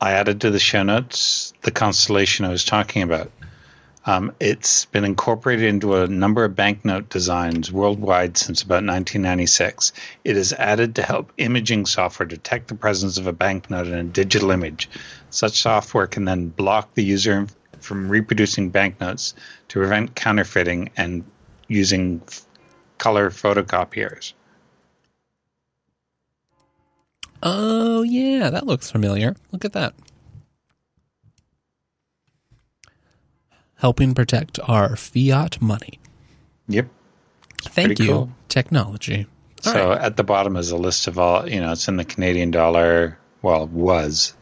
[0.00, 3.30] I added to the show notes the constellation I was talking about.
[4.08, 9.92] Um, it's been incorporated into a number of banknote designs worldwide since about 1996.
[10.24, 14.04] It is added to help imaging software detect the presence of a banknote in a
[14.04, 14.88] digital image.
[15.28, 17.48] Such software can then block the user
[17.80, 19.34] from reproducing banknotes
[19.68, 21.22] to prevent counterfeiting and
[21.66, 22.22] using
[22.96, 24.32] color photocopiers.
[27.42, 28.48] Oh, yeah.
[28.48, 29.36] That looks familiar.
[29.52, 29.92] Look at that.
[33.78, 35.98] Helping protect our fiat money.
[36.68, 36.88] Yep.
[37.62, 38.30] Thank you, cool.
[38.48, 39.26] technology.
[39.66, 40.00] All so right.
[40.00, 43.18] at the bottom is a list of all, you know, it's in the Canadian dollar.
[43.42, 44.34] Well, was.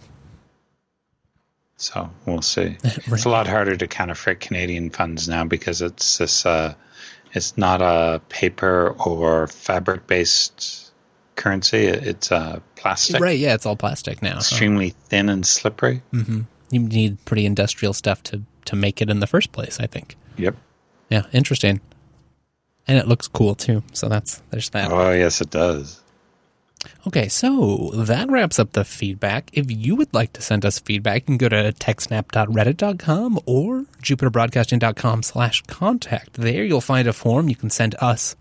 [1.76, 2.76] So we'll see.
[2.84, 6.46] It's a lot harder to counterfeit Canadian funds now because it's this.
[6.46, 6.74] Uh,
[7.32, 10.90] it's not a paper or fabric based
[11.34, 11.84] currency.
[11.86, 13.38] It's uh, plastic, Right.
[13.38, 13.54] Yeah.
[13.54, 14.36] It's all plastic now.
[14.38, 16.02] extremely thin and slippery.
[16.12, 19.80] hmm You need pretty industrial stuff to to make it in the first place.
[19.80, 20.16] I think.
[20.36, 20.56] Yep.
[21.08, 21.22] Yeah.
[21.32, 21.80] Interesting.
[22.88, 23.82] And it looks cool too.
[23.92, 24.92] So that's there's that.
[24.92, 26.00] Oh yes, it does.
[27.06, 29.50] Okay, so that wraps up the feedback.
[29.52, 35.22] If you would like to send us feedback, you can go to techsnap.reddit.com or jupiterbroadcasting.com
[35.22, 36.34] slash contact.
[36.34, 37.48] There you'll find a form.
[37.48, 38.36] You can send us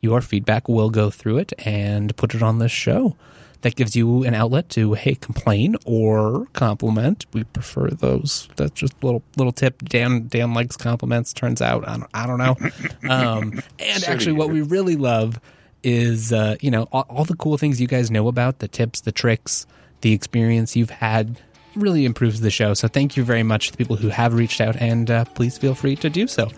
[0.00, 0.68] your feedback.
[0.68, 3.16] We'll go through it and put it on the show.
[3.62, 7.26] That gives you an outlet to, hey, complain or compliment.
[7.32, 8.48] We prefer those.
[8.56, 9.82] That's just a little little tip.
[9.82, 11.88] Dan Dan likes compliments, turns out.
[11.88, 12.56] I don't, I don't know.
[13.08, 15.40] Um, and actually, what we really love
[15.86, 19.02] is uh, you know all, all the cool things you guys know about the tips
[19.02, 19.66] the tricks
[20.00, 21.40] the experience you've had
[21.76, 24.60] really improves the show so thank you very much to the people who have reached
[24.60, 26.50] out and uh, please feel free to do so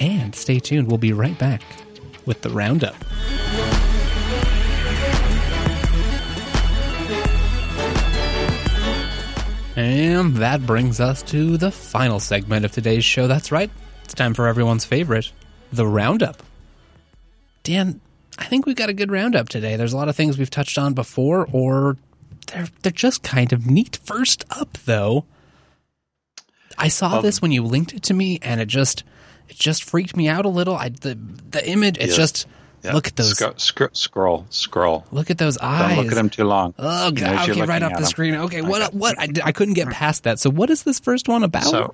[0.00, 1.62] and stay tuned we'll be right back
[2.26, 2.94] with the roundup
[9.78, 13.70] and that brings us to the final segment of today's show that's right
[14.04, 15.30] it's time for everyone's favorite
[15.72, 16.42] the roundup
[17.64, 18.00] Dan,
[18.38, 19.76] I think we got a good roundup today.
[19.76, 21.98] There's a lot of things we've touched on before, or
[22.46, 23.98] they're they're just kind of neat.
[24.04, 25.26] First up, though,
[26.78, 29.02] I saw Um, this when you linked it to me, and it just
[29.50, 30.76] it just freaked me out a little.
[30.76, 31.18] I the
[31.50, 32.16] the image, it's Yeah.
[32.24, 32.46] just
[32.82, 32.92] Yeah.
[32.94, 35.04] look at those Scro- scro- scroll, scroll.
[35.10, 35.94] look at those eyes.
[35.96, 36.74] Don't look at them too long.
[36.78, 37.50] Oh You know, as god!
[37.50, 38.08] Okay, right off the the 'em.
[38.08, 38.34] screen.
[38.36, 38.96] Okay, what Okay.
[38.96, 39.18] what?
[39.18, 40.38] I, I couldn't get past that.
[40.38, 41.64] So, what is this first one about?
[41.64, 41.92] So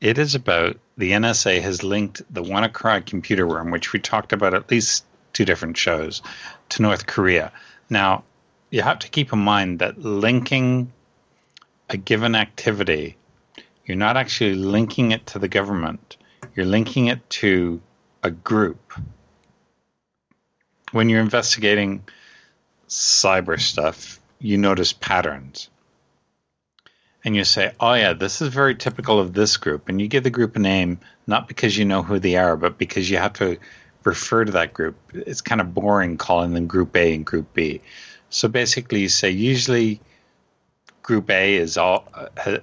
[0.00, 4.54] it is about the NSA has linked the WannaCry computer worm, which we talked about
[4.54, 5.04] at least
[5.34, 6.22] two different shows,
[6.70, 7.52] to North Korea.
[7.90, 8.24] Now,
[8.70, 10.92] you have to keep in mind that linking
[11.90, 13.16] a given activity,
[13.84, 16.16] you're not actually linking it to the government.
[16.56, 17.80] You're linking it to
[18.22, 18.92] a group.
[20.92, 22.04] When you're investigating
[22.88, 25.68] cyber stuff, you notice patterns.
[27.22, 29.88] And you say, oh, yeah, this is very typical of this group.
[29.88, 32.78] And you give the group a name, not because you know who they are, but
[32.78, 33.58] because you have to
[34.04, 34.96] refer to that group.
[35.12, 37.82] It's kind of boring calling them Group A and Group B.
[38.30, 40.00] So basically, you say, usually
[41.02, 42.08] Group A is all.
[42.14, 42.58] Uh,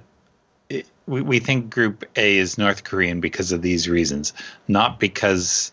[1.06, 4.32] we, we think Group A is North Korean because of these reasons,
[4.66, 5.72] not because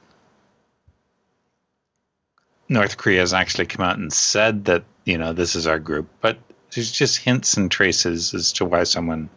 [2.68, 6.08] North Korea has actually come out and said that you know this is our group,
[6.22, 6.38] but
[6.74, 9.30] there's just hints and traces as to why someone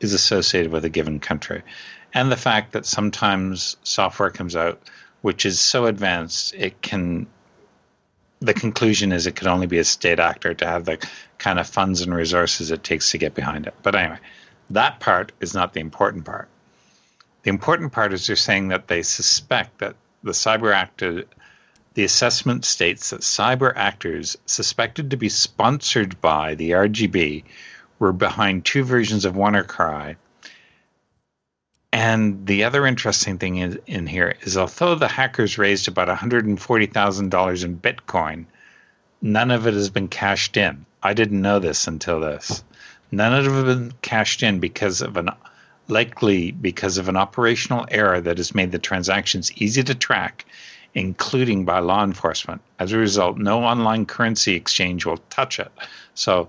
[0.00, 1.62] is associated with a given country,
[2.14, 4.80] and the fact that sometimes software comes out
[5.22, 7.26] which is so advanced it can.
[8.40, 10.98] The conclusion is it could only be a state actor to have the
[11.38, 13.74] kind of funds and resources it takes to get behind it.
[13.84, 14.18] But anyway,
[14.70, 16.48] that part is not the important part.
[17.44, 19.94] The important part is they're saying that they suspect that
[20.24, 21.24] the cyber actor
[21.94, 27.44] the assessment states that cyber actors suspected to be sponsored by the RGB
[27.98, 30.16] were behind two versions of WannaCry.
[31.92, 37.64] And the other interesting thing is, in here is although the hackers raised about $140,000
[37.64, 38.46] in Bitcoin,
[39.20, 40.86] none of it has been cashed in.
[41.02, 42.64] I didn't know this until this.
[43.10, 45.28] None of it has been cashed in because of an
[45.88, 50.46] likely because of an operational error that has made the transactions easy to track
[50.94, 52.60] including by law enforcement.
[52.78, 55.72] As a result, no online currency exchange will touch it.
[56.14, 56.48] So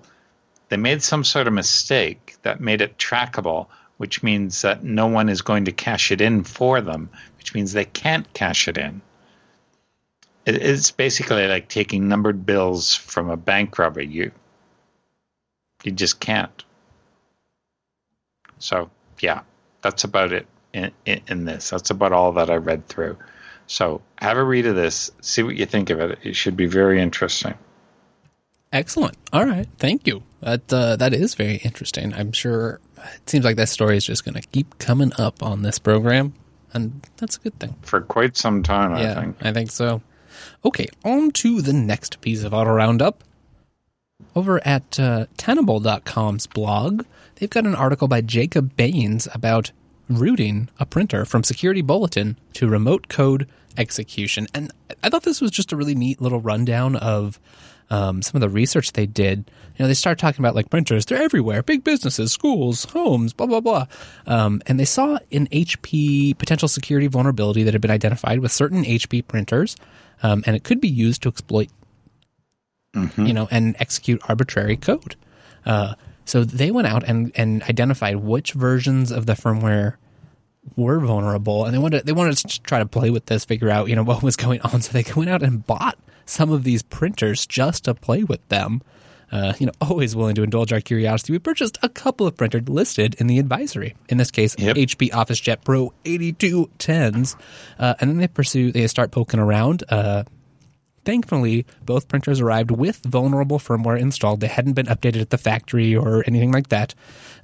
[0.69, 3.67] they made some sort of mistake that made it trackable,
[3.97, 7.71] which means that no one is going to cash it in for them, which means
[7.71, 9.01] they can't cash it in.
[10.45, 14.01] It's basically like taking numbered bills from a bank robber.
[14.01, 14.31] You
[15.83, 16.63] you just can't.
[18.59, 18.89] So
[19.19, 19.41] yeah,
[19.81, 21.69] that's about it in, in, in this.
[21.69, 23.17] That's about all that I read through.
[23.67, 26.19] So have a read of this, see what you think of it.
[26.23, 27.53] It should be very interesting.
[28.71, 29.15] Excellent.
[29.31, 30.23] All right, thank you.
[30.41, 32.13] That uh, that is very interesting.
[32.13, 35.61] I'm sure it seems like that story is just going to keep coming up on
[35.61, 36.33] this program,
[36.73, 38.97] and that's a good thing for quite some time.
[38.97, 39.35] Yeah, I think.
[39.41, 40.01] I think so.
[40.65, 43.23] Okay, on to the next piece of auto roundup.
[44.35, 49.71] Over at uh, Tenable.com's blog, they've got an article by Jacob Baines about
[50.09, 53.47] rooting a printer from Security Bulletin to remote code
[53.77, 54.47] execution.
[54.53, 54.71] And
[55.03, 57.39] I thought this was just a really neat little rundown of
[57.89, 59.39] um, some of the research they did.
[59.77, 63.47] You know, they start talking about like printers, they're everywhere, big businesses, schools, homes, blah,
[63.47, 63.85] blah, blah.
[64.27, 68.83] Um, and they saw an HP potential security vulnerability that had been identified with certain
[68.83, 69.75] HP printers.
[70.21, 71.69] Um, and it could be used to exploit,
[72.95, 73.25] mm-hmm.
[73.25, 75.15] you know, and execute arbitrary code.
[75.65, 79.95] Uh, so they went out and, and identified which versions of the firmware
[80.75, 83.89] were vulnerable, and they wanted they wanted to try to play with this, figure out
[83.89, 84.81] you know what was going on.
[84.81, 88.81] So they went out and bought some of these printers just to play with them.
[89.31, 91.33] Uh, you know, always willing to indulge our curiosity.
[91.33, 93.95] We purchased a couple of printers listed in the advisory.
[94.07, 94.75] In this case, yep.
[94.75, 97.35] HP OfficeJet Pro 8210s,
[97.79, 98.71] uh, and then they pursue.
[98.71, 99.83] They start poking around.
[99.89, 100.23] Uh,
[101.05, 104.39] Thankfully, both printers arrived with vulnerable firmware installed.
[104.39, 106.95] They hadn't been updated at the factory or anything like that.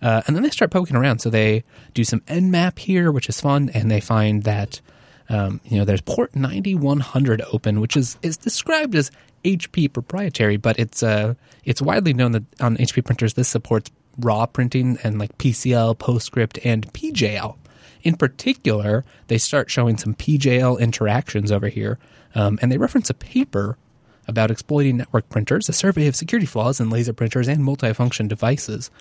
[0.02, 1.20] Uh, and then they start poking around.
[1.20, 1.64] So they
[1.94, 4.82] do some Nmap here, which is fun, and they find that
[5.30, 9.12] um, you know there's port 9100 open, which is is described as
[9.44, 14.46] HP proprietary, but it's uh, it's widely known that on HP printers this supports raw
[14.46, 17.58] printing and like PCL, PostScript, and PJL.
[18.02, 22.00] In particular, they start showing some PJL interactions over here,
[22.36, 23.78] um, and they reference a paper
[24.28, 28.92] about exploiting network printers, a survey of security flaws in laser printers and multifunction devices.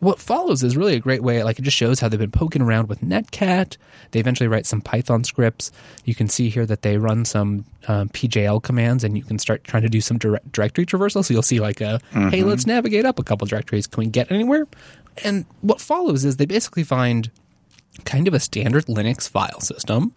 [0.00, 2.62] What follows is really a great way, like it just shows how they've been poking
[2.62, 3.76] around with Netcat.
[4.12, 5.72] They eventually write some Python scripts.
[6.04, 9.64] You can see here that they run some um, PJL commands and you can start
[9.64, 11.24] trying to do some direct directory traversal.
[11.24, 12.28] So you'll see, like, a, mm-hmm.
[12.28, 13.88] hey, let's navigate up a couple directories.
[13.88, 14.68] Can we get anywhere?
[15.24, 17.28] And what follows is they basically find
[18.04, 20.14] kind of a standard Linux file system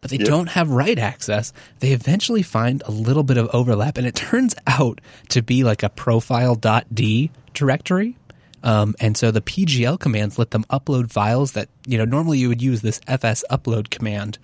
[0.00, 0.26] but they yep.
[0.26, 3.98] don't have write access, they eventually find a little bit of overlap.
[3.98, 5.00] And it turns out
[5.30, 8.16] to be like a profile.d directory.
[8.62, 12.48] Um, and so the PJL commands let them upload files that, you know, normally you
[12.48, 14.38] would use this fs upload command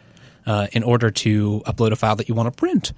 [0.47, 2.93] uh, in order to upload a file that you want to print.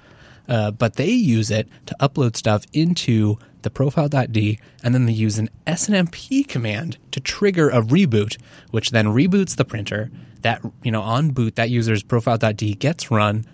[0.48, 5.38] Uh, but they use it to upload stuff into the profile.d, and then they use
[5.38, 8.38] an snmp command to trigger a reboot,
[8.70, 10.10] which then reboots the printer.
[10.46, 13.44] That you know on boot, that user's profile.d gets run,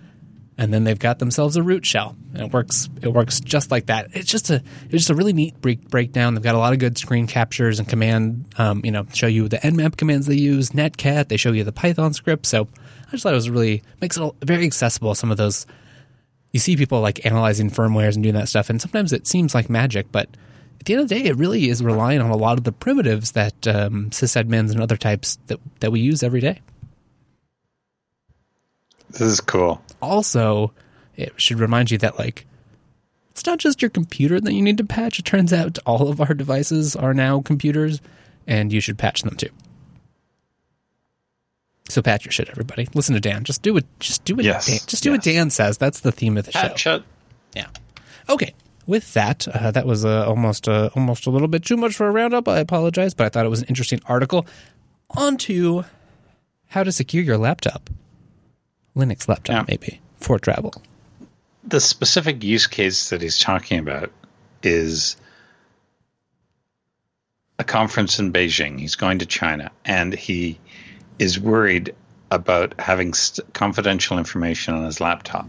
[0.59, 2.87] and then they've got themselves a root shell, and it works.
[3.01, 4.09] It works just like that.
[4.13, 6.35] It's just a it's just a really neat break, breakdown.
[6.35, 8.45] They've got a lot of good screen captures and command.
[8.59, 11.29] Um, you know, show you the nmap commands they use, netcat.
[11.29, 12.45] They show you the Python script.
[12.45, 12.67] So
[13.07, 15.15] I just thought it was really makes it very accessible.
[15.15, 15.65] Some of those
[16.51, 19.67] you see people like analyzing firmwares and doing that stuff, and sometimes it seems like
[19.67, 20.29] magic, but
[20.79, 22.71] at the end of the day, it really is relying on a lot of the
[22.71, 26.61] primitives that um, sysadmins and other types that that we use every day.
[29.13, 29.81] This is cool.
[30.01, 30.73] Also,
[31.15, 32.45] it should remind you that like
[33.31, 35.17] it's not just your computer that you need to patch.
[35.19, 38.01] It turns out all of our devices are now computers,
[38.45, 39.49] and you should patch them too.
[41.89, 42.87] So patch your shit, everybody.
[42.93, 43.43] Listen to Dan.
[43.43, 43.85] Just do it.
[43.99, 44.67] Just do what Yes.
[44.67, 45.77] Dan, just do what Dan says.
[45.77, 46.61] That's the theme of the show.
[46.61, 47.03] Patch it.
[47.55, 47.67] Yeah.
[48.29, 48.53] Okay.
[48.85, 52.07] With that, uh, that was uh, almost uh, almost a little bit too much for
[52.07, 52.47] a roundup.
[52.47, 54.45] I apologize, but I thought it was an interesting article.
[55.11, 55.85] On to
[56.67, 57.89] how to secure your laptop,
[58.95, 59.65] Linux laptop, Yeah.
[59.67, 60.73] maybe for travel.
[61.63, 64.11] The specific use case that he's talking about
[64.61, 65.15] is
[67.59, 68.79] a conference in Beijing.
[68.79, 70.59] He's going to China, and he
[71.19, 71.95] is worried
[72.31, 75.47] about having st- confidential information on his laptop.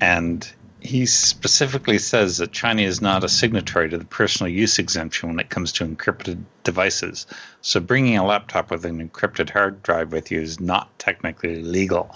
[0.00, 0.48] And
[0.80, 5.40] he specifically says that China is not a signatory to the personal use exemption when
[5.40, 7.26] it comes to encrypted devices.
[7.62, 12.14] So bringing a laptop with an encrypted hard drive with you is not technically legal.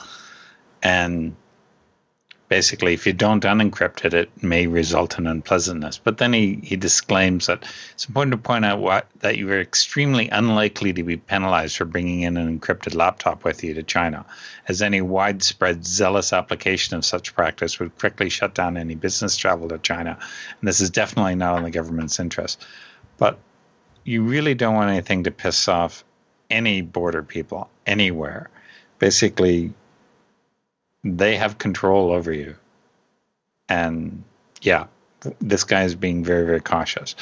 [0.82, 1.36] And
[2.50, 5.98] basically, if you don't unencrypt it, it may result in unpleasantness.
[5.98, 9.60] But then he, he disclaims that it's important to point out what, that you are
[9.60, 14.26] extremely unlikely to be penalized for bringing in an encrypted laptop with you to China,
[14.66, 19.68] as any widespread zealous application of such practice would quickly shut down any business travel
[19.68, 20.18] to China.
[20.60, 22.66] And this is definitely not in the government's interest.
[23.16, 23.38] But
[24.02, 26.04] you really don't want anything to piss off
[26.50, 28.50] any border people anywhere.
[28.98, 29.72] Basically,
[31.04, 32.56] they have control over you.
[33.68, 34.24] And
[34.62, 34.86] yeah,
[35.40, 37.14] this guy is being very, very cautious.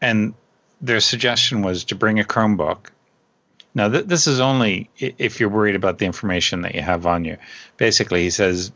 [0.00, 0.34] And
[0.80, 2.88] their suggestion was to bring a Chromebook.
[3.74, 7.24] Now, th- this is only if you're worried about the information that you have on
[7.24, 7.36] you.
[7.76, 8.72] Basically, he says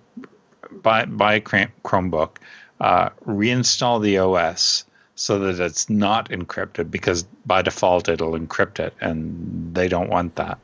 [0.71, 2.37] buy, buy a Chromebook,
[2.81, 8.95] uh, reinstall the OS so that it's not encrypted because by default it'll encrypt it,
[9.01, 10.59] and they don't want that.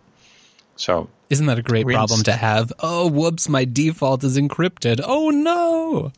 [0.77, 2.73] So Isn't that a great problem to have?
[2.81, 5.01] Oh, whoops, my default is encrypted.
[5.03, 6.13] Oh no.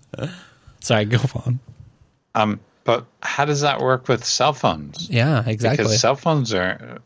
[0.81, 1.61] Sorry, go on.
[2.35, 5.09] Um, but how does that work with cell phones?
[5.11, 5.85] Yeah, exactly.
[5.85, 6.99] Because cell phones are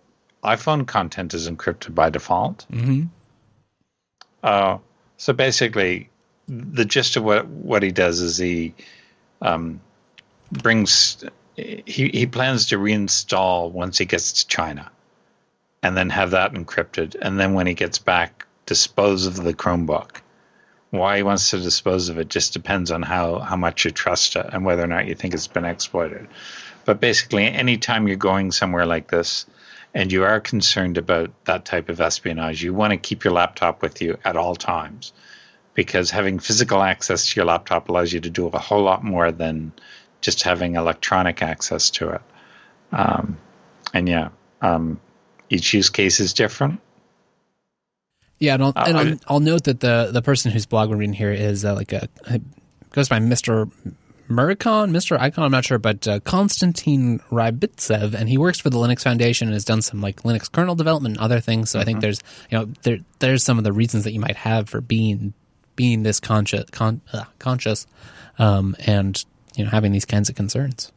[0.45, 2.66] iPhone content is encrypted by default.
[2.70, 3.05] hmm
[4.43, 4.79] Uh,
[5.16, 6.11] so basically,
[6.49, 8.74] the gist of what what he does is he
[9.41, 9.81] um,
[10.51, 11.23] brings
[11.57, 14.91] he he plans to reinstall once he gets to China,
[15.83, 20.21] and then have that encrypted, and then when he gets back, dispose of the Chromebook.
[20.91, 24.37] Why he wants to dispose of it just depends on how how much you trust
[24.37, 26.29] it and whether or not you think it's been exploited.
[26.85, 29.47] But basically, anytime you're going somewhere like this,
[29.95, 33.83] and you are concerned about that type of espionage, you want to keep your laptop
[33.83, 35.13] with you at all times
[35.75, 39.33] because having physical access to your laptop allows you to do a whole lot more
[39.33, 39.73] than
[40.21, 42.23] just having electronic access to it.
[42.93, 43.39] Um,
[43.95, 44.29] and yeah,
[44.61, 45.01] um,
[45.53, 46.81] each use case is different.
[48.39, 50.97] Yeah, and I'll, Uh, and I'll, I'll note that the the person whose blog we're
[50.97, 52.09] reading here is uh, like a
[52.91, 53.69] goes by Mister
[54.29, 55.45] Muricon, Mister Icon.
[55.45, 59.55] I'm not sure, but uh, Konstantin Ryabitsev, and he works for the Linux Foundation and
[59.55, 61.70] has done some like Linux kernel development and other things.
[61.70, 62.20] So I think there's
[62.51, 65.35] you know there there's some of the reasons that you might have for being
[65.77, 67.87] being this conscious con, uh, conscious
[68.39, 69.24] um, and
[69.55, 70.91] you know having these kinds of concerns.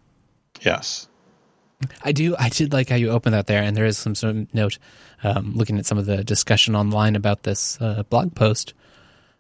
[0.62, 1.08] Yes.
[2.04, 2.36] I do.
[2.38, 4.78] I did like how you opened that there, and there is some sort of note
[5.24, 8.74] um, looking at some of the discussion online about this uh, blog post.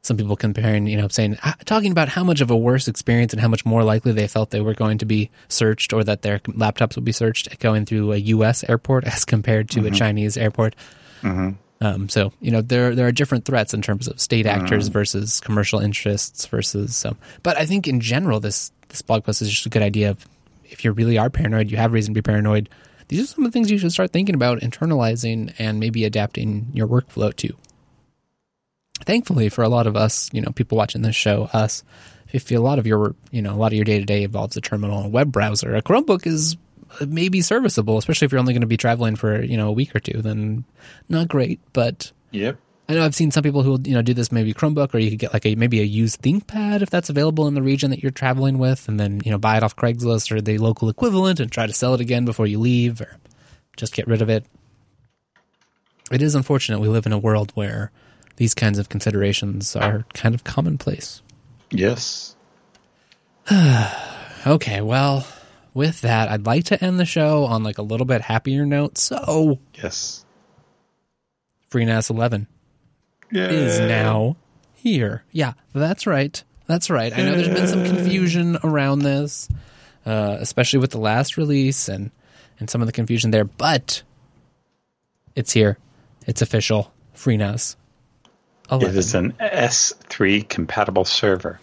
[0.02, 3.34] Some people comparing, you know, saying ah, talking about how much of a worse experience
[3.34, 6.22] and how much more likely they felt they were going to be searched or that
[6.22, 8.64] their laptops would be searched going through a U.S.
[8.70, 10.76] airport as compared to a Chinese airport.
[11.82, 15.40] Um, so you know there there are different threats in terms of state actors versus
[15.40, 17.04] commercial interests versus.
[17.04, 20.12] Um, but I think in general this this blog post is just a good idea
[20.12, 20.26] of
[20.70, 22.70] if you really are paranoid, you have reason to be paranoid.
[23.08, 26.68] These are some of the things you should start thinking about internalizing and maybe adapting
[26.74, 27.54] your workflow to.
[29.06, 31.84] Thankfully, for a lot of us, you know, people watching this show, us,
[32.32, 34.58] if a lot of your, you know, a lot of your day to day involves
[34.58, 36.58] a terminal and a web browser, a Chromebook is
[37.00, 39.72] uh, maybe serviceable, especially if you're only going to be traveling for you know a
[39.72, 40.22] week or two.
[40.22, 40.66] Then
[41.10, 42.58] not great, but Yep.
[42.88, 45.10] I know I've seen some people who you know do this maybe Chromebook, or you
[45.10, 48.04] could get like a maybe a used ThinkPad if that's available in the region that
[48.04, 51.40] you're traveling with, and then you know buy it off Craigslist or the local equivalent
[51.40, 53.18] and try to sell it again before you leave, or
[53.76, 54.46] just get rid of it.
[56.12, 57.92] It is unfortunate we live in a world where
[58.36, 61.22] these kinds of considerations are kind of commonplace.
[61.72, 62.36] Yes.
[64.48, 65.26] Okay, well,
[65.74, 69.00] with that, I'd like to end the show on like a little bit happier note.
[69.00, 70.24] So, Yes.
[71.72, 72.46] FreeNAS 11
[73.32, 74.38] is now
[74.74, 75.24] here.
[75.32, 76.44] Yeah, that's right.
[76.68, 77.14] That's right.
[77.14, 79.48] I know there's been some confusion around this,
[80.06, 82.12] uh, especially with the last release and
[82.60, 83.46] and some of the confusion there.
[83.46, 84.04] But
[85.36, 85.78] it's here.
[86.26, 86.92] It's official.
[87.16, 87.76] FreeNAS.
[88.72, 91.60] It is an S3 compatible server.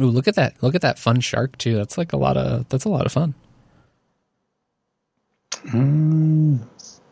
[0.00, 0.54] Ooh, look at that!
[0.62, 1.76] Look at that fun shark too.
[1.76, 2.68] That's like a lot of.
[2.68, 3.34] That's a lot of fun.
[5.66, 6.60] Mm.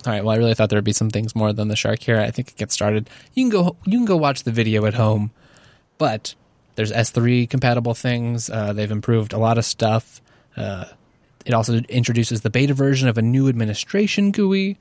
[0.06, 0.22] All right.
[0.22, 2.20] Well, I really thought there would be some things more than the shark here.
[2.20, 3.08] I think it gets started.
[3.32, 3.76] You can go.
[3.84, 5.30] You can go watch the video at home,
[5.98, 6.34] but
[6.74, 8.50] there's S3 compatible things.
[8.50, 10.20] Uh, they've improved a lot of stuff.
[10.56, 10.86] Uh,
[11.44, 14.78] it also introduces the beta version of a new administration GUI.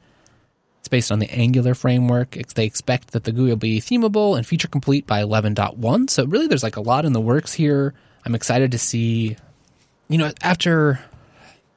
[0.80, 2.36] It's based on the Angular framework.
[2.36, 6.10] It's, they expect that the GUI will be themable and feature complete by 11.1.
[6.10, 7.94] So really, there's like a lot in the works here.
[8.26, 9.38] I'm excited to see.
[10.10, 11.00] You know, after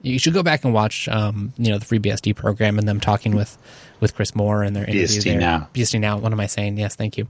[0.07, 3.35] you should go back and watch, um, you know, the FreeBSD program and them talking
[3.35, 3.59] with
[3.99, 5.41] with Kris Moore and their interview BSD there.
[5.41, 5.69] Now.
[5.75, 6.19] BSD now.
[6.19, 6.79] What am I saying?
[6.79, 7.27] Yes, thank you.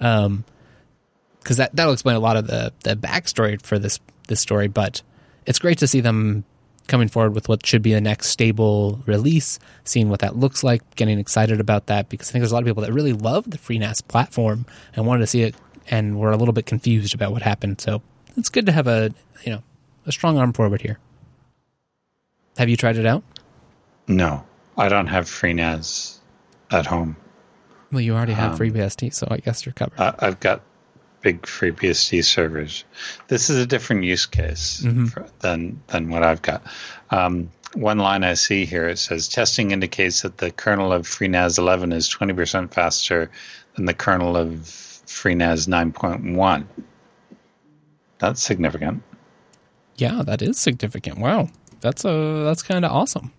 [0.00, 0.44] Um,
[1.38, 4.66] because that that'll explain a lot of the the backstory for this this story.
[4.66, 5.02] But
[5.46, 6.44] it's great to see them
[6.88, 10.82] coming forward with what should be the next stable release, seeing what that looks like,
[10.96, 13.48] getting excited about that because I think there's a lot of people that really love
[13.48, 15.54] the FreeNAS platform and wanted to see it,
[15.88, 17.80] and were a little bit confused about what happened.
[17.80, 18.02] So
[18.36, 19.12] it's good to have a
[19.44, 19.62] you know
[20.06, 20.98] a strong arm forward here.
[22.58, 23.22] Have you tried it out?
[24.08, 24.44] No,
[24.76, 26.18] I don't have FreeNAS
[26.70, 27.16] at home.
[27.92, 30.00] Well, you already have Um, FreeBSD, so I guess you're covered.
[30.00, 30.62] I I've got
[31.22, 32.84] big FreeBSD servers.
[33.28, 35.10] This is a different use case Mhm.
[35.10, 36.62] for, than than what I've got.
[37.10, 41.58] Um, one line I see here it says testing indicates that the kernel of FreeNAS
[41.58, 43.30] 11 is 20% faster
[43.74, 44.50] than the kernel of
[45.06, 46.66] FreeNAS 9.1.
[48.18, 49.02] That's significant.
[49.96, 51.18] yeah, that is significant.
[51.18, 51.48] Wow,
[51.80, 53.32] that's a that's kind of awesome.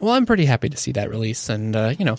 [0.00, 2.16] Well, I'm pretty happy to see that release, and uh, you know,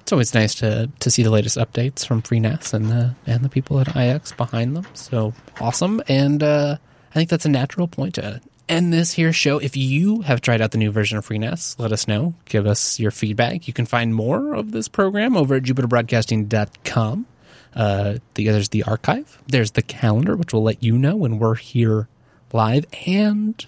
[0.00, 3.48] it's always nice to to see the latest updates from FreeNAS and the and the
[3.48, 4.86] people at IX behind them.
[4.94, 6.76] So awesome, and uh,
[7.10, 9.58] I think that's a natural point to end this here show.
[9.58, 12.34] If you have tried out the new version of FreeNAS, let us know.
[12.46, 13.66] Give us your feedback.
[13.66, 17.26] You can find more of this program over at jupiterbroadcasting.com.
[17.74, 19.42] Uh, the, there's the archive.
[19.46, 22.08] There's the calendar, which will let you know when we're here
[22.54, 23.64] live, and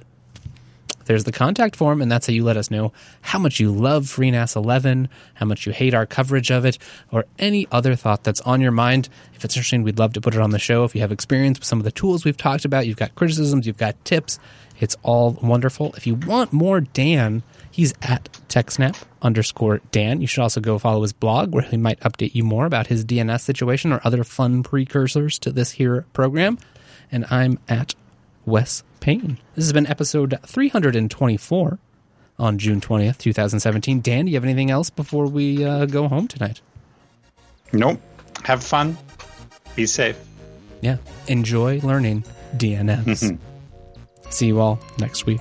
[1.06, 4.04] there's the contact form, and that's how you let us know how much you love
[4.04, 6.78] FreeNAS 11, how much you hate our coverage of it,
[7.10, 9.08] or any other thought that's on your mind.
[9.34, 10.84] If it's interesting, we'd love to put it on the show.
[10.84, 13.66] If you have experience with some of the tools we've talked about, you've got criticisms,
[13.66, 14.38] you've got tips,
[14.80, 15.92] it's all wonderful.
[15.96, 20.20] If you want more Dan, he's at TechSnap underscore Dan.
[20.20, 23.04] You should also go follow his blog where he might update you more about his
[23.04, 26.58] DNS situation or other fun precursors to this here program.
[27.12, 27.94] And I'm at
[28.46, 29.38] Wes Payne.
[29.54, 31.78] This has been episode 324
[32.38, 34.00] on June 20th, 2017.
[34.00, 36.60] Dan, do you have anything else before we uh, go home tonight?
[37.72, 38.00] Nope.
[38.44, 38.96] Have fun.
[39.76, 40.18] Be safe.
[40.80, 40.98] Yeah.
[41.28, 42.24] Enjoy learning
[42.56, 43.38] DNS.
[44.30, 45.40] See you all next week.